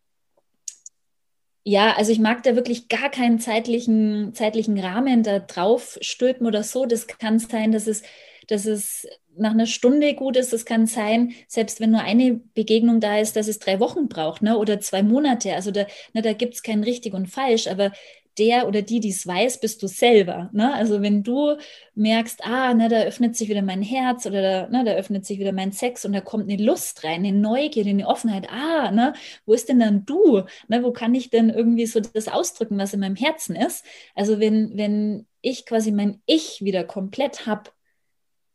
ja, 1.64 1.94
also 1.96 2.12
ich 2.12 2.18
mag 2.18 2.42
da 2.42 2.56
wirklich 2.56 2.88
gar 2.88 3.10
keinen 3.10 3.38
zeitlichen, 3.40 4.32
zeitlichen 4.34 4.78
Rahmen 4.78 5.22
da 5.22 5.38
drauf 5.38 5.98
stülpen 6.00 6.46
oder 6.46 6.62
so. 6.62 6.86
Das 6.86 7.06
kann 7.06 7.38
sein, 7.38 7.72
dass 7.72 7.86
es, 7.86 8.02
dass 8.46 8.64
es 8.66 9.06
nach 9.36 9.52
einer 9.52 9.66
Stunde 9.66 10.14
gut 10.14 10.36
ist. 10.36 10.52
Das 10.52 10.64
kann 10.64 10.86
sein, 10.86 11.34
selbst 11.46 11.80
wenn 11.80 11.90
nur 11.90 12.00
eine 12.00 12.40
Begegnung 12.54 13.00
da 13.00 13.18
ist, 13.18 13.36
dass 13.36 13.48
es 13.48 13.58
drei 13.58 13.80
Wochen 13.80 14.08
braucht 14.08 14.42
ne? 14.42 14.56
oder 14.58 14.80
zwei 14.80 15.02
Monate. 15.02 15.54
Also 15.54 15.70
da, 15.70 15.86
ne, 16.14 16.22
da 16.22 16.32
gibt 16.32 16.54
es 16.54 16.62
kein 16.62 16.82
richtig 16.82 17.14
und 17.14 17.26
falsch. 17.26 17.66
Aber 17.68 17.92
der 18.38 18.68
oder 18.68 18.82
die, 18.82 19.00
die 19.00 19.10
es 19.10 19.26
weiß, 19.26 19.60
bist 19.60 19.82
du 19.82 19.86
selber. 19.86 20.50
Ne? 20.52 20.72
Also 20.74 21.02
wenn 21.02 21.22
du 21.22 21.56
merkst, 21.94 22.44
ah, 22.44 22.74
ne, 22.74 22.88
da 22.88 23.02
öffnet 23.02 23.36
sich 23.36 23.48
wieder 23.48 23.62
mein 23.62 23.82
Herz 23.82 24.26
oder 24.26 24.42
da, 24.42 24.68
ne, 24.68 24.84
da 24.84 24.92
öffnet 24.92 25.26
sich 25.26 25.38
wieder 25.38 25.52
mein 25.52 25.72
Sex 25.72 26.04
und 26.04 26.12
da 26.12 26.20
kommt 26.20 26.50
eine 26.50 26.62
Lust 26.62 27.04
rein, 27.04 27.24
eine 27.24 27.32
Neugierde, 27.32 27.90
eine 27.90 28.06
Offenheit, 28.06 28.48
ah, 28.50 28.90
ne, 28.90 29.14
wo 29.46 29.52
ist 29.54 29.68
denn 29.68 29.80
dann 29.80 30.04
du? 30.04 30.42
Ne, 30.68 30.82
wo 30.84 30.92
kann 30.92 31.14
ich 31.14 31.30
denn 31.30 31.50
irgendwie 31.50 31.86
so 31.86 32.00
das 32.00 32.28
ausdrücken, 32.28 32.78
was 32.78 32.94
in 32.94 33.00
meinem 33.00 33.16
Herzen 33.16 33.56
ist? 33.56 33.84
Also 34.14 34.40
wenn, 34.40 34.76
wenn 34.76 35.26
ich 35.40 35.66
quasi 35.66 35.92
mein 35.92 36.22
Ich 36.26 36.62
wieder 36.62 36.84
komplett 36.84 37.46
habe, 37.46 37.70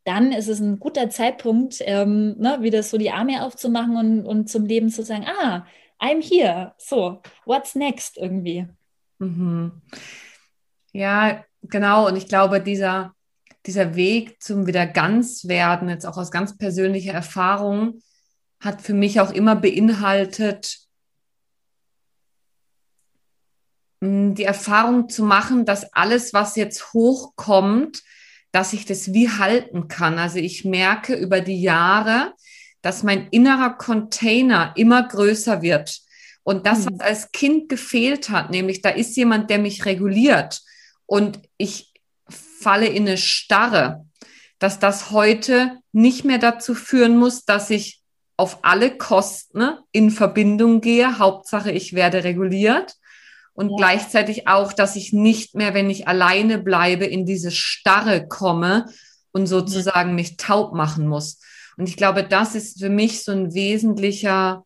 dann 0.06 0.32
ist 0.32 0.50
es 0.50 0.60
ein 0.60 0.80
guter 0.80 1.10
Zeitpunkt, 1.10 1.78
ähm, 1.82 2.36
ne, 2.38 2.58
wieder 2.62 2.84
so 2.84 2.98
die 2.98 3.12
Arme 3.12 3.44
aufzumachen 3.44 3.96
und, 3.98 4.26
und 4.26 4.50
zum 4.50 4.66
Leben 4.66 4.90
zu 4.90 5.04
sagen, 5.04 5.26
ah, 5.28 5.66
I'm 6.00 6.22
here, 6.22 6.74
so, 6.78 7.22
what's 7.46 7.76
next 7.76 8.18
irgendwie? 8.18 8.68
Mhm. 9.24 9.82
Ja, 10.92 11.44
genau. 11.62 12.08
Und 12.08 12.16
ich 12.16 12.28
glaube, 12.28 12.62
dieser, 12.62 13.14
dieser 13.66 13.96
Weg 13.96 14.42
zum 14.42 14.68
wieder 14.68 14.86
ganz 14.86 15.48
werden, 15.48 15.90
jetzt 15.90 16.06
auch 16.06 16.18
aus 16.18 16.32
ganz 16.32 16.58
persönlicher 16.58 17.14
Erfahrung, 17.14 18.02
hat 18.60 18.82
für 18.82 18.94
mich 18.94 19.20
auch 19.20 19.32
immer 19.32 19.56
beinhaltet, 19.56 20.80
die 24.02 24.44
Erfahrung 24.44 25.08
zu 25.08 25.24
machen, 25.24 25.66
dass 25.66 25.94
alles, 25.94 26.34
was 26.34 26.58
jetzt 26.58 26.94
hochkommt, 26.94 28.04
dass 28.52 28.74
ich 28.74 28.86
das 28.86 29.14
wie 29.14 29.30
halten 29.30 29.88
kann. 29.88 30.20
Also 30.20 30.40
ich 30.40 30.66
merke 30.66 31.16
über 31.16 31.40
die 31.40 31.62
Jahre, 31.62 32.34
dass 32.82 33.04
mein 33.04 33.28
innerer 33.30 33.72
Container 33.78 34.74
immer 34.76 35.08
größer 35.08 35.62
wird. 35.62 36.03
Und 36.44 36.66
das, 36.66 36.86
was 36.86 36.94
mhm. 36.94 37.02
als 37.02 37.32
Kind 37.32 37.70
gefehlt 37.70 38.30
hat, 38.30 38.52
nämlich 38.52 38.82
da 38.82 38.90
ist 38.90 39.16
jemand, 39.16 39.50
der 39.50 39.60
mich 39.60 39.86
reguliert 39.86 40.62
und 41.06 41.40
ich 41.58 41.94
falle 42.28 42.88
in 42.88 43.08
eine 43.08 43.18
Starre, 43.18 44.06
dass 44.60 44.80
das 44.80 45.12
heute 45.12 45.80
nicht 45.92 46.26
mehr 46.26 46.38
dazu 46.38 46.76
führen 46.76 47.18
muss, 47.18 47.46
dass 47.46 47.70
ich 47.70 48.02
auf 48.38 48.60
alle 48.64 48.98
Kosten 48.98 49.78
in 49.92 50.10
Verbindung 50.10 50.82
gehe. 50.82 51.20
Hauptsache, 51.20 51.72
ich 51.72 51.94
werde 51.94 52.24
reguliert. 52.24 52.96
Und 53.54 53.70
ja. 53.70 53.76
gleichzeitig 53.78 54.48
auch, 54.48 54.74
dass 54.74 54.96
ich 54.96 55.14
nicht 55.14 55.54
mehr, 55.56 55.74
wenn 55.74 55.90
ich 55.90 56.08
alleine 56.08 56.58
bleibe, 56.58 57.06
in 57.06 57.26
diese 57.26 57.52
Starre 57.52 58.28
komme 58.28 58.86
und 59.32 59.46
sozusagen 59.48 60.16
mich 60.16 60.38
taub 60.38 60.74
machen 60.74 61.08
muss. 61.08 61.40
Und 61.78 61.88
ich 61.88 61.98
glaube, 61.98 62.24
das 62.24 62.56
ist 62.56 62.80
für 62.80 62.90
mich 62.90 63.24
so 63.24 63.32
ein 63.32 63.54
wesentlicher, 63.54 64.66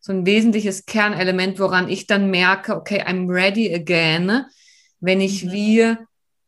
so 0.00 0.12
ein 0.12 0.24
wesentliches 0.24 0.86
Kernelement, 0.86 1.58
woran 1.58 1.88
ich 1.88 2.06
dann 2.06 2.30
merke, 2.30 2.74
okay, 2.74 3.02
I'm 3.02 3.30
ready 3.30 3.72
again, 3.74 4.46
wenn 4.98 5.20
ich 5.20 5.44
mhm. 5.44 5.52
wie, 5.52 5.96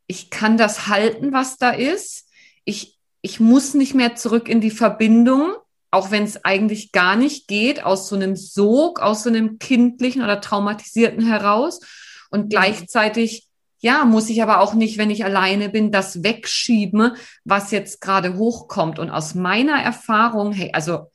ich 0.06 0.30
kann 0.30 0.56
das 0.56 0.88
halten, 0.88 1.32
was 1.32 1.58
da 1.58 1.70
ist. 1.70 2.28
Ich, 2.64 2.98
ich 3.20 3.40
muss 3.40 3.74
nicht 3.74 3.94
mehr 3.94 4.14
zurück 4.14 4.48
in 4.48 4.60
die 4.60 4.70
Verbindung, 4.70 5.54
auch 5.90 6.10
wenn 6.10 6.24
es 6.24 6.44
eigentlich 6.44 6.92
gar 6.92 7.16
nicht 7.16 7.46
geht, 7.46 7.84
aus 7.84 8.08
so 8.08 8.16
einem 8.16 8.36
Sog, 8.36 9.00
aus 9.00 9.22
so 9.22 9.28
einem 9.28 9.58
kindlichen 9.58 10.22
oder 10.22 10.40
traumatisierten 10.40 11.26
heraus. 11.26 11.80
Und 12.30 12.46
mhm. 12.46 12.48
gleichzeitig, 12.48 13.48
ja, 13.80 14.06
muss 14.06 14.30
ich 14.30 14.42
aber 14.42 14.60
auch 14.60 14.72
nicht, 14.72 14.96
wenn 14.96 15.10
ich 15.10 15.26
alleine 15.26 15.68
bin, 15.68 15.92
das 15.92 16.22
wegschieben, 16.22 17.16
was 17.44 17.70
jetzt 17.70 18.00
gerade 18.00 18.38
hochkommt. 18.38 18.98
Und 18.98 19.10
aus 19.10 19.34
meiner 19.34 19.82
Erfahrung, 19.82 20.52
hey, 20.52 20.70
also 20.72 21.10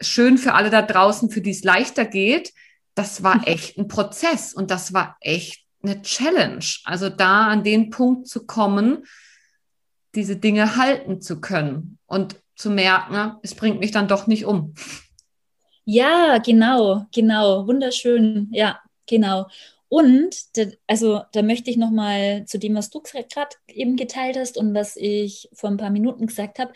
schön 0.00 0.38
für 0.38 0.54
alle 0.54 0.70
da 0.70 0.82
draußen, 0.82 1.30
für 1.30 1.40
die 1.40 1.50
es 1.50 1.64
leichter 1.64 2.04
geht, 2.04 2.52
das 2.94 3.22
war 3.22 3.46
echt 3.46 3.78
ein 3.78 3.88
Prozess 3.88 4.52
und 4.52 4.70
das 4.70 4.92
war 4.92 5.16
echt 5.20 5.64
eine 5.82 6.02
Challenge. 6.02 6.64
Also 6.84 7.08
da 7.08 7.48
an 7.48 7.64
den 7.64 7.90
Punkt 7.90 8.28
zu 8.28 8.46
kommen, 8.46 9.04
diese 10.14 10.36
Dinge 10.36 10.76
halten 10.76 11.20
zu 11.20 11.40
können. 11.40 11.98
Und 12.06 12.36
zu 12.56 12.70
merken, 12.70 13.38
es 13.42 13.54
bringt 13.54 13.80
mich 13.80 13.90
dann 13.90 14.08
doch 14.08 14.26
nicht 14.26 14.44
um. 14.44 14.74
Ja, 15.84 16.38
genau, 16.38 17.06
genau, 17.12 17.66
wunderschön, 17.66 18.48
ja, 18.52 18.78
genau. 19.06 19.46
Und 19.88 20.36
also 20.86 21.22
da 21.32 21.42
möchte 21.42 21.70
ich 21.70 21.76
noch 21.76 21.90
mal 21.90 22.44
zu 22.44 22.58
dem, 22.58 22.74
was 22.74 22.90
du 22.90 23.00
gerade 23.00 23.56
eben 23.66 23.96
geteilt 23.96 24.36
hast 24.36 24.58
und 24.58 24.74
was 24.74 24.96
ich 24.96 25.48
vor 25.52 25.70
ein 25.70 25.78
paar 25.78 25.90
Minuten 25.90 26.26
gesagt 26.26 26.58
habe. 26.58 26.72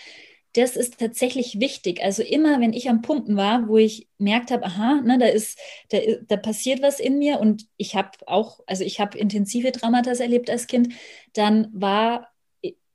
Das 0.54 0.76
ist 0.76 0.98
tatsächlich 1.00 1.58
wichtig. 1.60 2.02
Also 2.02 2.22
immer, 2.22 2.60
wenn 2.60 2.72
ich 2.72 2.88
an 2.88 3.02
Punkten 3.02 3.36
war, 3.36 3.68
wo 3.68 3.76
ich 3.76 4.08
merkt 4.18 4.52
habe, 4.52 4.64
aha, 4.64 5.00
ne, 5.02 5.18
da 5.18 5.26
ist, 5.26 5.58
da, 5.90 5.98
da 6.28 6.36
passiert 6.36 6.80
was 6.80 7.00
in 7.00 7.18
mir 7.18 7.40
und 7.40 7.66
ich 7.76 7.96
habe 7.96 8.10
auch, 8.26 8.60
also 8.66 8.84
ich 8.84 9.00
habe 9.00 9.18
intensive 9.18 9.72
Traumata 9.72 10.12
erlebt 10.12 10.50
als 10.50 10.68
Kind, 10.68 10.94
dann 11.32 11.68
war, 11.72 12.28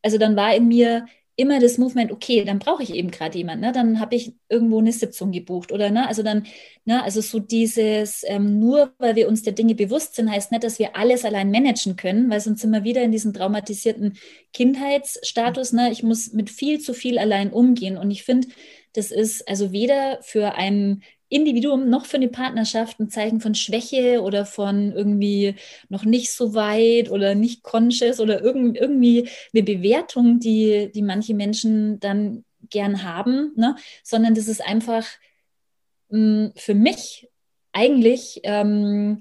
also 0.01 0.18
dann 0.18 0.36
war 0.38 0.55
in 0.55 0.68
mir 0.70 1.05
immer 1.40 1.60
das 1.60 1.78
Movement, 1.78 2.12
okay, 2.12 2.44
dann 2.44 2.60
brauche 2.60 2.84
ich 2.84 2.94
eben 2.94 3.12
gerade 3.12 3.38
jemanden, 3.38 3.66
ne? 3.66 3.72
dann 3.72 4.00
habe 4.00 4.16
ich 4.16 4.34
irgendwo 4.50 4.80
eine 4.80 4.92
Sitzung 4.92 5.32
gebucht 5.32 5.72
oder 5.72 5.90
ne, 5.90 6.08
also 6.08 6.22
dann, 6.22 6.46
ne, 6.86 7.02
also 7.04 7.22
so 7.22 7.40
dieses, 7.40 8.24
ähm, 8.28 8.60
nur 8.60 8.94
weil 8.98 9.16
wir 9.16 9.28
uns 9.30 9.44
der 9.44 9.54
Dinge 9.54 9.74
bewusst 9.74 10.16
sind, 10.16 10.30
heißt 10.30 10.52
nicht, 10.52 10.64
dass 10.64 10.80
wir 10.80 10.98
alles 10.98 11.24
allein 11.24 11.50
managen 11.50 11.96
können, 11.96 12.30
weil 12.30 12.42
sonst 12.42 12.62
sind 12.62 12.72
wir 12.72 12.84
wieder 12.84 13.02
in 13.04 13.12
diesem 13.12 13.34
traumatisierten 13.34 14.18
Kindheitsstatus, 14.54 15.72
ne, 15.72 15.92
ich 15.92 16.04
muss 16.04 16.34
mit 16.34 16.50
viel 16.50 16.80
zu 16.80 16.94
viel 16.94 17.18
allein 17.18 17.52
umgehen 17.52 17.98
und 17.98 18.12
ich 18.12 18.24
finde, 18.24 18.50
das 18.94 19.12
ist 19.12 19.48
also 19.48 19.72
weder 19.72 20.20
für 20.22 20.56
einen 20.56 21.04
Individuum 21.30 21.89
noch 21.89 22.05
für 22.05 22.17
eine 22.17 22.27
Partnerschaft 22.27 22.99
ein 22.99 23.09
Zeichen 23.09 23.39
von 23.39 23.55
Schwäche 23.55 24.21
oder 24.21 24.45
von 24.45 24.91
irgendwie 24.91 25.55
noch 25.88 26.03
nicht 26.03 26.32
so 26.32 26.53
weit 26.53 27.09
oder 27.11 27.36
nicht 27.36 27.63
conscious 27.63 28.19
oder 28.19 28.41
irgendwie 28.41 29.30
eine 29.53 29.63
Bewertung, 29.63 30.39
die, 30.39 30.91
die 30.93 31.03
manche 31.03 31.34
Menschen 31.34 31.99
dann 31.99 32.43
gern 32.69 33.03
haben, 33.03 33.53
ne? 33.55 33.75
sondern 34.03 34.34
das 34.34 34.47
ist 34.47 34.65
einfach 34.65 35.05
mh, 36.09 36.19
mm, 36.19 36.53
für 36.55 36.73
mich 36.73 37.30
eigentlich 37.71 38.41
ähm, 38.43 39.19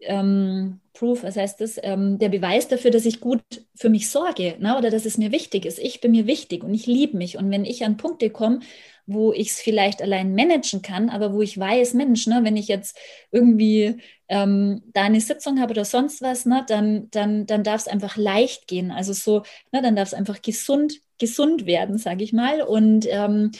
ähm, 0.00 0.79
Proof, 0.92 1.22
was 1.22 1.36
heißt 1.36 1.60
das? 1.60 1.78
Ähm, 1.82 2.18
der 2.18 2.28
Beweis 2.28 2.68
dafür, 2.68 2.90
dass 2.90 3.06
ich 3.06 3.20
gut 3.20 3.42
für 3.74 3.88
mich 3.88 4.10
sorge 4.10 4.56
ne? 4.58 4.76
oder 4.76 4.90
dass 4.90 5.06
es 5.06 5.18
mir 5.18 5.32
wichtig 5.32 5.64
ist. 5.64 5.78
Ich 5.78 6.00
bin 6.00 6.10
mir 6.10 6.26
wichtig 6.26 6.64
und 6.64 6.74
ich 6.74 6.86
liebe 6.86 7.16
mich. 7.16 7.38
Und 7.38 7.50
wenn 7.50 7.64
ich 7.64 7.84
an 7.84 7.96
Punkte 7.96 8.30
komme, 8.30 8.60
wo 9.06 9.32
ich 9.32 9.48
es 9.50 9.60
vielleicht 9.60 10.02
allein 10.02 10.34
managen 10.34 10.82
kann, 10.82 11.10
aber 11.10 11.32
wo 11.32 11.42
ich 11.42 11.58
weiß, 11.58 11.94
Mensch, 11.94 12.26
ne, 12.26 12.40
wenn 12.42 12.56
ich 12.56 12.68
jetzt 12.68 12.96
irgendwie 13.30 14.00
ähm, 14.28 14.82
da 14.92 15.02
eine 15.02 15.20
Sitzung 15.20 15.60
habe 15.60 15.72
oder 15.72 15.84
sonst 15.84 16.22
was, 16.22 16.46
ne, 16.46 16.64
dann, 16.68 17.10
dann, 17.10 17.46
dann 17.46 17.64
darf 17.64 17.82
es 17.82 17.88
einfach 17.88 18.16
leicht 18.16 18.68
gehen. 18.68 18.90
Also 18.90 19.12
so, 19.12 19.42
ne, 19.72 19.82
dann 19.82 19.96
darf 19.96 20.08
es 20.08 20.14
einfach 20.14 20.42
gesund, 20.42 21.00
gesund 21.18 21.66
werden, 21.66 21.98
sage 21.98 22.24
ich 22.24 22.32
mal. 22.32 22.62
Und 22.62 23.06
ähm, 23.10 23.52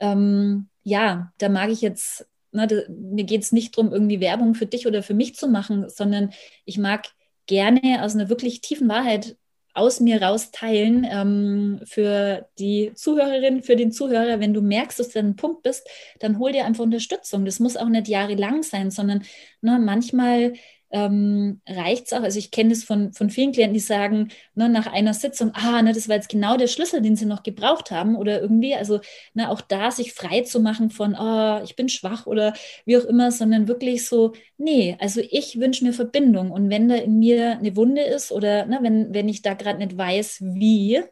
ähm, 0.00 0.68
ja, 0.82 1.32
da 1.38 1.48
mag 1.48 1.70
ich 1.70 1.80
jetzt, 1.80 2.26
ne, 2.56 2.66
da, 2.66 2.76
mir 2.88 3.24
geht 3.24 3.42
es 3.42 3.52
nicht 3.52 3.76
darum, 3.76 3.92
irgendwie 3.92 4.20
Werbung 4.20 4.54
für 4.54 4.66
dich 4.66 4.86
oder 4.86 5.02
für 5.02 5.14
mich 5.14 5.34
zu 5.36 5.48
machen, 5.48 5.88
sondern 5.88 6.32
ich 6.64 6.78
mag 6.78 7.06
gerne 7.46 8.02
aus 8.02 8.14
einer 8.14 8.28
wirklich 8.28 8.60
tiefen 8.60 8.88
Wahrheit 8.88 9.36
aus 9.76 10.00
mir 10.00 10.22
raus 10.22 10.50
teilen 10.52 11.06
ähm, 11.08 11.80
für 11.84 12.48
die 12.58 12.92
Zuhörerin, 12.94 13.62
für 13.62 13.76
den 13.76 13.92
Zuhörer. 13.92 14.40
Wenn 14.40 14.54
du 14.54 14.62
merkst, 14.62 14.98
dass 14.98 15.10
du 15.10 15.18
an 15.18 15.26
einem 15.26 15.36
Punkt 15.36 15.62
bist, 15.62 15.86
dann 16.18 16.38
hol 16.38 16.50
dir 16.50 16.64
einfach 16.64 16.82
Unterstützung. 16.82 17.44
Das 17.44 17.60
muss 17.60 17.76
auch 17.76 17.88
nicht 17.88 18.08
jahrelang 18.08 18.62
sein, 18.62 18.90
sondern 18.90 19.22
ne, 19.60 19.78
manchmal 19.78 20.54
ähm, 20.90 21.60
reicht 21.66 22.06
es 22.06 22.12
auch. 22.12 22.22
Also 22.22 22.38
ich 22.38 22.50
kenne 22.50 22.70
das 22.70 22.84
von, 22.84 23.12
von 23.12 23.30
vielen 23.30 23.52
Klienten, 23.52 23.74
die 23.74 23.80
sagen, 23.80 24.28
ne, 24.54 24.68
nach 24.68 24.86
einer 24.86 25.14
Sitzung, 25.14 25.52
ah, 25.54 25.82
ne, 25.82 25.92
das 25.92 26.08
war 26.08 26.16
jetzt 26.16 26.28
genau 26.28 26.56
der 26.56 26.68
Schlüssel, 26.68 27.02
den 27.02 27.16
sie 27.16 27.26
noch 27.26 27.42
gebraucht 27.42 27.90
haben 27.90 28.16
oder 28.16 28.40
irgendwie, 28.40 28.74
also 28.74 29.00
ne, 29.34 29.50
auch 29.50 29.60
da 29.60 29.90
sich 29.90 30.12
frei 30.12 30.42
zu 30.42 30.60
machen 30.60 30.90
von, 30.90 31.16
oh, 31.18 31.60
ich 31.64 31.76
bin 31.76 31.88
schwach 31.88 32.26
oder 32.26 32.54
wie 32.84 32.96
auch 32.96 33.04
immer, 33.04 33.32
sondern 33.32 33.68
wirklich 33.68 34.06
so, 34.06 34.32
nee, 34.58 34.96
also 35.00 35.20
ich 35.28 35.58
wünsche 35.58 35.84
mir 35.84 35.92
Verbindung 35.92 36.50
und 36.50 36.70
wenn 36.70 36.88
da 36.88 36.96
in 36.96 37.18
mir 37.18 37.58
eine 37.58 37.76
Wunde 37.76 38.02
ist 38.02 38.32
oder 38.32 38.66
ne, 38.66 38.78
wenn, 38.82 39.12
wenn 39.12 39.28
ich 39.28 39.42
da 39.42 39.54
gerade 39.54 39.78
nicht 39.78 39.96
weiß, 39.98 40.38
wie, 40.42 41.02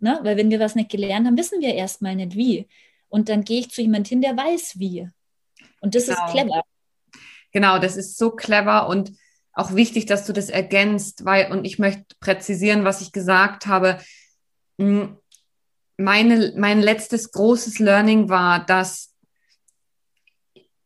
ne, 0.00 0.18
weil 0.22 0.36
wenn 0.36 0.50
wir 0.50 0.60
was 0.60 0.74
nicht 0.74 0.90
gelernt 0.90 1.26
haben, 1.26 1.38
wissen 1.38 1.60
wir 1.60 1.74
erstmal 1.74 2.16
nicht 2.16 2.36
wie. 2.36 2.68
Und 3.08 3.28
dann 3.28 3.44
gehe 3.44 3.60
ich 3.60 3.70
zu 3.70 3.82
jemand 3.82 4.08
hin, 4.08 4.20
der 4.20 4.36
weiß 4.36 4.78
wie. 4.78 5.08
Und 5.80 5.94
das 5.94 6.06
genau. 6.06 6.24
ist 6.26 6.32
clever. 6.32 6.62
Genau, 7.56 7.78
das 7.78 7.96
ist 7.96 8.18
so 8.18 8.32
clever 8.32 8.86
und 8.86 9.12
auch 9.54 9.74
wichtig, 9.74 10.04
dass 10.04 10.26
du 10.26 10.34
das 10.34 10.50
ergänzt, 10.50 11.24
weil, 11.24 11.50
und 11.50 11.64
ich 11.64 11.78
möchte 11.78 12.04
präzisieren, 12.20 12.84
was 12.84 13.00
ich 13.00 13.12
gesagt 13.12 13.66
habe. 13.66 13.98
Hm, 14.78 15.16
meine, 15.96 16.52
mein 16.54 16.82
letztes 16.82 17.32
großes 17.32 17.78
Learning 17.78 18.28
war, 18.28 18.66
dass 18.66 19.14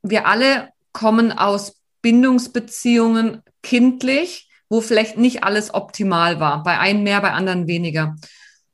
wir 0.05 0.29
alle 0.29 0.69
kommen 0.93 1.33
aus 1.33 1.81
Bindungsbeziehungen 2.03 3.43
kindlich, 3.65 4.49
wo 4.69 4.81
vielleicht 4.81 5.19
nicht 5.19 5.43
alles 5.43 5.75
optimal 5.75 6.39
war. 6.39 6.63
Bei 6.63 6.79
einem 6.79 7.03
mehr, 7.03 7.21
bei 7.21 7.33
anderen 7.33 7.67
weniger. 7.67 8.15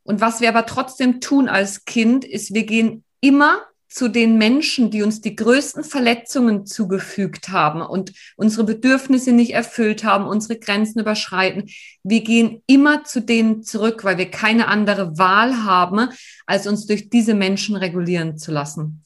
Und 0.03 0.20
was 0.20 0.42
wir 0.42 0.51
aber 0.51 0.66
trotzdem 0.66 1.22
tun 1.22 1.49
als 1.49 1.86
Kind, 1.86 2.26
ist, 2.26 2.53
wir 2.53 2.66
gehen 2.66 3.05
immer 3.22 3.62
zu 3.89 4.09
den 4.09 4.37
Menschen, 4.37 4.91
die 4.91 5.03
uns 5.03 5.20
die 5.20 5.37
größten 5.37 5.84
Verletzungen 5.84 6.66
zugefügt 6.66 7.51
haben 7.51 7.82
und 7.82 8.12
unsere 8.37 8.64
Bedürfnisse 8.64 9.32
nicht 9.32 9.53
erfüllt 9.55 10.05
haben, 10.05 10.26
unsere 10.26 10.59
Grenzen 10.59 11.01
überschreiten. 11.01 11.68
Wir 12.03 12.22
gehen 12.22 12.62
immer 12.66 13.05
zu 13.05 13.20
denen 13.20 13.62
zurück, 13.62 14.05
weil 14.05 14.18
wir 14.18 14.30
keine 14.30 14.68
andere 14.68 15.18
Wahl 15.18 15.64
haben, 15.64 16.09
als 16.47 16.66
uns 16.66 16.87
durch 16.87 17.11
diese 17.11 17.34
Menschen 17.34 17.76
regulieren 17.76 18.39
zu 18.39 18.53
lassen. 18.53 19.03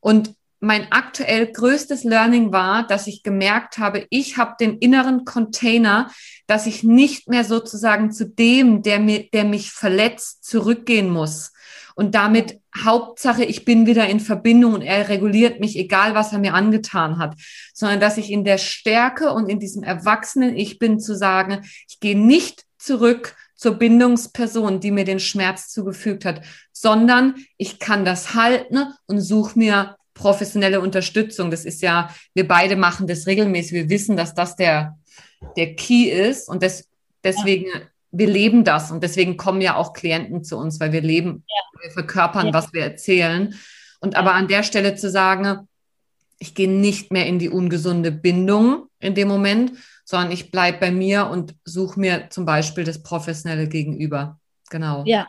Und 0.00 0.34
mein 0.60 0.90
aktuell 0.90 1.46
größtes 1.52 2.02
Learning 2.02 2.52
war, 2.52 2.86
dass 2.86 3.06
ich 3.06 3.22
gemerkt 3.22 3.78
habe, 3.78 4.06
ich 4.10 4.36
habe 4.36 4.56
den 4.58 4.78
inneren 4.78 5.24
Container, 5.24 6.10
dass 6.48 6.66
ich 6.66 6.82
nicht 6.82 7.28
mehr 7.28 7.44
sozusagen 7.44 8.10
zu 8.10 8.26
dem, 8.26 8.82
der, 8.82 8.98
mir, 8.98 9.28
der 9.32 9.44
mich 9.44 9.70
verletzt, 9.70 10.44
zurückgehen 10.44 11.10
muss 11.10 11.52
und 11.94 12.14
damit 12.14 12.60
Hauptsache, 12.84 13.44
ich 13.44 13.64
bin 13.64 13.86
wieder 13.86 14.08
in 14.08 14.20
Verbindung 14.20 14.74
und 14.74 14.82
er 14.82 15.08
reguliert 15.08 15.60
mich, 15.60 15.76
egal 15.76 16.14
was 16.14 16.32
er 16.32 16.38
mir 16.38 16.54
angetan 16.54 17.18
hat, 17.18 17.34
sondern 17.72 18.00
dass 18.00 18.18
ich 18.18 18.30
in 18.30 18.44
der 18.44 18.58
Stärke 18.58 19.32
und 19.32 19.48
in 19.48 19.60
diesem 19.60 19.82
erwachsenen 19.82 20.56
Ich 20.56 20.78
bin 20.78 21.00
zu 21.00 21.16
sagen, 21.16 21.64
ich 21.88 22.00
gehe 22.00 22.18
nicht 22.18 22.64
zurück 22.78 23.36
zur 23.54 23.74
Bindungsperson, 23.74 24.80
die 24.80 24.92
mir 24.92 25.04
den 25.04 25.20
Schmerz 25.20 25.68
zugefügt 25.68 26.24
hat, 26.24 26.42
sondern 26.72 27.34
ich 27.56 27.78
kann 27.78 28.04
das 28.04 28.34
halten 28.34 28.92
und 29.06 29.20
suche 29.20 29.58
mir 29.58 29.96
professionelle 30.14 30.80
Unterstützung. 30.80 31.50
Das 31.50 31.64
ist 31.64 31.82
ja, 31.82 32.14
wir 32.34 32.46
beide 32.46 32.76
machen 32.76 33.06
das 33.06 33.26
regelmäßig. 33.26 33.72
Wir 33.72 33.88
wissen, 33.88 34.16
dass 34.16 34.34
das 34.34 34.56
der, 34.56 34.98
der 35.56 35.74
Key 35.74 36.08
ist 36.08 36.48
und 36.48 36.62
das, 36.62 36.88
deswegen, 37.24 37.66
ja. 37.66 37.80
Wir 38.10 38.26
leben 38.26 38.64
das 38.64 38.90
und 38.90 39.02
deswegen 39.02 39.36
kommen 39.36 39.60
ja 39.60 39.76
auch 39.76 39.92
Klienten 39.92 40.44
zu 40.44 40.56
uns, 40.56 40.80
weil 40.80 40.92
wir 40.92 41.02
leben, 41.02 41.44
ja. 41.46 41.82
wir 41.82 41.90
verkörpern, 41.90 42.48
ja. 42.48 42.52
was 42.54 42.72
wir 42.72 42.82
erzählen. 42.82 43.54
Und 44.00 44.16
aber 44.16 44.34
an 44.34 44.48
der 44.48 44.62
Stelle 44.62 44.94
zu 44.94 45.10
sagen, 45.10 45.68
ich 46.38 46.54
gehe 46.54 46.70
nicht 46.70 47.12
mehr 47.12 47.26
in 47.26 47.38
die 47.38 47.48
ungesunde 47.48 48.12
Bindung 48.12 48.86
in 49.00 49.14
dem 49.14 49.28
Moment, 49.28 49.72
sondern 50.04 50.30
ich 50.30 50.50
bleibe 50.50 50.78
bei 50.78 50.90
mir 50.90 51.26
und 51.26 51.54
suche 51.64 51.98
mir 52.00 52.30
zum 52.30 52.46
Beispiel 52.46 52.84
das 52.84 53.02
professionelle 53.02 53.68
Gegenüber. 53.68 54.38
Genau. 54.70 55.02
Ja, 55.04 55.26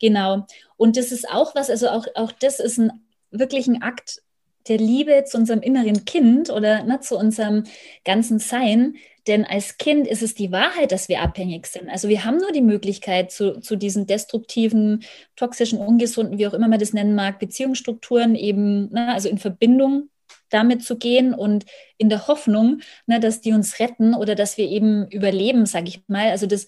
genau. 0.00 0.46
Und 0.76 0.96
das 0.96 1.12
ist 1.12 1.28
auch 1.28 1.54
was, 1.54 1.70
also 1.70 1.88
auch, 1.88 2.06
auch 2.14 2.30
das 2.32 2.60
ist 2.60 2.78
ein 2.78 2.92
wirklich 3.30 3.66
ein 3.66 3.82
Akt 3.82 4.22
der 4.68 4.78
Liebe 4.78 5.24
zu 5.26 5.36
unserem 5.36 5.60
inneren 5.60 6.04
Kind 6.04 6.50
oder 6.50 6.84
ne, 6.84 7.00
zu 7.00 7.18
unserem 7.18 7.64
ganzen 8.04 8.38
Sein. 8.38 8.96
Denn 9.26 9.44
als 9.44 9.78
Kind 9.78 10.06
ist 10.06 10.22
es 10.22 10.34
die 10.34 10.52
Wahrheit, 10.52 10.92
dass 10.92 11.08
wir 11.08 11.22
abhängig 11.22 11.66
sind. 11.66 11.88
Also 11.88 12.08
wir 12.08 12.24
haben 12.24 12.36
nur 12.36 12.52
die 12.52 12.60
Möglichkeit, 12.60 13.32
zu, 13.32 13.60
zu 13.60 13.76
diesen 13.76 14.06
destruktiven, 14.06 15.04
toxischen, 15.36 15.78
ungesunden, 15.78 16.38
wie 16.38 16.46
auch 16.46 16.52
immer 16.52 16.68
man 16.68 16.80
das 16.80 16.92
nennen 16.92 17.14
mag, 17.14 17.38
Beziehungsstrukturen 17.38 18.34
eben, 18.34 18.90
ne, 18.92 19.12
also 19.14 19.28
in 19.28 19.38
Verbindung 19.38 20.10
damit 20.50 20.84
zu 20.84 20.98
gehen 20.98 21.32
und 21.34 21.64
in 21.96 22.08
der 22.08 22.28
Hoffnung, 22.28 22.80
ne, 23.06 23.18
dass 23.18 23.40
die 23.40 23.52
uns 23.52 23.78
retten 23.80 24.14
oder 24.14 24.34
dass 24.34 24.58
wir 24.58 24.68
eben 24.68 25.08
überleben, 25.08 25.64
sage 25.64 25.88
ich 25.88 26.02
mal. 26.06 26.30
Also 26.30 26.46
das, 26.46 26.66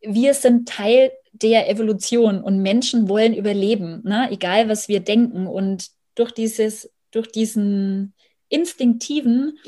wir 0.00 0.34
sind 0.34 0.68
Teil 0.68 1.10
der 1.32 1.68
Evolution 1.68 2.42
und 2.42 2.62
Menschen 2.62 3.08
wollen 3.08 3.34
überleben, 3.34 4.02
ne? 4.04 4.28
egal 4.30 4.68
was 4.68 4.88
wir 4.88 5.00
denken. 5.00 5.46
Und 5.46 5.88
durch 6.14 6.32
dieses, 6.32 6.90
durch 7.10 7.28
diesen 7.28 8.14
instinktiven 8.48 9.58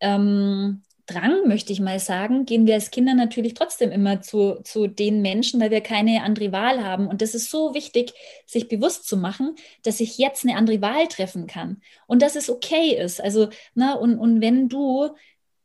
ähm, 0.00 0.82
Drang, 1.06 1.46
möchte 1.46 1.72
ich 1.72 1.78
mal 1.80 2.00
sagen, 2.00 2.46
gehen 2.46 2.66
wir 2.66 2.74
als 2.74 2.90
Kinder 2.90 3.14
natürlich 3.14 3.54
trotzdem 3.54 3.92
immer 3.92 4.22
zu, 4.22 4.60
zu 4.64 4.88
den 4.88 5.22
Menschen, 5.22 5.60
weil 5.60 5.70
wir 5.70 5.80
keine 5.80 6.22
andere 6.24 6.50
Wahl 6.50 6.82
haben. 6.82 7.06
Und 7.06 7.22
das 7.22 7.34
ist 7.34 7.48
so 7.48 7.74
wichtig, 7.74 8.12
sich 8.44 8.66
bewusst 8.66 9.06
zu 9.06 9.16
machen, 9.16 9.54
dass 9.84 10.00
ich 10.00 10.18
jetzt 10.18 10.44
eine 10.44 10.56
andere 10.56 10.82
Wahl 10.82 11.06
treffen 11.06 11.46
kann 11.46 11.80
und 12.08 12.22
dass 12.22 12.34
es 12.34 12.50
okay 12.50 12.96
ist. 13.00 13.20
Also, 13.20 13.48
na, 13.74 13.94
ne, 13.94 14.00
und, 14.00 14.18
und 14.18 14.40
wenn 14.40 14.68
du 14.68 15.10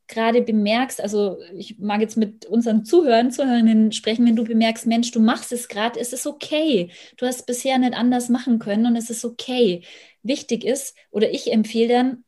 gerade 0.08 0.42
bemerkst, 0.44 1.02
also 1.02 1.40
ich 1.56 1.80
mag 1.80 2.02
jetzt 2.02 2.18
mit 2.18 2.46
unseren 2.46 2.86
Zuhörern, 2.86 3.32
Zuhörerinnen 3.32 3.92
sprechen, 3.94 4.26
wenn 4.28 4.36
du 4.36 4.44
bemerkst, 4.44 4.86
Mensch, 4.86 5.12
du 5.12 5.20
machst 5.22 5.52
es 5.52 5.68
gerade, 5.70 6.00
es 6.00 6.14
ist 6.14 6.28
okay. 6.28 6.92
Du 7.18 7.26
hast 7.26 7.48
bisher 7.48 7.80
nicht 7.80 7.94
anders 7.96 8.30
machen 8.30 8.60
können 8.60 8.86
und 8.86 8.96
es 8.96 9.10
ist 9.10 9.26
okay. 9.26 9.84
Wichtig 10.22 10.64
ist, 10.66 10.96
oder 11.10 11.32
ich 11.32 11.52
empfehle 11.52 11.94
dann, 11.94 12.24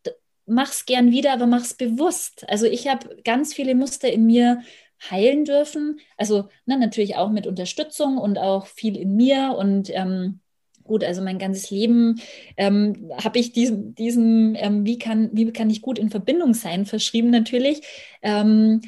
mach's 0.45 0.85
gern 0.85 1.11
wieder, 1.11 1.33
aber 1.33 1.47
mach's 1.47 1.73
bewusst. 1.73 2.45
Also 2.49 2.65
ich 2.65 2.87
habe 2.87 3.17
ganz 3.23 3.53
viele 3.53 3.75
Muster 3.75 4.11
in 4.11 4.25
mir 4.25 4.61
heilen 5.09 5.45
dürfen. 5.45 5.99
Also 6.17 6.49
ne, 6.65 6.77
natürlich 6.77 7.15
auch 7.15 7.29
mit 7.29 7.47
Unterstützung 7.47 8.17
und 8.17 8.37
auch 8.37 8.67
viel 8.67 8.97
in 8.97 9.15
mir 9.15 9.55
und 9.57 9.89
ähm, 9.89 10.39
gut, 10.83 11.03
also 11.03 11.21
mein 11.21 11.39
ganzes 11.39 11.71
Leben 11.71 12.21
ähm, 12.57 13.11
habe 13.23 13.39
ich 13.39 13.53
diesen, 13.53 13.95
diesen 13.95 14.55
ähm, 14.55 14.85
wie, 14.85 14.99
kann, 14.99 15.29
wie 15.33 15.51
kann 15.51 15.69
ich 15.69 15.81
gut 15.81 15.97
in 15.97 16.09
Verbindung 16.09 16.53
sein, 16.53 16.85
verschrieben 16.85 17.29
natürlich. 17.29 17.81
Ähm, 18.21 18.81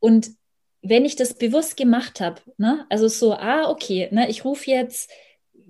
und 0.00 0.30
wenn 0.82 1.04
ich 1.04 1.16
das 1.16 1.34
bewusst 1.34 1.76
gemacht 1.76 2.20
habe, 2.20 2.40
ne, 2.56 2.86
also 2.88 3.08
so, 3.08 3.34
ah, 3.34 3.68
okay, 3.68 4.08
ne, 4.10 4.30
ich 4.30 4.44
rufe 4.44 4.70
jetzt 4.70 5.10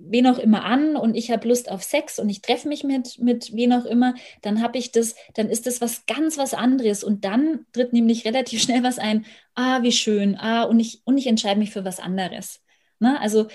wen 0.01 0.27
auch 0.27 0.39
immer 0.39 0.63
an 0.63 0.95
und 0.95 1.15
ich 1.15 1.31
habe 1.31 1.47
Lust 1.47 1.69
auf 1.69 1.83
Sex 1.83 2.19
und 2.19 2.29
ich 2.29 2.41
treffe 2.41 2.67
mich 2.67 2.83
mit, 2.83 3.19
mit 3.19 3.53
wen 3.53 3.73
auch 3.73 3.85
immer, 3.85 4.15
dann 4.41 4.61
habe 4.61 4.77
ich 4.77 4.91
das, 4.91 5.15
dann 5.33 5.49
ist 5.49 5.67
das 5.67 5.81
was 5.81 6.05
ganz 6.05 6.37
was 6.37 6.53
anderes 6.53 7.03
und 7.03 7.25
dann 7.25 7.65
tritt 7.73 7.93
nämlich 7.93 8.25
relativ 8.25 8.61
schnell 8.63 8.83
was 8.83 8.99
ein, 8.99 9.25
ah, 9.55 9.81
wie 9.83 9.91
schön, 9.91 10.35
ah, 10.37 10.63
und 10.63 10.79
ich, 10.79 11.01
und 11.05 11.17
ich 11.17 11.27
entscheide 11.27 11.59
mich 11.59 11.71
für 11.71 11.85
was 11.85 11.99
anderes. 11.99 12.61
Ne? 12.99 13.19
Also 13.19 13.47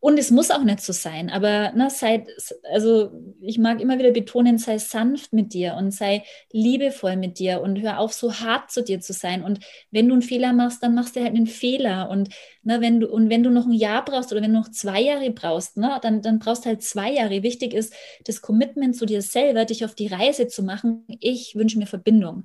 und 0.00 0.16
es 0.18 0.30
muss 0.30 0.52
auch 0.52 0.62
nicht 0.62 0.80
so 0.80 0.92
sein, 0.92 1.28
aber 1.28 1.72
ne, 1.72 1.90
sei, 1.90 2.24
also 2.72 3.10
ich 3.40 3.58
mag 3.58 3.80
immer 3.80 3.98
wieder 3.98 4.12
betonen, 4.12 4.58
sei 4.58 4.78
sanft 4.78 5.32
mit 5.32 5.52
dir 5.54 5.74
und 5.74 5.90
sei 5.90 6.22
liebevoll 6.52 7.16
mit 7.16 7.40
dir 7.40 7.60
und 7.60 7.80
hör 7.80 7.98
auf, 7.98 8.12
so 8.12 8.32
hart 8.34 8.70
zu 8.70 8.84
dir 8.84 9.00
zu 9.00 9.12
sein. 9.12 9.42
Und 9.42 9.58
wenn 9.90 10.06
du 10.06 10.14
einen 10.14 10.22
Fehler 10.22 10.52
machst, 10.52 10.84
dann 10.84 10.94
machst 10.94 11.16
du 11.16 11.20
halt 11.20 11.34
einen 11.34 11.48
Fehler. 11.48 12.08
Und, 12.10 12.28
ne, 12.62 12.80
wenn, 12.80 13.00
du, 13.00 13.08
und 13.08 13.28
wenn 13.28 13.42
du 13.42 13.50
noch 13.50 13.66
ein 13.66 13.72
Jahr 13.72 14.04
brauchst 14.04 14.30
oder 14.30 14.40
wenn 14.40 14.52
du 14.52 14.60
noch 14.60 14.70
zwei 14.70 15.00
Jahre 15.00 15.30
brauchst, 15.32 15.76
ne, 15.76 15.98
dann, 16.00 16.22
dann 16.22 16.38
brauchst 16.38 16.64
du 16.64 16.68
halt 16.68 16.82
zwei 16.82 17.12
Jahre. 17.12 17.42
Wichtig 17.42 17.74
ist 17.74 17.92
das 18.24 18.40
Commitment 18.40 18.94
zu 18.94 19.04
dir 19.04 19.20
selber, 19.22 19.64
dich 19.64 19.84
auf 19.84 19.96
die 19.96 20.06
Reise 20.06 20.46
zu 20.46 20.62
machen. 20.62 21.06
Ich 21.20 21.56
wünsche 21.56 21.78
mir 21.78 21.86
Verbindung. 21.86 22.44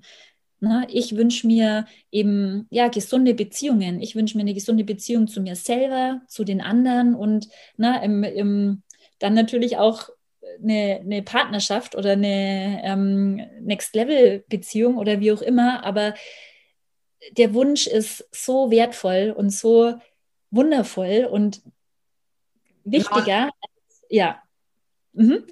Ne? 0.64 0.88
Ich 0.90 1.18
wünsche 1.18 1.46
mir 1.46 1.86
eben 2.10 2.68
ja 2.70 2.88
gesunde 2.88 3.34
Beziehungen. 3.34 4.00
Ich 4.00 4.16
wünsche 4.16 4.38
mir 4.38 4.44
eine 4.44 4.54
gesunde 4.54 4.86
Beziehung 4.86 5.28
zu 5.28 5.42
mir 5.42 5.58
selber, 5.58 6.22
zu 6.30 6.46
den 6.46 6.62
anderen 6.62 7.16
und 7.16 7.50
ne, 7.76 8.02
im, 8.02 8.24
im, 8.24 8.84
dann 9.20 9.34
natürlich 9.34 9.76
auch 9.76 10.10
eine, 10.64 11.02
eine 11.02 11.22
Partnerschaft 11.22 11.96
oder 11.96 12.14
eine 12.14 12.82
ähm, 12.86 13.42
Next-Level-Beziehung 13.60 14.98
oder 14.98 15.20
wie 15.20 15.34
auch 15.34 15.42
immer. 15.42 15.84
Aber 15.84 16.14
der 17.32 17.54
Wunsch 17.54 17.86
ist 17.86 18.26
so 18.32 18.72
wertvoll 18.72 19.34
und 19.36 19.50
so 19.50 19.96
wundervoll 20.50 21.28
und 21.30 21.62
wichtiger. 22.86 23.50
Ja. 24.08 24.08
ja. 24.08 24.44
Mhm. 25.12 25.46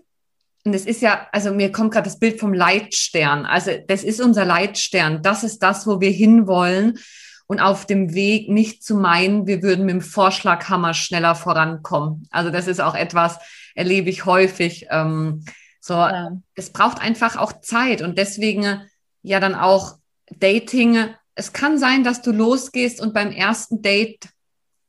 Und 0.64 0.74
es 0.74 0.86
ist 0.86 1.02
ja, 1.02 1.28
also 1.32 1.52
mir 1.54 1.72
kommt 1.72 1.92
gerade 1.92 2.06
das 2.06 2.20
Bild 2.20 2.40
vom 2.40 2.54
Leitstern. 2.54 3.46
Also 3.46 3.72
das 3.88 4.04
ist 4.04 4.22
unser 4.22 4.46
Leitstern. 4.46 5.22
Das 5.24 5.44
ist 5.44 5.64
das, 5.64 5.88
wo 5.88 6.00
wir 6.00 6.12
hinwollen. 6.12 7.00
Und 7.48 7.60
auf 7.60 7.86
dem 7.86 8.14
Weg 8.14 8.48
nicht 8.48 8.84
zu 8.84 8.96
meinen, 8.96 9.46
wir 9.46 9.62
würden 9.62 9.86
mit 9.86 9.94
dem 9.94 10.02
Vorschlaghammer 10.02 10.94
schneller 10.94 11.36
vorankommen. 11.36 12.28
Also 12.32 12.50
das 12.50 12.68
ist 12.68 12.80
auch 12.80 12.96
etwas, 12.96 13.40
erlebe 13.76 14.10
ich 14.10 14.26
häufig. 14.26 14.88
Ähm, 14.90 15.44
so, 15.82 15.96
ja. 15.96 16.32
es 16.56 16.70
braucht 16.70 17.02
einfach 17.02 17.36
auch 17.36 17.60
Zeit 17.60 18.02
und 18.02 18.18
deswegen 18.18 18.84
ja 19.22 19.40
dann 19.42 19.56
auch 19.56 19.98
Dating. 20.30 21.08
Es 21.36 21.52
kann 21.52 21.78
sein, 21.78 22.04
dass 22.04 22.22
du 22.22 22.32
losgehst 22.32 23.02
und 23.02 23.14
beim 23.14 23.32
ersten 23.32 23.82
Date 23.82 24.30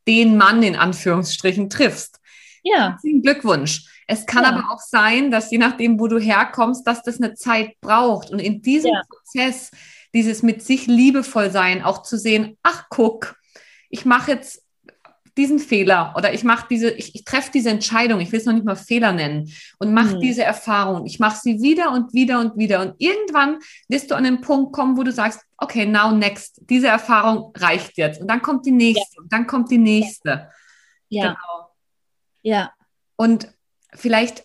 den 0.06 0.36
Mann 0.36 0.62
in 0.62 0.76
Anführungsstrichen 0.76 1.70
triffst. 1.70 2.20
Ja. 2.62 2.90
Herzlichen 2.90 3.22
Glückwunsch. 3.22 3.86
Es 4.12 4.26
kann 4.26 4.42
ja. 4.44 4.50
aber 4.50 4.70
auch 4.70 4.80
sein, 4.80 5.30
dass 5.30 5.50
je 5.50 5.56
nachdem, 5.56 5.98
wo 5.98 6.06
du 6.06 6.18
herkommst, 6.18 6.86
dass 6.86 7.02
das 7.02 7.20
eine 7.20 7.32
Zeit 7.32 7.80
braucht. 7.80 8.30
Und 8.30 8.40
in 8.40 8.60
diesem 8.60 8.92
ja. 8.92 9.00
Prozess, 9.08 9.70
dieses 10.12 10.42
mit 10.42 10.62
sich 10.62 10.86
liebevoll 10.86 11.50
sein, 11.50 11.82
auch 11.82 12.02
zu 12.02 12.18
sehen, 12.18 12.58
ach 12.62 12.84
guck, 12.90 13.36
ich 13.88 14.04
mache 14.04 14.32
jetzt 14.32 14.62
diesen 15.38 15.58
Fehler 15.58 16.12
oder 16.14 16.34
ich 16.34 16.44
mache 16.44 16.66
diese, 16.68 16.90
ich, 16.90 17.14
ich 17.14 17.24
treffe 17.24 17.50
diese 17.54 17.70
Entscheidung, 17.70 18.20
ich 18.20 18.30
will 18.32 18.40
es 18.40 18.44
noch 18.44 18.52
nicht 18.52 18.66
mal 18.66 18.76
Fehler 18.76 19.12
nennen 19.12 19.50
und 19.78 19.94
mache 19.94 20.16
mhm. 20.16 20.20
diese 20.20 20.44
Erfahrung. 20.44 21.06
Ich 21.06 21.18
mache 21.18 21.40
sie 21.42 21.62
wieder 21.62 21.90
und 21.92 22.12
wieder 22.12 22.40
und 22.40 22.58
wieder. 22.58 22.82
Und 22.82 22.94
irgendwann 22.98 23.60
wirst 23.88 24.10
du 24.10 24.14
an 24.14 24.24
den 24.24 24.42
Punkt 24.42 24.74
kommen, 24.74 24.98
wo 24.98 25.04
du 25.04 25.12
sagst, 25.12 25.40
okay, 25.56 25.86
now 25.86 26.12
next, 26.12 26.60
diese 26.68 26.88
Erfahrung 26.88 27.54
reicht 27.56 27.96
jetzt. 27.96 28.20
Und 28.20 28.28
dann 28.28 28.42
kommt 28.42 28.66
die 28.66 28.72
nächste 28.72 29.16
ja. 29.16 29.22
und 29.22 29.32
dann 29.32 29.46
kommt 29.46 29.70
die 29.70 29.78
nächste. 29.78 30.50
Ja. 31.08 31.28
Genau. 31.28 31.70
Ja. 32.42 32.72
Und 33.16 33.48
vielleicht 33.94 34.44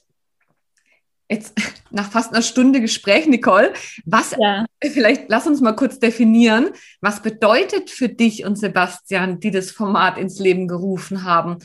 jetzt 1.30 1.54
nach 1.92 2.10
fast 2.12 2.34
einer 2.34 2.42
Stunde 2.42 2.82
Gespräch, 2.82 3.28
Nicole, 3.28 3.74
was, 4.06 4.36
ja. 4.40 4.66
vielleicht 4.82 5.26
lass 5.30 5.48
uns 5.48 5.62
mal 5.62 5.76
kurz 5.76 6.00
definieren, 6.00 6.70
was 7.02 7.22
bedeutet 7.22 7.90
für 7.90 8.10
dich 8.10 8.46
und 8.46 8.58
Sebastian, 8.58 9.40
die 9.40 9.52
das 9.52 9.72
Format 9.72 10.18
ins 10.18 10.40
Leben 10.40 10.68
gerufen 10.68 11.24
haben, 11.24 11.58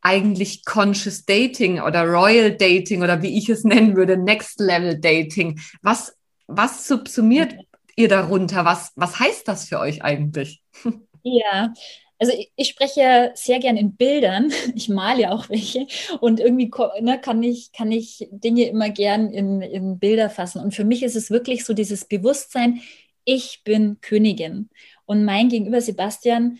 eigentlich 0.00 0.64
Conscious 0.64 1.24
Dating 1.24 1.80
oder 1.80 2.04
Royal 2.04 2.56
Dating 2.56 3.02
oder 3.02 3.20
wie 3.22 3.36
ich 3.36 3.48
es 3.48 3.64
nennen 3.64 3.96
würde, 3.96 4.16
Next 4.16 4.60
Level 4.60 4.98
Dating? 4.98 5.60
Was, 5.82 6.16
was 6.46 6.86
subsumiert 6.86 7.54
ihr 7.96 8.08
darunter? 8.08 8.64
Was, 8.64 8.92
was 8.94 9.18
heißt 9.18 9.48
das 9.48 9.68
für 9.68 9.78
euch 9.80 10.02
eigentlich? 10.02 10.62
Ja, 11.24 11.74
also 12.18 12.32
ich, 12.32 12.52
ich 12.56 12.68
spreche 12.68 13.32
sehr 13.34 13.58
gern 13.60 13.76
in 13.76 13.96
Bildern, 13.96 14.52
ich 14.74 14.88
male 14.88 15.22
ja 15.22 15.32
auch 15.32 15.48
welche 15.48 15.86
und 16.20 16.40
irgendwie 16.40 16.70
ne, 17.00 17.20
kann, 17.20 17.42
ich, 17.42 17.72
kann 17.72 17.92
ich 17.92 18.28
Dinge 18.30 18.64
immer 18.64 18.90
gern 18.90 19.30
in, 19.30 19.62
in 19.62 19.98
Bilder 19.98 20.30
fassen. 20.30 20.60
Und 20.60 20.74
für 20.74 20.84
mich 20.84 21.02
ist 21.02 21.16
es 21.16 21.30
wirklich 21.30 21.64
so 21.64 21.74
dieses 21.74 22.04
Bewusstsein, 22.04 22.80
ich 23.24 23.62
bin 23.64 24.00
Königin. 24.00 24.70
Und 25.04 25.24
mein 25.24 25.48
Gegenüber 25.48 25.80
Sebastian, 25.80 26.58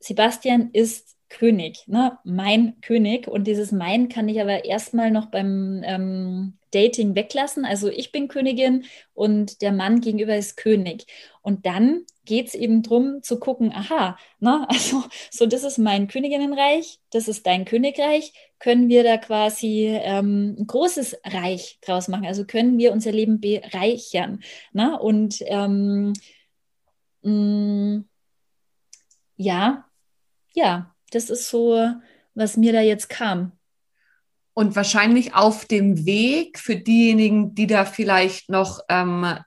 Sebastian 0.00 0.70
ist 0.72 1.16
König, 1.28 1.84
ne? 1.86 2.18
mein 2.24 2.80
König. 2.80 3.28
Und 3.28 3.46
dieses 3.46 3.72
Mein 3.72 4.08
kann 4.08 4.28
ich 4.28 4.40
aber 4.40 4.64
erstmal 4.64 5.10
noch 5.10 5.26
beim, 5.26 5.82
ähm, 5.84 6.58
Dating 6.72 7.14
weglassen. 7.14 7.64
Also 7.64 7.88
ich 7.88 8.12
bin 8.12 8.28
Königin 8.28 8.84
und 9.14 9.62
der 9.62 9.72
Mann 9.72 10.00
gegenüber 10.00 10.36
ist 10.36 10.56
König. 10.56 11.06
Und 11.42 11.66
dann 11.66 12.04
geht 12.24 12.48
es 12.48 12.54
eben 12.54 12.82
darum 12.82 13.22
zu 13.22 13.38
gucken, 13.38 13.72
aha, 13.72 14.16
ne, 14.40 14.66
also 14.68 15.04
so, 15.30 15.46
das 15.46 15.64
ist 15.64 15.78
mein 15.78 16.08
Königinnenreich, 16.08 17.00
das 17.10 17.28
ist 17.28 17.46
dein 17.46 17.64
Königreich. 17.64 18.32
Können 18.58 18.88
wir 18.88 19.02
da 19.04 19.16
quasi 19.18 19.86
ähm, 19.88 20.56
ein 20.58 20.66
großes 20.66 21.18
Reich 21.24 21.78
draus 21.82 22.08
machen? 22.08 22.26
Also 22.26 22.44
können 22.44 22.78
wir 22.78 22.92
unser 22.92 23.12
Leben 23.12 23.40
bereichern? 23.40 24.42
Ne? 24.72 24.98
Und 24.98 25.38
ähm, 25.46 26.12
mh, 27.22 27.30
mm, 27.30 28.04
ja, 29.36 29.84
ja, 30.54 30.94
das 31.10 31.30
ist 31.30 31.48
so, 31.50 31.78
was 32.34 32.56
mir 32.56 32.72
da 32.72 32.80
jetzt 32.80 33.08
kam. 33.08 33.52
Und 34.54 34.76
wahrscheinlich 34.76 35.34
auf 35.34 35.64
dem 35.64 36.04
Weg 36.04 36.58
für 36.58 36.76
diejenigen, 36.76 37.54
die 37.54 37.66
da 37.66 37.84
vielleicht 37.84 38.50
noch 38.50 38.80
ähm, 38.88 39.38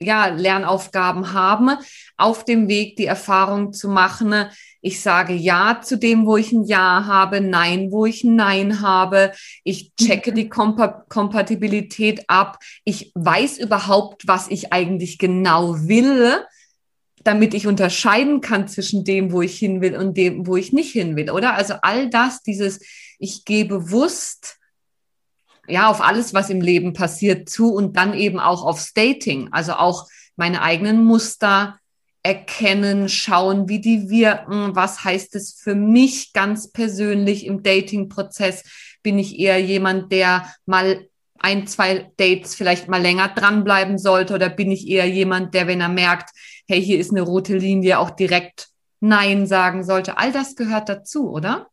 ja, 0.00 0.26
Lernaufgaben 0.26 1.32
haben, 1.32 1.70
auf 2.16 2.44
dem 2.44 2.68
Weg 2.68 2.96
die 2.96 3.06
Erfahrung 3.06 3.72
zu 3.72 3.88
machen, 3.88 4.46
ich 4.80 5.00
sage 5.00 5.32
Ja 5.32 5.80
zu 5.80 5.96
dem, 5.96 6.26
wo 6.26 6.36
ich 6.36 6.50
ein 6.52 6.64
Ja 6.64 7.06
habe, 7.06 7.40
Nein, 7.40 7.92
wo 7.92 8.04
ich 8.04 8.24
ein 8.24 8.34
Nein 8.34 8.80
habe. 8.80 9.32
Ich 9.62 9.92
checke 9.94 10.32
die 10.32 10.48
Kompa 10.48 11.04
Kompatibilität 11.08 12.24
ab. 12.28 12.58
Ich 12.84 13.12
weiß 13.14 13.58
überhaupt, 13.58 14.26
was 14.26 14.48
ich 14.48 14.72
eigentlich 14.72 15.18
genau 15.18 15.76
will 15.86 16.44
damit 17.24 17.54
ich 17.54 17.68
unterscheiden 17.68 18.40
kann 18.40 18.66
zwischen 18.66 19.04
dem, 19.04 19.30
wo 19.30 19.42
ich 19.42 19.56
hin 19.56 19.80
will 19.80 19.96
und 19.96 20.16
dem, 20.16 20.44
wo 20.44 20.56
ich 20.56 20.72
nicht 20.72 20.90
hin 20.90 21.14
will, 21.14 21.30
oder? 21.30 21.54
Also 21.54 21.74
all 21.82 22.10
das, 22.10 22.42
dieses, 22.42 22.80
ich 23.22 23.44
gehe 23.44 23.64
bewusst 23.64 24.58
ja 25.68 25.88
auf 25.88 26.00
alles, 26.00 26.34
was 26.34 26.50
im 26.50 26.60
Leben 26.60 26.92
passiert, 26.92 27.48
zu 27.48 27.72
und 27.72 27.96
dann 27.96 28.14
eben 28.14 28.40
auch 28.40 28.64
aufs 28.64 28.92
Dating, 28.94 29.48
also 29.52 29.74
auch 29.74 30.08
meine 30.34 30.60
eigenen 30.60 31.04
Muster 31.04 31.78
erkennen, 32.24 33.08
schauen, 33.08 33.68
wie 33.68 33.80
die 33.80 34.10
wirken, 34.10 34.74
was 34.74 35.04
heißt 35.04 35.34
es 35.36 35.54
für 35.54 35.74
mich 35.74 36.32
ganz 36.32 36.70
persönlich 36.70 37.46
im 37.46 37.62
Dating-Prozess? 37.62 38.64
Bin 39.02 39.18
ich 39.18 39.38
eher 39.38 39.60
jemand, 39.60 40.12
der 40.12 40.52
mal 40.66 41.06
ein, 41.38 41.66
zwei 41.66 42.10
Dates 42.16 42.54
vielleicht 42.54 42.88
mal 42.88 43.02
länger 43.02 43.28
dranbleiben 43.28 43.98
sollte 43.98 44.34
oder 44.34 44.48
bin 44.48 44.70
ich 44.70 44.88
eher 44.88 45.08
jemand, 45.08 45.54
der, 45.54 45.66
wenn 45.66 45.80
er 45.80 45.88
merkt, 45.88 46.30
hey, 46.68 46.82
hier 46.82 46.98
ist 46.98 47.10
eine 47.10 47.22
rote 47.22 47.56
Linie, 47.56 47.98
auch 47.98 48.10
direkt 48.10 48.68
Nein 49.00 49.46
sagen 49.46 49.82
sollte. 49.82 50.18
All 50.18 50.30
das 50.30 50.54
gehört 50.54 50.88
dazu, 50.88 51.30
oder? 51.30 51.71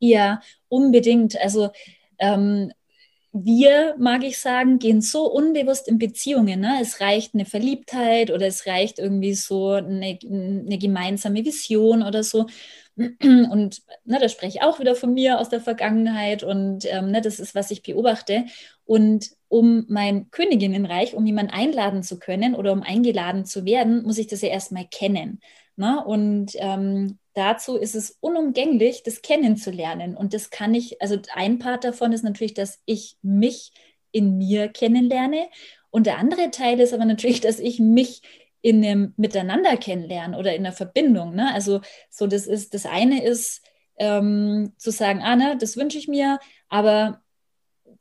Ja, 0.00 0.40
unbedingt. 0.68 1.38
Also 1.40 1.70
ähm, 2.18 2.72
wir, 3.32 3.94
mag 3.98 4.24
ich 4.24 4.38
sagen, 4.38 4.78
gehen 4.78 5.02
so 5.02 5.26
unbewusst 5.30 5.88
in 5.88 5.98
Beziehungen. 5.98 6.60
Ne? 6.60 6.78
Es 6.82 7.00
reicht 7.00 7.34
eine 7.34 7.46
Verliebtheit 7.46 8.30
oder 8.30 8.46
es 8.46 8.66
reicht 8.66 8.98
irgendwie 8.98 9.34
so 9.34 9.70
eine, 9.72 10.18
eine 10.22 10.78
gemeinsame 10.78 11.44
Vision 11.44 12.02
oder 12.02 12.24
so. 12.24 12.46
Und 13.50 13.82
ne, 14.04 14.18
da 14.20 14.28
spreche 14.28 14.58
ich 14.58 14.62
auch 14.62 14.78
wieder 14.78 14.94
von 14.94 15.14
mir 15.14 15.40
aus 15.40 15.48
der 15.48 15.60
Vergangenheit 15.60 16.42
und 16.42 16.84
ähm, 16.86 17.10
ne, 17.10 17.20
das 17.22 17.40
ist, 17.40 17.54
was 17.54 17.70
ich 17.70 17.82
beobachte. 17.82 18.44
Und 18.84 19.30
um 19.48 19.86
mein 19.88 20.30
Königinnenreich, 20.30 21.14
um 21.14 21.24
jemanden 21.24 21.52
einladen 21.52 22.02
zu 22.02 22.18
können 22.18 22.54
oder 22.54 22.72
um 22.72 22.82
eingeladen 22.82 23.44
zu 23.44 23.64
werden, 23.64 24.02
muss 24.02 24.18
ich 24.18 24.26
das 24.26 24.42
ja 24.42 24.48
erstmal 24.48 24.86
kennen. 24.86 25.40
Ne? 25.76 26.04
Und 26.04 26.52
ähm, 26.56 27.18
dazu 27.34 27.76
ist 27.76 27.94
es 27.94 28.18
unumgänglich, 28.20 29.02
das 29.02 29.22
kennenzulernen. 29.22 30.16
Und 30.16 30.34
das 30.34 30.50
kann 30.50 30.74
ich, 30.74 31.00
also 31.00 31.16
ein 31.32 31.58
Part 31.58 31.84
davon 31.84 32.12
ist 32.12 32.22
natürlich, 32.22 32.54
dass 32.54 32.80
ich 32.84 33.16
mich 33.22 33.72
in 34.12 34.36
mir 34.36 34.68
kennenlerne. 34.68 35.48
Und 35.90 36.06
der 36.06 36.18
andere 36.18 36.50
Teil 36.50 36.80
ist 36.80 36.92
aber 36.92 37.04
natürlich, 37.06 37.40
dass 37.40 37.58
ich 37.58 37.80
mich 37.80 38.22
in 38.62 38.84
einem 38.84 39.14
Miteinander 39.16 39.76
kennenlernen 39.76 40.38
oder 40.38 40.54
in 40.54 40.64
einer 40.64 40.74
Verbindung. 40.74 41.34
Ne? 41.34 41.52
Also 41.54 41.80
so, 42.10 42.26
das 42.26 42.46
ist, 42.46 42.74
das 42.74 42.86
eine 42.86 43.24
ist 43.24 43.62
ähm, 43.98 44.72
zu 44.76 44.90
sagen, 44.90 45.20
ah, 45.22 45.36
ne, 45.36 45.56
das 45.58 45.76
wünsche 45.76 45.98
ich 45.98 46.08
mir, 46.08 46.38
aber 46.68 47.22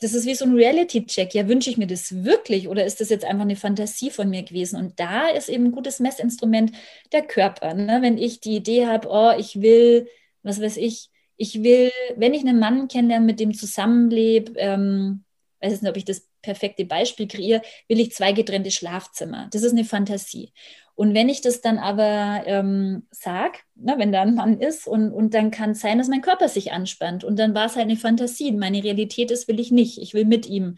das 0.01 0.13
ist 0.13 0.25
wie 0.25 0.35
so 0.35 0.45
ein 0.45 0.55
Reality-Check. 0.55 1.33
Ja, 1.33 1.47
wünsche 1.47 1.69
ich 1.69 1.77
mir 1.77 1.87
das 1.87 2.23
wirklich 2.23 2.67
oder 2.69 2.85
ist 2.85 3.01
das 3.01 3.09
jetzt 3.09 3.25
einfach 3.25 3.43
eine 3.43 3.57
Fantasie 3.57 4.09
von 4.09 4.29
mir 4.29 4.43
gewesen? 4.43 4.77
Und 4.77 4.99
da 4.99 5.27
ist 5.27 5.49
eben 5.49 5.65
ein 5.65 5.71
gutes 5.71 5.99
Messinstrument 5.99 6.71
der 7.11 7.21
Körper. 7.23 7.73
Ne? 7.73 7.99
Wenn 8.01 8.17
ich 8.17 8.39
die 8.39 8.55
Idee 8.55 8.87
habe, 8.87 9.09
oh, 9.11 9.33
ich 9.37 9.61
will, 9.61 10.07
was 10.41 10.61
weiß 10.61 10.77
ich, 10.77 11.09
ich 11.35 11.63
will, 11.63 11.91
wenn 12.15 12.33
ich 12.33 12.41
einen 12.41 12.59
Mann 12.59 12.87
kennenlerne, 12.87 13.25
mit 13.25 13.39
dem 13.39 13.53
zusammenlebe, 13.53 14.53
ähm, 14.57 15.23
weiß 15.61 15.81
nicht, 15.81 15.89
ob 15.89 15.97
ich 15.97 16.05
das 16.05 16.28
perfekte 16.41 16.85
Beispiel 16.85 17.27
kreiere, 17.27 17.61
will 17.87 17.99
ich 17.99 18.13
zwei 18.13 18.31
getrennte 18.31 18.71
Schlafzimmer. 18.71 19.47
Das 19.51 19.63
ist 19.63 19.71
eine 19.71 19.85
Fantasie. 19.85 20.53
Und 20.95 21.13
wenn 21.13 21.29
ich 21.29 21.39
das 21.39 21.61
dann 21.61 21.77
aber 21.77 22.43
ähm, 22.45 23.07
sage, 23.11 23.59
ne, 23.75 23.95
wenn 23.97 24.11
da 24.11 24.21
ein 24.21 24.35
Mann 24.35 24.59
ist 24.59 24.85
und, 24.85 25.13
und 25.13 25.33
dann 25.33 25.49
kann 25.49 25.71
es 25.71 25.79
sein, 25.79 25.97
dass 25.97 26.09
mein 26.09 26.21
Körper 26.21 26.49
sich 26.49 26.73
anspannt 26.73 27.23
und 27.23 27.39
dann 27.39 27.55
war 27.55 27.67
es 27.67 27.75
halt 27.77 27.85
eine 27.85 27.95
Fantasie. 27.95 28.51
Meine 28.51 28.83
Realität 28.83 29.31
ist, 29.31 29.47
will 29.47 29.61
ich 29.61 29.71
nicht. 29.71 29.97
Ich 29.97 30.13
will 30.13 30.25
mit 30.25 30.45
ihm 30.45 30.75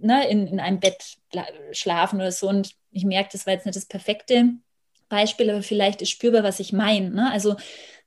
ne, 0.00 0.26
in, 0.28 0.46
in 0.46 0.60
einem 0.60 0.80
Bett 0.80 1.18
schlafen 1.72 2.16
oder 2.16 2.32
so. 2.32 2.48
Und 2.48 2.74
ich 2.92 3.04
merke, 3.04 3.28
das 3.32 3.46
war 3.46 3.52
jetzt 3.52 3.66
nicht 3.66 3.76
das 3.76 3.86
perfekte 3.86 4.54
Beispiel, 5.10 5.50
aber 5.50 5.62
vielleicht 5.62 6.00
ist 6.00 6.10
spürbar, 6.10 6.42
was 6.42 6.60
ich 6.60 6.72
meine. 6.72 7.10
Ne? 7.10 7.30
Also 7.30 7.56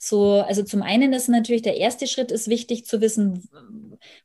so, 0.06 0.42
also 0.42 0.64
zum 0.64 0.82
einen 0.82 1.14
ist 1.14 1.30
natürlich 1.30 1.62
der 1.62 1.78
erste 1.78 2.08
Schritt 2.08 2.30
ist 2.30 2.50
wichtig 2.50 2.86
zu 2.86 3.00
wissen, 3.00 3.48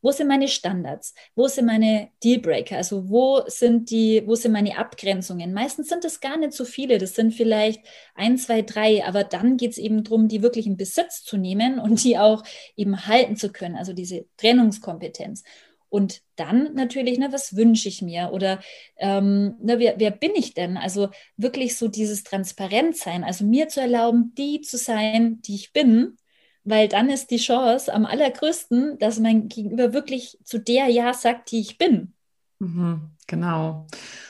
wo 0.02 0.10
sind 0.10 0.26
meine 0.26 0.48
Standards, 0.48 1.14
wo 1.36 1.46
sind 1.46 1.66
meine 1.66 2.08
Dealbreaker, 2.24 2.78
also 2.78 3.08
wo 3.08 3.42
sind 3.46 3.90
die, 3.90 4.24
wo 4.26 4.34
sind 4.34 4.50
meine 4.50 4.76
Abgrenzungen. 4.76 5.52
Meistens 5.52 5.88
sind 5.88 6.04
es 6.04 6.18
gar 6.18 6.36
nicht 6.36 6.52
so 6.52 6.64
viele, 6.64 6.98
das 6.98 7.14
sind 7.14 7.32
vielleicht 7.32 7.80
ein, 8.16 8.38
zwei, 8.38 8.62
drei, 8.62 9.04
aber 9.04 9.22
dann 9.22 9.56
geht 9.56 9.70
es 9.70 9.78
eben 9.78 10.02
darum, 10.02 10.26
die 10.26 10.42
wirklich 10.42 10.66
in 10.66 10.76
Besitz 10.76 11.22
zu 11.22 11.36
nehmen 11.36 11.78
und 11.78 12.02
die 12.02 12.18
auch 12.18 12.42
eben 12.74 13.06
halten 13.06 13.36
zu 13.36 13.52
können, 13.52 13.76
also 13.76 13.92
diese 13.92 14.26
Trennungskompetenz. 14.36 15.44
Und 15.90 16.22
dann 16.36 16.74
natürlich, 16.74 17.18
ne, 17.18 17.32
was 17.32 17.56
wünsche 17.56 17.88
ich 17.88 18.02
mir? 18.02 18.30
Oder 18.32 18.60
ähm, 18.96 19.54
ne, 19.60 19.78
wer, 19.78 19.98
wer 19.98 20.10
bin 20.10 20.32
ich 20.34 20.54
denn? 20.54 20.76
Also 20.76 21.08
wirklich 21.36 21.76
so 21.76 21.88
dieses 21.88 22.24
Transparentsein, 22.24 23.24
also 23.24 23.44
mir 23.44 23.68
zu 23.68 23.80
erlauben, 23.80 24.34
die 24.36 24.60
zu 24.60 24.76
sein, 24.76 25.40
die 25.42 25.54
ich 25.54 25.72
bin, 25.72 26.16
weil 26.64 26.88
dann 26.88 27.08
ist 27.08 27.30
die 27.30 27.38
Chance 27.38 27.92
am 27.92 28.04
allergrößten, 28.04 28.98
dass 28.98 29.18
mein 29.18 29.48
Gegenüber 29.48 29.92
wirklich 29.92 30.38
zu 30.44 30.58
der 30.58 30.88
Ja 30.88 31.14
sagt, 31.14 31.50
die 31.50 31.60
ich 31.60 31.78
bin. 31.78 32.12
Mhm, 32.58 33.10
genau. 33.26 33.86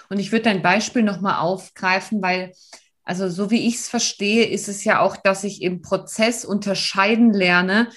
Und 0.09 0.18
ich 0.18 0.30
würde 0.30 0.44
dein 0.44 0.62
Beispiel 0.62 1.02
nochmal 1.02 1.40
aufgreifen, 1.40 2.22
weil, 2.22 2.52
also 3.04 3.28
so 3.28 3.50
wie 3.50 3.66
ich 3.66 3.76
es 3.76 3.88
verstehe, 3.88 4.46
ist 4.46 4.68
es 4.68 4.84
ja 4.84 5.00
auch, 5.00 5.16
dass 5.16 5.44
ich 5.44 5.62
im 5.62 5.82
Prozess 5.82 6.44
unterscheiden 6.44 7.32
lerne, 7.32 7.88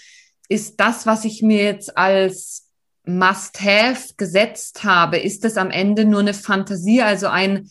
ist 0.50 0.80
das, 0.80 1.06
was 1.06 1.24
ich 1.24 1.42
mir 1.42 1.64
jetzt 1.64 1.98
als 1.98 2.71
Must-Have 3.06 4.14
gesetzt 4.18 4.84
habe, 4.84 5.18
ist 5.18 5.44
es 5.46 5.58
am 5.58 5.72
Ende 5.72 6.06
nur 6.06 6.20
eine 6.20 6.34
Fantasie, 6.34 7.02
also 7.02 7.28
ein 7.28 7.70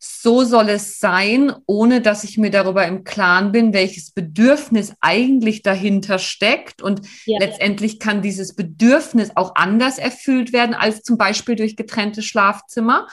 so 0.00 0.44
soll 0.44 0.68
es 0.68 1.00
sein, 1.00 1.52
ohne 1.66 2.00
dass 2.00 2.22
ich 2.22 2.38
mir 2.38 2.50
darüber 2.50 2.86
im 2.86 3.02
Klaren 3.02 3.50
bin, 3.50 3.72
welches 3.72 4.12
Bedürfnis 4.12 4.92
eigentlich 5.00 5.62
dahinter 5.62 6.20
steckt. 6.20 6.82
Und 6.82 7.02
ja. 7.26 7.38
letztendlich 7.40 7.98
kann 7.98 8.22
dieses 8.22 8.54
Bedürfnis 8.54 9.32
auch 9.34 9.56
anders 9.56 9.98
erfüllt 9.98 10.52
werden 10.52 10.74
als 10.74 11.02
zum 11.02 11.18
Beispiel 11.18 11.56
durch 11.56 11.74
getrennte 11.74 12.22
Schlafzimmer. 12.22 13.08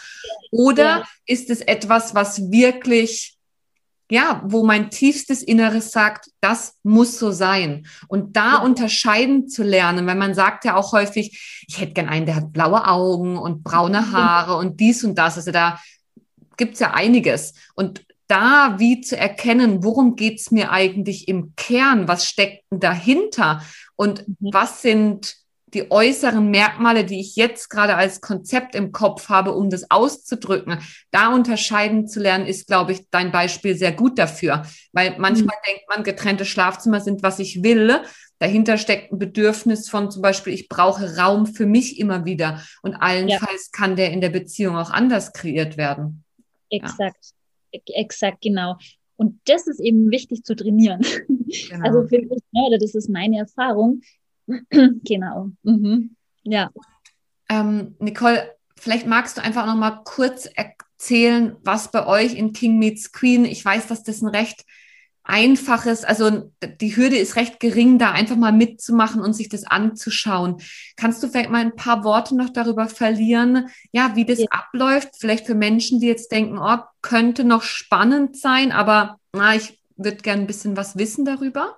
Oder 0.51 0.83
ja. 0.83 1.07
ist 1.25 1.49
es 1.49 1.61
etwas, 1.61 2.13
was 2.13 2.51
wirklich 2.51 3.34
ja, 4.09 4.43
wo 4.45 4.63
mein 4.63 4.89
tiefstes 4.91 5.41
Inneres 5.41 5.91
sagt, 5.91 6.29
das 6.39 6.75
muss 6.83 7.17
so 7.17 7.31
sein. 7.31 7.87
Und 8.07 8.35
da 8.37 8.57
unterscheiden 8.57 9.47
zu 9.47 9.63
lernen, 9.63 10.05
weil 10.05 10.15
man 10.15 10.35
sagt 10.35 10.65
ja 10.65 10.75
auch 10.75 10.91
häufig, 10.91 11.65
ich 11.67 11.79
hätte 11.79 11.93
gern 11.93 12.09
einen, 12.09 12.25
der 12.25 12.35
hat 12.35 12.53
blaue 12.53 12.87
Augen 12.87 13.37
und 13.37 13.63
braune 13.63 14.11
Haare 14.11 14.57
und 14.57 14.79
dies 14.79 15.03
und 15.03 15.15
das. 15.15 15.37
Also 15.37 15.51
da 15.51 15.79
gibt's 16.57 16.79
ja 16.79 16.93
einiges. 16.93 17.53
Und 17.73 18.05
da 18.27 18.75
wie 18.77 19.01
zu 19.01 19.17
erkennen, 19.17 19.83
worum 19.83 20.15
geht's 20.15 20.51
mir 20.51 20.71
eigentlich 20.71 21.27
im 21.27 21.55
Kern? 21.55 22.07
Was 22.07 22.27
steckt 22.27 22.63
denn 22.71 22.79
dahinter? 22.79 23.61
Und 23.95 24.27
mhm. 24.27 24.35
was 24.39 24.81
sind 24.81 25.35
die 25.75 25.91
äußeren 25.91 26.49
Merkmale, 26.49 27.05
die 27.05 27.19
ich 27.19 27.35
jetzt 27.35 27.69
gerade 27.69 27.95
als 27.95 28.21
Konzept 28.21 28.73
im 28.73 28.91
Kopf 28.91 29.29
habe, 29.29 29.53
um 29.53 29.69
das 29.69 29.91
auszudrücken, 29.91 30.79
da 31.11 31.33
unterscheiden 31.33 32.07
zu 32.07 32.19
lernen, 32.19 32.47
ist, 32.47 32.67
glaube 32.67 32.93
ich, 32.93 33.09
dein 33.11 33.31
Beispiel 33.31 33.75
sehr 33.75 33.91
gut 33.91 34.17
dafür. 34.17 34.65
Weil 34.93 35.15
manchmal 35.19 35.55
mhm. 35.57 35.67
denkt 35.67 35.83
man, 35.89 36.03
getrennte 36.03 36.45
Schlafzimmer 36.45 37.01
sind, 37.01 37.21
was 37.21 37.39
ich 37.39 37.61
will. 37.61 38.01
Dahinter 38.39 38.77
steckt 38.77 39.11
ein 39.11 39.19
Bedürfnis 39.19 39.89
von 39.89 40.09
zum 40.09 40.21
Beispiel, 40.21 40.53
ich 40.53 40.67
brauche 40.67 41.17
Raum 41.17 41.45
für 41.45 41.65
mich 41.65 41.99
immer 41.99 42.25
wieder. 42.25 42.61
Und 42.81 42.95
allenfalls 42.95 43.69
ja. 43.73 43.77
kann 43.77 43.95
der 43.95 44.11
in 44.11 44.21
der 44.21 44.29
Beziehung 44.29 44.77
auch 44.77 44.89
anders 44.89 45.33
kreiert 45.33 45.77
werden. 45.77 46.23
Exakt, 46.69 47.33
ja. 47.71 47.79
exakt, 47.95 48.41
genau. 48.41 48.77
Und 49.17 49.39
das 49.45 49.67
ist 49.67 49.79
eben 49.79 50.11
wichtig 50.11 50.43
zu 50.43 50.55
trainieren. 50.55 51.01
Genau. 51.69 51.85
Also 51.85 52.07
finde 52.07 52.35
ich, 52.35 52.43
ne, 52.51 52.63
oder 52.67 52.77
das 52.77 52.95
ist 52.95 53.09
meine 53.09 53.37
Erfahrung, 53.37 54.01
genau. 54.69 55.51
Mhm. 55.63 56.15
Ja. 56.43 56.69
Ähm, 57.49 57.95
Nicole, 57.99 58.51
vielleicht 58.77 59.07
magst 59.07 59.37
du 59.37 59.41
einfach 59.41 59.65
noch 59.65 59.75
mal 59.75 60.01
kurz 60.03 60.47
erzählen, 60.55 61.55
was 61.63 61.91
bei 61.91 62.05
euch 62.05 62.35
in 62.35 62.53
King 62.53 62.77
Meets 62.79 63.11
Queen, 63.11 63.45
ich 63.45 63.63
weiß, 63.63 63.87
dass 63.87 64.03
das 64.03 64.21
ein 64.21 64.29
recht 64.29 64.65
einfaches, 65.25 66.03
also 66.03 66.51
die 66.79 66.95
Hürde 66.95 67.17
ist 67.17 67.35
recht 67.35 67.59
gering, 67.59 67.97
da 67.97 68.11
einfach 68.11 68.35
mal 68.35 68.51
mitzumachen 68.51 69.21
und 69.21 69.33
sich 69.33 69.49
das 69.49 69.65
anzuschauen. 69.65 70.57
Kannst 70.95 71.23
du 71.23 71.27
vielleicht 71.27 71.49
mal 71.49 71.61
ein 71.61 71.75
paar 71.75 72.03
Worte 72.03 72.35
noch 72.35 72.51
darüber 72.51 72.87
verlieren, 72.87 73.69
ja, 73.91 74.15
wie 74.15 74.25
das 74.25 74.39
ja. 74.39 74.45
abläuft? 74.51 75.15
Vielleicht 75.17 75.47
für 75.47 75.55
Menschen, 75.55 75.99
die 75.99 76.07
jetzt 76.07 76.31
denken, 76.31 76.59
oh, 76.59 76.77
könnte 77.01 77.43
noch 77.43 77.63
spannend 77.63 78.37
sein, 78.37 78.71
aber 78.71 79.19
na, 79.33 79.55
ich 79.55 79.79
würde 79.97 80.17
gerne 80.17 80.43
ein 80.43 80.47
bisschen 80.47 80.77
was 80.77 80.95
wissen 80.97 81.25
darüber. 81.25 81.77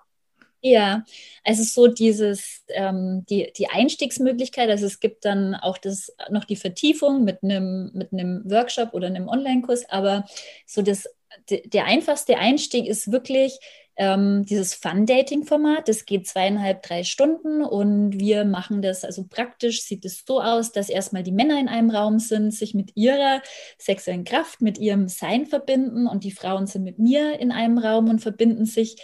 Ja, 0.62 1.04
also 1.44 1.64
so 1.64 1.88
dieses, 1.88 2.64
ähm, 2.70 3.24
die, 3.30 3.52
die 3.56 3.68
Einstiegsmöglichkeit, 3.70 4.70
also 4.70 4.88
es 4.88 5.00
gibt 5.00 5.24
dann 5.24 5.54
auch 5.54 5.78
das, 5.78 6.12
noch 6.32 6.46
die 6.46 6.56
Vertiefung 6.56 7.24
mit 7.24 7.44
einem, 7.44 7.92
mit 7.94 8.12
Workshop 8.12 8.94
oder 8.94 9.08
einem 9.08 9.28
Online-Kurs, 9.28 9.88
aber 9.90 10.26
so 10.66 10.82
das, 10.82 11.08
der 11.50 11.86
einfachste 11.86 12.38
Einstieg 12.38 12.88
ist 12.88 13.12
wirklich 13.12 13.60
ähm, 13.98 14.46
dieses 14.46 14.74
Fun-Dating-Format. 14.74 15.88
Das 15.88 16.06
geht 16.06 16.28
zweieinhalb, 16.28 16.84
drei 16.84 17.04
Stunden 17.04 17.64
und 17.64 18.20
wir 18.20 18.44
machen 18.46 18.82
das, 18.82 19.04
also 19.04 19.26
praktisch 19.28 19.84
sieht 19.84 20.06
es 20.06 20.24
so 20.26 20.42
aus, 20.42 20.72
dass 20.72 20.90
erstmal 20.90 21.24
die 21.24 21.32
Männer 21.32 21.60
in 21.60 21.68
einem 21.68 21.92
Raum 21.92 22.20
sind, 22.20 22.52
sich 22.52 22.74
mit 22.74 22.92
ihrer 22.96 23.42
sexuellen 23.78 24.24
Kraft, 24.24 24.62
mit 24.62 24.78
ihrem 24.78 25.08
Sein 25.08 25.46
verbinden 25.46 26.08
und 26.08 26.24
die 26.24 26.32
Frauen 26.32 26.68
sind 26.68 26.84
mit 26.84 27.00
mir 27.00 27.40
in 27.40 27.52
einem 27.52 27.78
Raum 27.78 28.10
und 28.10 28.20
verbinden 28.20 28.66
sich 28.66 28.98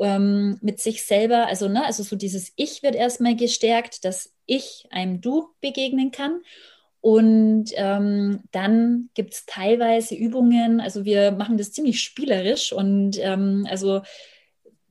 ähm, 0.00 0.58
mit 0.62 0.80
sich 0.80 1.04
selber, 1.04 1.46
also, 1.46 1.68
ne, 1.68 1.84
also 1.84 2.02
so 2.02 2.16
dieses 2.16 2.52
Ich 2.56 2.82
wird 2.82 2.94
erstmal 2.94 3.36
gestärkt, 3.36 4.04
dass 4.04 4.32
ich 4.46 4.86
einem 4.90 5.20
Du 5.20 5.48
begegnen 5.60 6.10
kann. 6.10 6.40
Und 7.00 7.70
ähm, 7.76 8.42
dann 8.50 9.08
gibt 9.14 9.32
es 9.32 9.46
teilweise 9.46 10.14
Übungen, 10.14 10.80
also 10.80 11.06
wir 11.06 11.32
machen 11.32 11.56
das 11.56 11.72
ziemlich 11.72 12.02
spielerisch 12.02 12.74
und 12.74 13.18
ähm, 13.18 13.66
also 13.70 14.02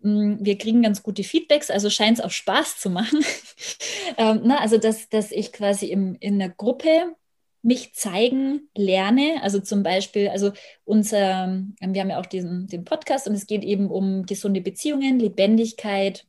mh, 0.02 0.38
wir 0.42 0.58
kriegen 0.58 0.82
ganz 0.82 1.04
gute 1.04 1.24
Feedbacks, 1.24 1.70
also 1.70 1.92
scheint 1.92 2.18
es 2.18 2.26
auch 2.26 2.32
Spaß 2.32 2.80
zu 2.80 2.90
machen. 2.90 3.24
ähm, 4.18 4.42
na, 4.44 4.60
also 4.60 4.80
dass, 4.80 5.08
dass 5.10 5.32
ich 5.32 5.52
quasi 5.54 5.88
im, 5.88 6.16
in 6.20 6.40
der 6.40 6.50
Gruppe 6.50 7.16
mich 7.62 7.94
zeigen 7.94 8.70
lerne. 8.76 9.42
Also 9.42 9.60
zum 9.60 9.84
Beispiel, 9.84 10.30
also 10.30 10.52
unser, 10.86 11.46
ähm, 11.46 11.76
wir 11.80 12.02
haben 12.02 12.10
ja 12.10 12.20
auch 12.20 12.26
diesen 12.26 12.68
den 12.68 12.86
Podcast 12.86 13.28
und 13.28 13.34
es 13.34 13.48
geht 13.48 13.64
eben 13.64 13.90
um 13.90 14.26
gesunde 14.26 14.62
Beziehungen, 14.62 15.20
Lebendigkeit 15.20 16.26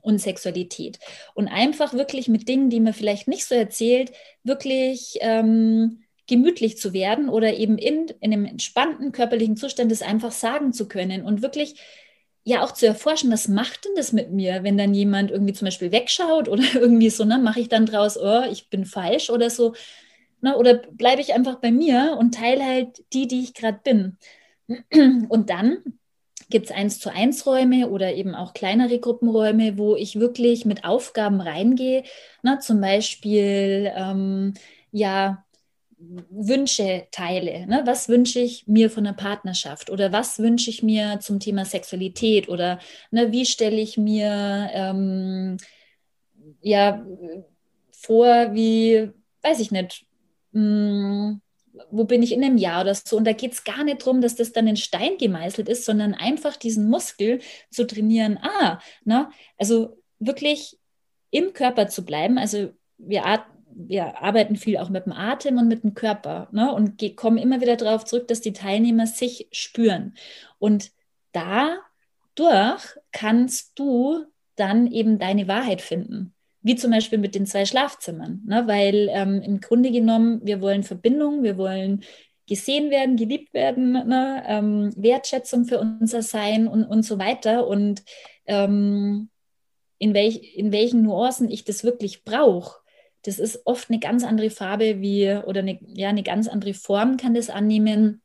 und 0.00 0.18
Sexualität. 0.18 0.98
Und 1.34 1.48
einfach 1.48 1.94
wirklich 1.94 2.28
mit 2.28 2.48
Dingen, 2.48 2.70
die 2.70 2.80
man 2.80 2.92
vielleicht 2.94 3.28
nicht 3.28 3.44
so 3.44 3.54
erzählt, 3.54 4.12
wirklich 4.42 5.18
ähm, 5.20 6.02
gemütlich 6.26 6.78
zu 6.78 6.92
werden 6.92 7.28
oder 7.28 7.54
eben 7.54 7.78
in, 7.78 8.06
in 8.20 8.32
einem 8.32 8.46
entspannten 8.46 9.12
körperlichen 9.12 9.56
Zustand 9.56 9.90
das 9.90 10.02
einfach 10.02 10.32
sagen 10.32 10.72
zu 10.72 10.88
können 10.88 11.22
und 11.24 11.42
wirklich 11.42 11.74
ja 12.44 12.64
auch 12.64 12.72
zu 12.72 12.86
erforschen, 12.86 13.30
was 13.30 13.48
macht 13.48 13.84
denn 13.84 13.92
das 13.94 14.12
mit 14.12 14.32
mir, 14.32 14.64
wenn 14.64 14.76
dann 14.76 14.94
jemand 14.94 15.30
irgendwie 15.30 15.52
zum 15.52 15.66
Beispiel 15.66 15.92
wegschaut 15.92 16.48
oder 16.48 16.64
irgendwie 16.74 17.10
so, 17.10 17.24
ne, 17.24 17.38
mache 17.38 17.60
ich 17.60 17.68
dann 17.68 17.86
draus, 17.86 18.18
oh, 18.18 18.42
ich 18.50 18.68
bin 18.68 18.84
falsch 18.84 19.30
oder 19.30 19.50
so, 19.50 19.74
Ne? 20.42 20.56
Oder 20.56 20.74
bleibe 20.74 21.22
ich 21.22 21.32
einfach 21.34 21.56
bei 21.56 21.70
mir 21.72 22.16
und 22.18 22.34
teile 22.34 22.64
halt 22.64 23.04
die, 23.12 23.26
die 23.26 23.42
ich 23.42 23.54
gerade 23.54 23.80
bin. 23.82 24.18
Und 25.28 25.50
dann 25.50 25.78
gibt 26.50 26.66
es 26.66 26.72
eins 26.72 26.98
zu 27.00 27.10
eins 27.10 27.46
Räume 27.46 27.88
oder 27.88 28.14
eben 28.14 28.34
auch 28.34 28.52
kleinere 28.52 28.98
Gruppenräume, 29.00 29.78
wo 29.78 29.96
ich 29.96 30.20
wirklich 30.20 30.64
mit 30.66 30.84
Aufgaben 30.84 31.40
reingehe. 31.40 32.04
Ne? 32.42 32.58
Zum 32.60 32.80
Beispiel 32.80 33.90
ähm, 33.96 34.54
ja 34.92 35.44
Wünsche 35.98 37.06
teile. 37.10 37.66
Ne? 37.66 37.82
Was 37.86 38.08
wünsche 38.08 38.40
ich 38.40 38.66
mir 38.66 38.90
von 38.90 39.04
der 39.04 39.12
Partnerschaft 39.12 39.90
oder 39.90 40.12
was 40.12 40.38
wünsche 40.38 40.70
ich 40.70 40.82
mir 40.82 41.20
zum 41.20 41.40
Thema 41.40 41.64
Sexualität 41.64 42.48
oder 42.48 42.78
ne, 43.10 43.32
wie 43.32 43.46
stelle 43.46 43.80
ich 43.80 43.96
mir 43.96 44.70
ähm, 44.72 45.56
ja 46.60 47.04
vor, 47.92 48.52
wie 48.54 49.10
weiß 49.42 49.60
ich 49.60 49.70
nicht, 49.70 50.06
mh, 50.52 50.60
hm, 50.60 51.40
wo 51.90 52.04
bin 52.04 52.22
ich 52.22 52.32
in 52.32 52.44
einem 52.44 52.58
Jahr 52.58 52.82
oder 52.82 52.94
so. 52.94 53.16
Und 53.16 53.24
da 53.24 53.32
geht 53.32 53.52
es 53.52 53.64
gar 53.64 53.84
nicht 53.84 54.02
darum, 54.02 54.20
dass 54.20 54.36
das 54.36 54.52
dann 54.52 54.66
in 54.66 54.76
Stein 54.76 55.16
gemeißelt 55.18 55.68
ist, 55.68 55.84
sondern 55.84 56.14
einfach 56.14 56.56
diesen 56.56 56.88
Muskel 56.88 57.40
zu 57.70 57.86
trainieren. 57.86 58.38
Ah, 58.42 58.80
na, 59.04 59.30
also 59.58 59.96
wirklich 60.18 60.78
im 61.30 61.52
Körper 61.52 61.88
zu 61.88 62.04
bleiben. 62.04 62.38
Also 62.38 62.72
wir, 62.98 63.44
wir 63.74 64.22
arbeiten 64.22 64.56
viel 64.56 64.76
auch 64.76 64.90
mit 64.90 65.06
dem 65.06 65.12
Atem 65.12 65.58
und 65.58 65.68
mit 65.68 65.82
dem 65.82 65.94
Körper 65.94 66.48
ne? 66.52 66.72
und 66.72 67.02
kommen 67.16 67.38
immer 67.38 67.60
wieder 67.60 67.76
darauf 67.76 68.04
zurück, 68.04 68.28
dass 68.28 68.40
die 68.40 68.52
Teilnehmer 68.52 69.06
sich 69.06 69.48
spüren. 69.50 70.14
Und 70.58 70.92
dadurch 71.32 72.82
kannst 73.12 73.78
du 73.78 74.24
dann 74.56 74.86
eben 74.86 75.18
deine 75.18 75.48
Wahrheit 75.48 75.80
finden 75.80 76.34
wie 76.62 76.76
zum 76.76 76.90
Beispiel 76.90 77.18
mit 77.18 77.34
den 77.34 77.46
zwei 77.46 77.64
Schlafzimmern, 77.64 78.42
ne? 78.46 78.66
weil 78.66 79.08
ähm, 79.10 79.42
im 79.42 79.60
Grunde 79.60 79.90
genommen, 79.90 80.40
wir 80.44 80.60
wollen 80.60 80.84
Verbindung, 80.84 81.42
wir 81.42 81.58
wollen 81.58 82.04
gesehen 82.46 82.90
werden, 82.90 83.16
geliebt 83.16 83.52
werden, 83.54 83.92
ne? 83.92 84.44
ähm, 84.46 84.92
Wertschätzung 84.96 85.64
für 85.64 85.80
unser 85.80 86.22
Sein 86.22 86.68
und, 86.68 86.84
und 86.84 87.02
so 87.02 87.18
weiter. 87.18 87.66
Und 87.66 88.02
ähm, 88.46 89.28
in, 89.98 90.14
welch, 90.14 90.56
in 90.56 90.72
welchen 90.72 91.02
Nuancen 91.02 91.50
ich 91.50 91.64
das 91.64 91.84
wirklich 91.84 92.24
brauche, 92.24 92.82
das 93.24 93.38
ist 93.38 93.62
oft 93.66 93.88
eine 93.88 94.00
ganz 94.00 94.24
andere 94.24 94.50
Farbe 94.50 95.00
wie 95.00 95.30
oder 95.30 95.60
eine, 95.60 95.78
ja, 95.86 96.08
eine 96.08 96.24
ganz 96.24 96.48
andere 96.48 96.74
Form 96.74 97.16
kann 97.16 97.34
das 97.34 97.50
annehmen, 97.50 98.20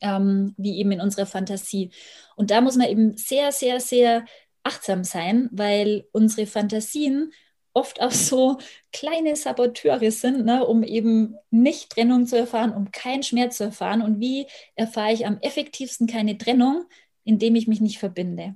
ähm, 0.00 0.54
wie 0.56 0.78
eben 0.78 0.92
in 0.92 1.00
unserer 1.00 1.26
Fantasie. 1.26 1.90
Und 2.36 2.50
da 2.50 2.60
muss 2.60 2.76
man 2.76 2.88
eben 2.88 3.16
sehr, 3.16 3.52
sehr, 3.52 3.80
sehr 3.80 4.24
achtsam 4.64 5.04
sein, 5.04 5.48
weil 5.52 6.06
unsere 6.12 6.46
Fantasien 6.46 7.32
oft 7.74 8.00
auch 8.00 8.10
so 8.10 8.58
kleine 8.92 9.36
Saboteure 9.36 10.10
sind, 10.10 10.44
ne, 10.44 10.64
um 10.66 10.82
eben 10.82 11.36
nicht 11.50 11.90
Trennung 11.90 12.26
zu 12.26 12.36
erfahren, 12.36 12.72
um 12.72 12.90
keinen 12.90 13.22
Schmerz 13.22 13.58
zu 13.58 13.64
erfahren. 13.64 14.02
Und 14.02 14.20
wie 14.20 14.46
erfahre 14.74 15.12
ich 15.12 15.26
am 15.26 15.38
effektivsten 15.40 16.06
keine 16.06 16.36
Trennung, 16.38 16.84
indem 17.24 17.54
ich 17.54 17.68
mich 17.68 17.80
nicht 17.80 17.98
verbinde? 17.98 18.54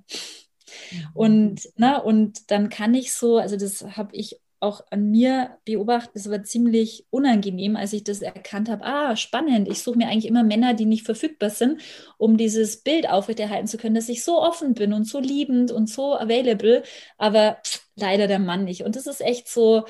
Mhm. 0.90 1.08
Und, 1.14 1.68
ne, 1.76 2.02
und 2.02 2.50
dann 2.50 2.68
kann 2.68 2.94
ich 2.94 3.12
so, 3.12 3.38
also 3.38 3.56
das 3.56 3.82
habe 3.96 4.14
ich 4.14 4.40
auch 4.66 4.82
an 4.90 5.10
mir 5.10 5.58
beobachtet, 5.64 6.16
es 6.16 6.30
war 6.30 6.42
ziemlich 6.42 7.06
unangenehm, 7.10 7.76
als 7.76 7.92
ich 7.92 8.04
das 8.04 8.20
erkannt 8.20 8.68
habe. 8.68 8.84
Ah, 8.84 9.16
spannend. 9.16 9.68
Ich 9.68 9.82
suche 9.82 9.96
mir 9.96 10.08
eigentlich 10.08 10.26
immer 10.26 10.42
Männer, 10.42 10.74
die 10.74 10.86
nicht 10.86 11.04
verfügbar 11.04 11.50
sind, 11.50 11.80
um 12.18 12.36
dieses 12.36 12.82
Bild 12.82 13.08
aufrechterhalten 13.08 13.68
zu 13.68 13.78
können, 13.78 13.94
dass 13.94 14.08
ich 14.08 14.24
so 14.24 14.42
offen 14.42 14.74
bin 14.74 14.92
und 14.92 15.04
so 15.04 15.20
liebend 15.20 15.70
und 15.70 15.88
so 15.88 16.14
available, 16.14 16.82
aber 17.16 17.58
leider 17.94 18.26
der 18.26 18.40
Mann 18.40 18.64
nicht. 18.64 18.82
Und 18.82 18.96
das 18.96 19.06
ist 19.06 19.20
echt 19.20 19.48
so, 19.48 19.86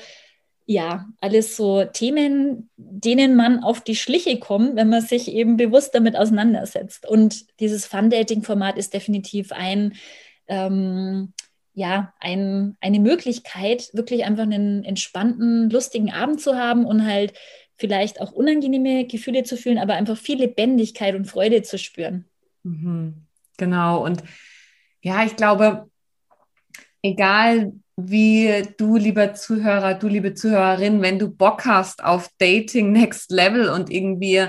ja, 0.65 1.07
alles 1.21 1.55
so 1.55 1.85
Themen, 1.85 2.69
denen 2.77 3.35
man 3.35 3.63
auf 3.63 3.81
die 3.81 3.95
Schliche 3.95 4.37
kommt, 4.39 4.75
wenn 4.75 4.89
man 4.89 5.01
sich 5.01 5.29
eben 5.29 5.57
bewusst 5.57 5.95
damit 5.95 6.15
auseinandersetzt. 6.15 7.07
Und 7.07 7.59
dieses 7.59 7.85
Fun-Dating-Format 7.87 8.77
ist 8.77 8.93
definitiv 8.93 9.51
ein 9.51 9.95
ähm, 10.47 11.33
ja, 11.77 12.11
ein, 12.19 12.75
eine 12.81 12.99
Möglichkeit, 12.99 13.91
wirklich 13.93 14.25
einfach 14.25 14.45
einen 14.45 14.83
entspannten, 14.83 15.69
lustigen 15.69 16.11
Abend 16.11 16.41
zu 16.41 16.55
haben 16.55 16.87
und 16.87 17.05
halt 17.05 17.33
vielleicht 17.77 18.19
auch 18.19 18.31
unangenehme 18.31 19.05
Gefühle 19.05 19.43
zu 19.43 19.57
fühlen, 19.57 19.77
aber 19.77 19.93
einfach 19.93 20.17
viel 20.17 20.39
Lebendigkeit 20.39 21.13
und 21.13 21.25
Freude 21.25 21.61
zu 21.61 21.77
spüren. 21.77 22.25
Mhm. 22.63 23.27
Genau. 23.57 24.03
Und 24.03 24.23
ja, 25.03 25.23
ich 25.23 25.35
glaube, 25.35 25.87
egal 27.03 27.73
wie 27.95 28.63
du, 28.77 28.97
lieber 28.97 29.35
Zuhörer, 29.35 29.93
du, 29.93 30.07
liebe 30.07 30.33
Zuhörerin, 30.33 31.03
wenn 31.03 31.19
du 31.19 31.29
Bock 31.29 31.65
hast 31.65 32.03
auf 32.03 32.27
Dating 32.39 32.91
Next 32.91 33.29
Level 33.29 33.69
und 33.69 33.91
irgendwie, 33.91 34.47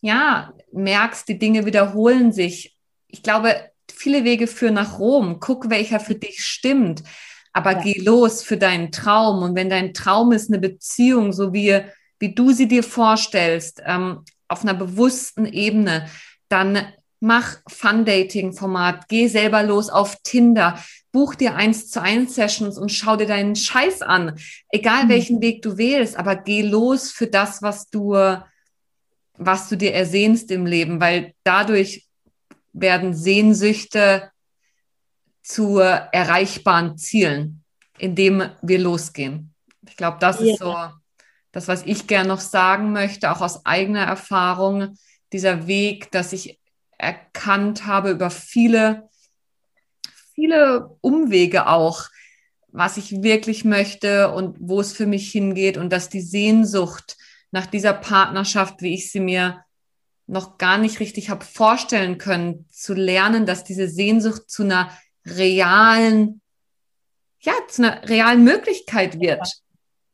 ja, 0.00 0.54
merkst, 0.72 1.28
die 1.28 1.38
Dinge 1.38 1.66
wiederholen 1.66 2.32
sich. 2.32 2.78
Ich 3.08 3.22
glaube, 3.22 3.71
viele 4.02 4.24
Wege 4.24 4.48
führen 4.48 4.74
nach 4.74 4.98
Rom. 4.98 5.38
Guck, 5.38 5.70
welcher 5.70 6.00
für 6.00 6.16
dich 6.16 6.44
stimmt. 6.44 7.04
Aber 7.52 7.72
ja. 7.72 7.82
geh 7.82 8.00
los 8.00 8.42
für 8.42 8.56
deinen 8.56 8.90
Traum. 8.90 9.42
Und 9.42 9.54
wenn 9.54 9.70
dein 9.70 9.94
Traum 9.94 10.32
ist 10.32 10.50
eine 10.50 10.58
Beziehung, 10.58 11.32
so 11.32 11.52
wie, 11.52 11.80
wie 12.18 12.34
du 12.34 12.50
sie 12.50 12.66
dir 12.66 12.82
vorstellst, 12.82 13.80
ähm, 13.86 14.24
auf 14.48 14.62
einer 14.62 14.74
bewussten 14.74 15.46
Ebene, 15.46 16.08
dann 16.48 16.84
mach 17.20 17.58
Fun-Dating-Format, 17.68 19.08
geh 19.08 19.28
selber 19.28 19.62
los 19.62 19.88
auf 19.88 20.16
Tinder, 20.24 20.82
buch 21.12 21.36
dir 21.36 21.54
eins 21.54 21.88
zu 21.88 22.02
eins 22.02 22.34
Sessions 22.34 22.78
und 22.78 22.90
schau 22.90 23.14
dir 23.16 23.28
deinen 23.28 23.54
Scheiß 23.54 24.02
an. 24.02 24.36
Egal 24.70 25.04
mhm. 25.04 25.08
welchen 25.10 25.40
Weg 25.40 25.62
du 25.62 25.78
wählst, 25.78 26.16
aber 26.16 26.34
geh 26.34 26.62
los 26.62 27.12
für 27.12 27.28
das, 27.28 27.62
was 27.62 27.88
du, 27.88 28.16
was 29.38 29.68
du 29.68 29.76
dir 29.76 29.94
ersehnst 29.94 30.50
im 30.50 30.66
Leben, 30.66 31.00
weil 31.00 31.34
dadurch 31.44 32.08
werden 32.72 33.14
Sehnsüchte 33.14 34.30
zu 35.42 35.78
erreichbaren 35.78 36.96
Zielen, 36.96 37.64
indem 37.98 38.50
wir 38.62 38.78
losgehen. 38.78 39.54
Ich 39.88 39.96
glaube, 39.96 40.18
das 40.20 40.40
ja. 40.40 40.52
ist 40.52 40.58
so 40.60 40.76
das, 41.52 41.68
was 41.68 41.84
ich 41.84 42.06
gern 42.06 42.28
noch 42.28 42.40
sagen 42.40 42.92
möchte, 42.92 43.30
auch 43.30 43.40
aus 43.40 43.66
eigener 43.66 44.04
Erfahrung, 44.04 44.96
dieser 45.32 45.66
Weg, 45.66 46.10
dass 46.10 46.32
ich 46.32 46.58
erkannt 46.98 47.86
habe 47.86 48.10
über 48.10 48.30
viele, 48.30 49.08
viele 50.34 50.96
Umwege 51.00 51.66
auch, 51.66 52.08
was 52.68 52.96
ich 52.96 53.22
wirklich 53.22 53.64
möchte 53.64 54.32
und 54.32 54.56
wo 54.60 54.80
es 54.80 54.92
für 54.92 55.06
mich 55.06 55.30
hingeht 55.30 55.76
und 55.76 55.90
dass 55.90 56.08
die 56.08 56.22
Sehnsucht 56.22 57.16
nach 57.50 57.66
dieser 57.66 57.92
Partnerschaft, 57.92 58.80
wie 58.80 58.94
ich 58.94 59.10
sie 59.10 59.20
mir 59.20 59.62
noch 60.26 60.58
gar 60.58 60.78
nicht 60.78 61.00
richtig 61.00 61.30
habe 61.30 61.44
vorstellen 61.44 62.18
können, 62.18 62.66
zu 62.70 62.94
lernen, 62.94 63.46
dass 63.46 63.64
diese 63.64 63.88
Sehnsucht 63.88 64.50
zu 64.50 64.62
einer 64.62 64.90
realen, 65.26 66.40
ja, 67.40 67.52
zu 67.68 67.82
einer 67.82 68.08
realen 68.08 68.44
Möglichkeit 68.44 69.20
wird. 69.20 69.46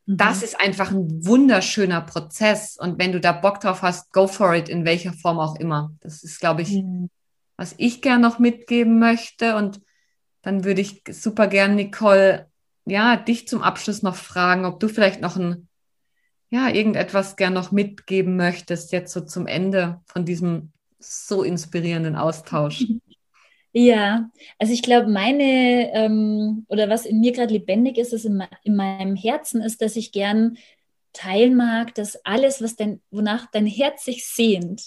Mhm. 0.07 0.17
Das 0.17 0.43
ist 0.43 0.61
einfach 0.61 0.91
ein 0.91 1.27
wunderschöner 1.27 2.01
Prozess. 2.01 2.77
Und 2.79 2.99
wenn 2.99 3.13
du 3.13 3.21
da 3.21 3.33
Bock 3.33 3.61
drauf 3.61 3.83
hast, 3.83 4.13
go 4.13 4.27
for 4.27 4.55
it, 4.55 4.69
in 4.69 4.85
welcher 4.85 5.13
Form 5.13 5.39
auch 5.39 5.57
immer. 5.57 5.93
Das 6.01 6.23
ist, 6.23 6.41
glaube 6.41 6.63
ich, 6.63 6.71
mhm. 6.83 7.11
was 7.57 7.75
ich 7.77 8.03
gern 8.03 8.21
noch 8.21 8.39
mitgeben 8.39 8.99
möchte. 8.99 9.57
Und 9.57 9.81
dann 10.43 10.65
würde 10.65 10.81
ich 10.81 11.03
super 11.11 11.47
gern, 11.47 11.75
Nicole, 11.75 12.49
ja, 12.87 13.17
dich 13.17 13.47
zum 13.47 13.63
Abschluss 13.63 14.03
noch 14.03 14.17
fragen, 14.17 14.65
ob 14.65 14.81
du 14.81 14.89
vielleicht 14.89 15.21
noch 15.21 15.37
ein, 15.37 15.68
ja, 16.51 16.69
irgendetwas 16.69 17.37
gern 17.37 17.53
noch 17.53 17.73
mitgeben 17.73 18.37
möchtest, 18.37 18.93
jetzt 18.93 19.13
so 19.13 19.21
zum 19.21 19.47
Ende 19.47 20.01
von 20.07 20.25
diesem 20.25 20.73
so 20.99 21.43
inspirierenden 21.43 22.17
Austausch. 22.17 22.85
Ja, 23.73 24.31
also 24.59 24.73
ich 24.73 24.83
glaube, 24.83 25.09
meine 25.09 25.93
ähm, 25.93 26.65
oder 26.69 26.89
was 26.89 27.05
in 27.05 27.21
mir 27.21 27.33
gerade 27.33 27.53
lebendig 27.53 27.99
ist, 27.99 28.15
ist 28.15 28.25
in, 28.25 28.43
in, 28.65 28.75
meinem 28.75 29.15
Herzen 29.15 29.61
ist, 29.61 29.83
dass 29.83 29.95
ich 29.95 30.11
gern 30.11 30.57
teilen 31.13 31.55
mag, 31.55 31.95
dass 31.95 32.25
alles, 32.25 32.63
was 32.63 32.77
dein, 32.77 33.03
wonach 33.11 33.47
dein 33.53 33.67
Herz 33.67 34.07
sich 34.07 34.27
sehnt, 34.27 34.83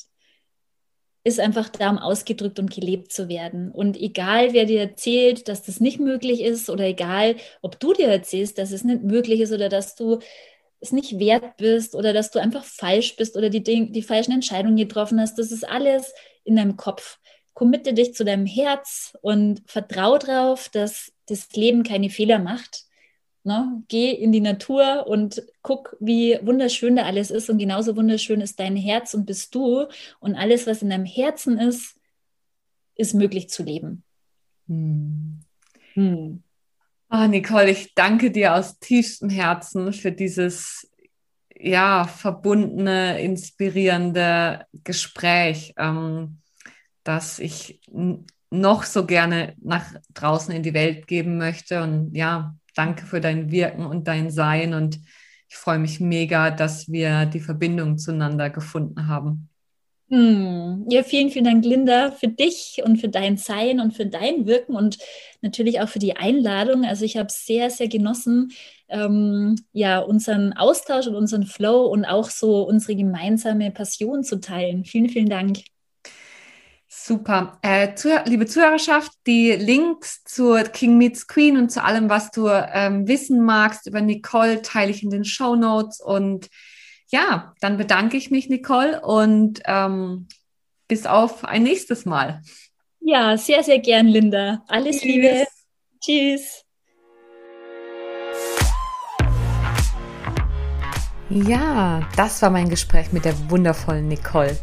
ist 1.24 1.40
einfach 1.40 1.70
da, 1.70 1.92
um 1.92 2.00
ausgedrückt 2.00 2.58
und 2.58 2.72
gelebt 2.74 3.12
zu 3.12 3.30
werden. 3.30 3.72
Und 3.72 3.98
egal, 3.98 4.54
wer 4.54 4.66
dir 4.66 4.82
erzählt, 4.82 5.48
dass 5.48 5.62
das 5.62 5.80
nicht 5.80 6.00
möglich 6.00 6.42
ist, 6.42 6.70
oder 6.70 6.86
egal, 6.86 7.36
ob 7.62 7.80
du 7.80 7.94
dir 7.94 8.08
erzählst, 8.08 8.58
dass 8.58 8.72
es 8.72 8.84
nicht 8.84 9.04
möglich 9.04 9.42
ist 9.42 9.54
oder 9.54 9.70
dass 9.70 9.96
du 9.96 10.20
es 10.82 10.92
nicht 10.92 11.20
wert 11.20 11.58
bist 11.58 11.96
oder 11.96 12.12
dass 12.12 12.32
du 12.32 12.40
einfach 12.40 12.64
falsch 12.64 13.16
bist 13.16 13.38
oder 13.38 13.50
die, 13.50 13.62
die 13.64 14.02
falschen 14.02 14.34
Entscheidungen 14.34 14.78
getroffen 14.78 15.22
hast, 15.22 15.38
das 15.38 15.52
ist 15.52 15.68
alles 15.68 16.14
in 16.44 16.56
deinem 16.56 16.76
Kopf 16.76 17.20
committe 17.54 17.94
dich 17.94 18.14
zu 18.14 18.24
deinem 18.26 18.46
Herz 18.46 19.16
und 19.22 19.62
vertrau 19.66 20.18
darauf, 20.18 20.70
dass 20.70 21.12
das 21.28 21.52
Leben 21.54 21.84
keine 21.84 22.10
Fehler 22.10 22.40
macht. 22.40 22.86
Ne? 23.44 23.84
Geh 23.88 24.12
in 24.12 24.32
die 24.32 24.42
Natur 24.42 25.08
und 25.08 25.44
guck, 25.62 25.98
wie 26.00 26.40
wunderschön 26.44 26.96
da 26.96 27.04
alles 27.04 27.32
ist. 27.32 27.50
Und 27.50 27.58
genauso 27.58 27.96
wunderschön 27.96 28.42
ist 28.42 28.60
dein 28.60 28.76
Herz 28.76 29.14
und 29.14 29.26
bist 29.26 29.54
du. 29.56 29.88
Und 30.20 30.36
alles, 30.36 30.68
was 30.68 30.82
in 30.82 30.90
deinem 30.90 31.06
Herzen 31.06 31.58
ist, 31.58 32.00
ist 32.96 33.16
möglich 33.16 33.50
zu 33.50 33.64
leben. 33.64 34.04
Hm. 34.68 35.40
Hm. 35.94 36.44
Oh, 37.14 37.28
Nicole, 37.28 37.70
ich 37.70 37.94
danke 37.94 38.32
dir 38.32 38.56
aus 38.56 38.80
tiefstem 38.80 39.30
Herzen 39.30 39.92
für 39.92 40.14
dieses 40.14 40.90
ja 41.54 42.08
verbundene, 42.08 43.22
inspirierende 43.22 44.66
Gespräch. 44.86 45.74
Ähm, 45.78 46.40
das 47.04 47.40
ich 47.40 47.82
noch 48.50 48.84
so 48.84 49.06
gerne 49.06 49.56
nach 49.62 49.94
draußen 50.14 50.56
in 50.56 50.64
die 50.64 50.74
Welt 50.74 51.06
geben 51.08 51.38
möchte. 51.38 51.84
Und 51.84 52.16
ja, 52.16 52.56
danke 52.76 53.06
für 53.06 53.20
dein 53.20 53.52
Wirken 53.52 53.86
und 53.86 54.08
dein 54.08 54.32
Sein. 54.32 54.74
Und 54.74 55.02
ich 55.50 55.58
freue 55.58 55.80
mich 55.80 56.00
mega, 56.00 56.50
dass 56.50 56.90
wir 56.90 57.26
die 57.26 57.42
Verbindung 57.42 57.98
zueinander 57.98 58.50
gefunden 58.50 59.10
haben. 59.10 59.51
Hm. 60.12 60.88
Ja, 60.90 61.04
vielen, 61.04 61.30
vielen 61.30 61.46
Dank, 61.46 61.64
Linda, 61.64 62.12
für 62.12 62.28
dich 62.28 62.82
und 62.84 62.98
für 62.98 63.08
dein 63.08 63.38
Sein 63.38 63.80
und 63.80 63.94
für 63.94 64.06
dein 64.06 64.46
Wirken 64.46 64.76
und 64.76 64.98
natürlich 65.42 65.80
auch 65.80 65.88
für 65.88 66.00
die 66.00 66.18
Einladung. 66.18 66.84
Also 66.84 67.06
ich 67.06 67.16
habe 67.16 67.30
sehr, 67.32 67.70
sehr 67.70 67.88
genossen, 67.88 68.52
ähm, 68.90 69.56
ja, 69.72 70.00
unseren 70.00 70.52
Austausch 70.52 71.08
und 71.08 71.16
unseren 71.16 71.46
Flow 71.46 71.86
und 71.86 72.04
auch 72.04 72.30
so 72.30 72.64
unsere 72.64 72.98
gemeinsame 72.98 73.72
Passion 73.72 74.26
zu 74.26 74.42
teilen. 74.42 74.84
Vielen, 74.84 75.08
vielen 75.08 75.30
Dank. 75.30 75.60
Super. 76.90 77.58
Äh, 77.62 77.96
zu, 77.96 78.10
liebe 78.26 78.46
Zuhörerschaft, 78.46 79.14
die 79.26 79.52
Links 79.52 80.26
zur 80.26 80.64
King 80.64 80.98
Meets 80.98 81.26
Queen 81.26 81.56
und 81.56 81.72
zu 81.72 81.82
allem, 81.82 82.10
was 82.10 82.32
du 82.32 82.50
ähm, 82.50 83.08
wissen 83.08 83.46
magst 83.46 83.88
über 83.88 84.02
Nicole, 84.02 84.62
teile 84.62 84.92
ich 84.92 85.04
in 85.04 85.10
den 85.10 85.24
Show 85.24 85.56
Notes. 85.56 86.02
Und 86.02 86.50
ja, 87.12 87.54
dann 87.60 87.78
bedanke 87.78 88.18
ich 88.18 88.32
mich, 88.32 88.50
Nicole, 88.50 89.02
und 89.02 89.62
ähm, 89.66 90.28
bis 90.88 91.06
auf 91.06 91.46
ein 91.46 91.64
nächstes 91.64 92.06
Mal. 92.06 92.42
Ja, 93.00 93.38
sehr, 93.38 93.64
sehr 93.64 93.80
gern, 93.80 94.08
Linda. 94.08 94.64
Alles 94.68 95.02
Tschüss. 95.02 95.04
Liebe. 95.04 95.48
Tschüss. 96.00 96.64
Ja, 101.30 102.08
das 102.18 102.42
war 102.42 102.50
mein 102.50 102.70
Gespräch 102.70 103.14
mit 103.14 103.26
der 103.26 103.50
wundervollen 103.50 104.08
Nicole. 104.08 104.58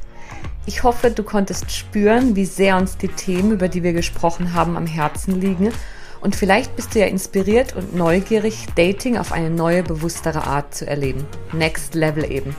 Ich 0.66 0.82
hoffe, 0.82 1.10
du 1.10 1.22
konntest 1.22 1.70
spüren, 1.70 2.36
wie 2.36 2.44
sehr 2.44 2.76
uns 2.76 2.98
die 2.98 3.08
Themen, 3.08 3.52
über 3.52 3.68
die 3.68 3.82
wir 3.82 3.94
gesprochen 3.94 4.52
haben, 4.52 4.76
am 4.76 4.86
Herzen 4.86 5.40
liegen. 5.40 5.72
Und 6.20 6.36
vielleicht 6.36 6.76
bist 6.76 6.94
du 6.94 6.98
ja 6.98 7.06
inspiriert 7.06 7.76
und 7.76 7.94
neugierig, 7.94 8.66
Dating 8.74 9.16
auf 9.16 9.32
eine 9.32 9.50
neue, 9.50 9.82
bewusstere 9.82 10.44
Art 10.44 10.74
zu 10.74 10.86
erleben. 10.86 11.26
Next 11.52 11.94
Level 11.94 12.30
eben. 12.30 12.54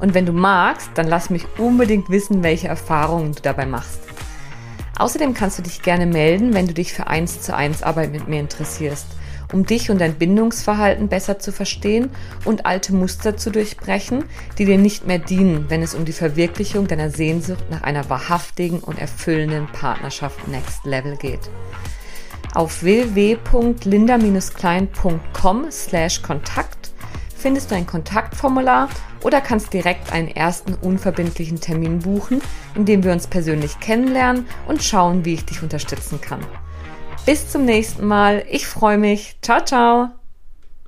Und 0.00 0.14
wenn 0.14 0.26
du 0.26 0.32
magst, 0.32 0.90
dann 0.94 1.08
lass 1.08 1.30
mich 1.30 1.46
unbedingt 1.58 2.08
wissen, 2.08 2.42
welche 2.42 2.68
Erfahrungen 2.68 3.34
du 3.34 3.42
dabei 3.42 3.66
machst. 3.66 4.00
Außerdem 4.98 5.34
kannst 5.34 5.58
du 5.58 5.62
dich 5.62 5.82
gerne 5.82 6.06
melden, 6.06 6.54
wenn 6.54 6.66
du 6.66 6.74
dich 6.74 6.92
für 6.92 7.06
1 7.06 7.42
zu 7.42 7.54
1 7.54 7.82
Arbeit 7.82 8.12
mit 8.12 8.28
mir 8.28 8.40
interessierst 8.40 9.06
um 9.52 9.64
dich 9.64 9.90
und 9.90 10.00
dein 10.00 10.14
Bindungsverhalten 10.14 11.08
besser 11.08 11.38
zu 11.38 11.52
verstehen 11.52 12.10
und 12.44 12.66
alte 12.66 12.94
Muster 12.94 13.36
zu 13.36 13.50
durchbrechen, 13.50 14.24
die 14.58 14.64
dir 14.64 14.78
nicht 14.78 15.06
mehr 15.06 15.18
dienen, 15.18 15.66
wenn 15.68 15.82
es 15.82 15.94
um 15.94 16.04
die 16.04 16.12
Verwirklichung 16.12 16.86
deiner 16.86 17.10
Sehnsucht 17.10 17.64
nach 17.70 17.82
einer 17.82 18.08
wahrhaftigen 18.10 18.80
und 18.80 18.98
erfüllenden 18.98 19.66
Partnerschaft 19.68 20.48
Next 20.48 20.84
Level 20.84 21.16
geht. 21.16 21.50
Auf 22.54 22.82
www.linda-klein.com 22.82 25.70
slash 25.70 26.22
Kontakt 26.22 26.90
findest 27.36 27.70
du 27.70 27.76
ein 27.76 27.86
Kontaktformular 27.86 28.88
oder 29.22 29.40
kannst 29.40 29.72
direkt 29.72 30.12
einen 30.12 30.28
ersten 30.28 30.74
unverbindlichen 30.74 31.60
Termin 31.60 32.00
buchen, 32.00 32.40
in 32.74 32.84
dem 32.84 33.04
wir 33.04 33.12
uns 33.12 33.26
persönlich 33.26 33.80
kennenlernen 33.80 34.46
und 34.66 34.82
schauen, 34.82 35.24
wie 35.24 35.34
ich 35.34 35.44
dich 35.44 35.62
unterstützen 35.62 36.20
kann. 36.20 36.40
Bis 37.26 37.50
zum 37.50 37.64
nächsten 37.64 38.06
Mal. 38.06 38.44
Ich 38.50 38.66
freue 38.66 38.98
mich. 38.98 39.36
Ciao, 39.42 39.64
ciao. 39.64 40.17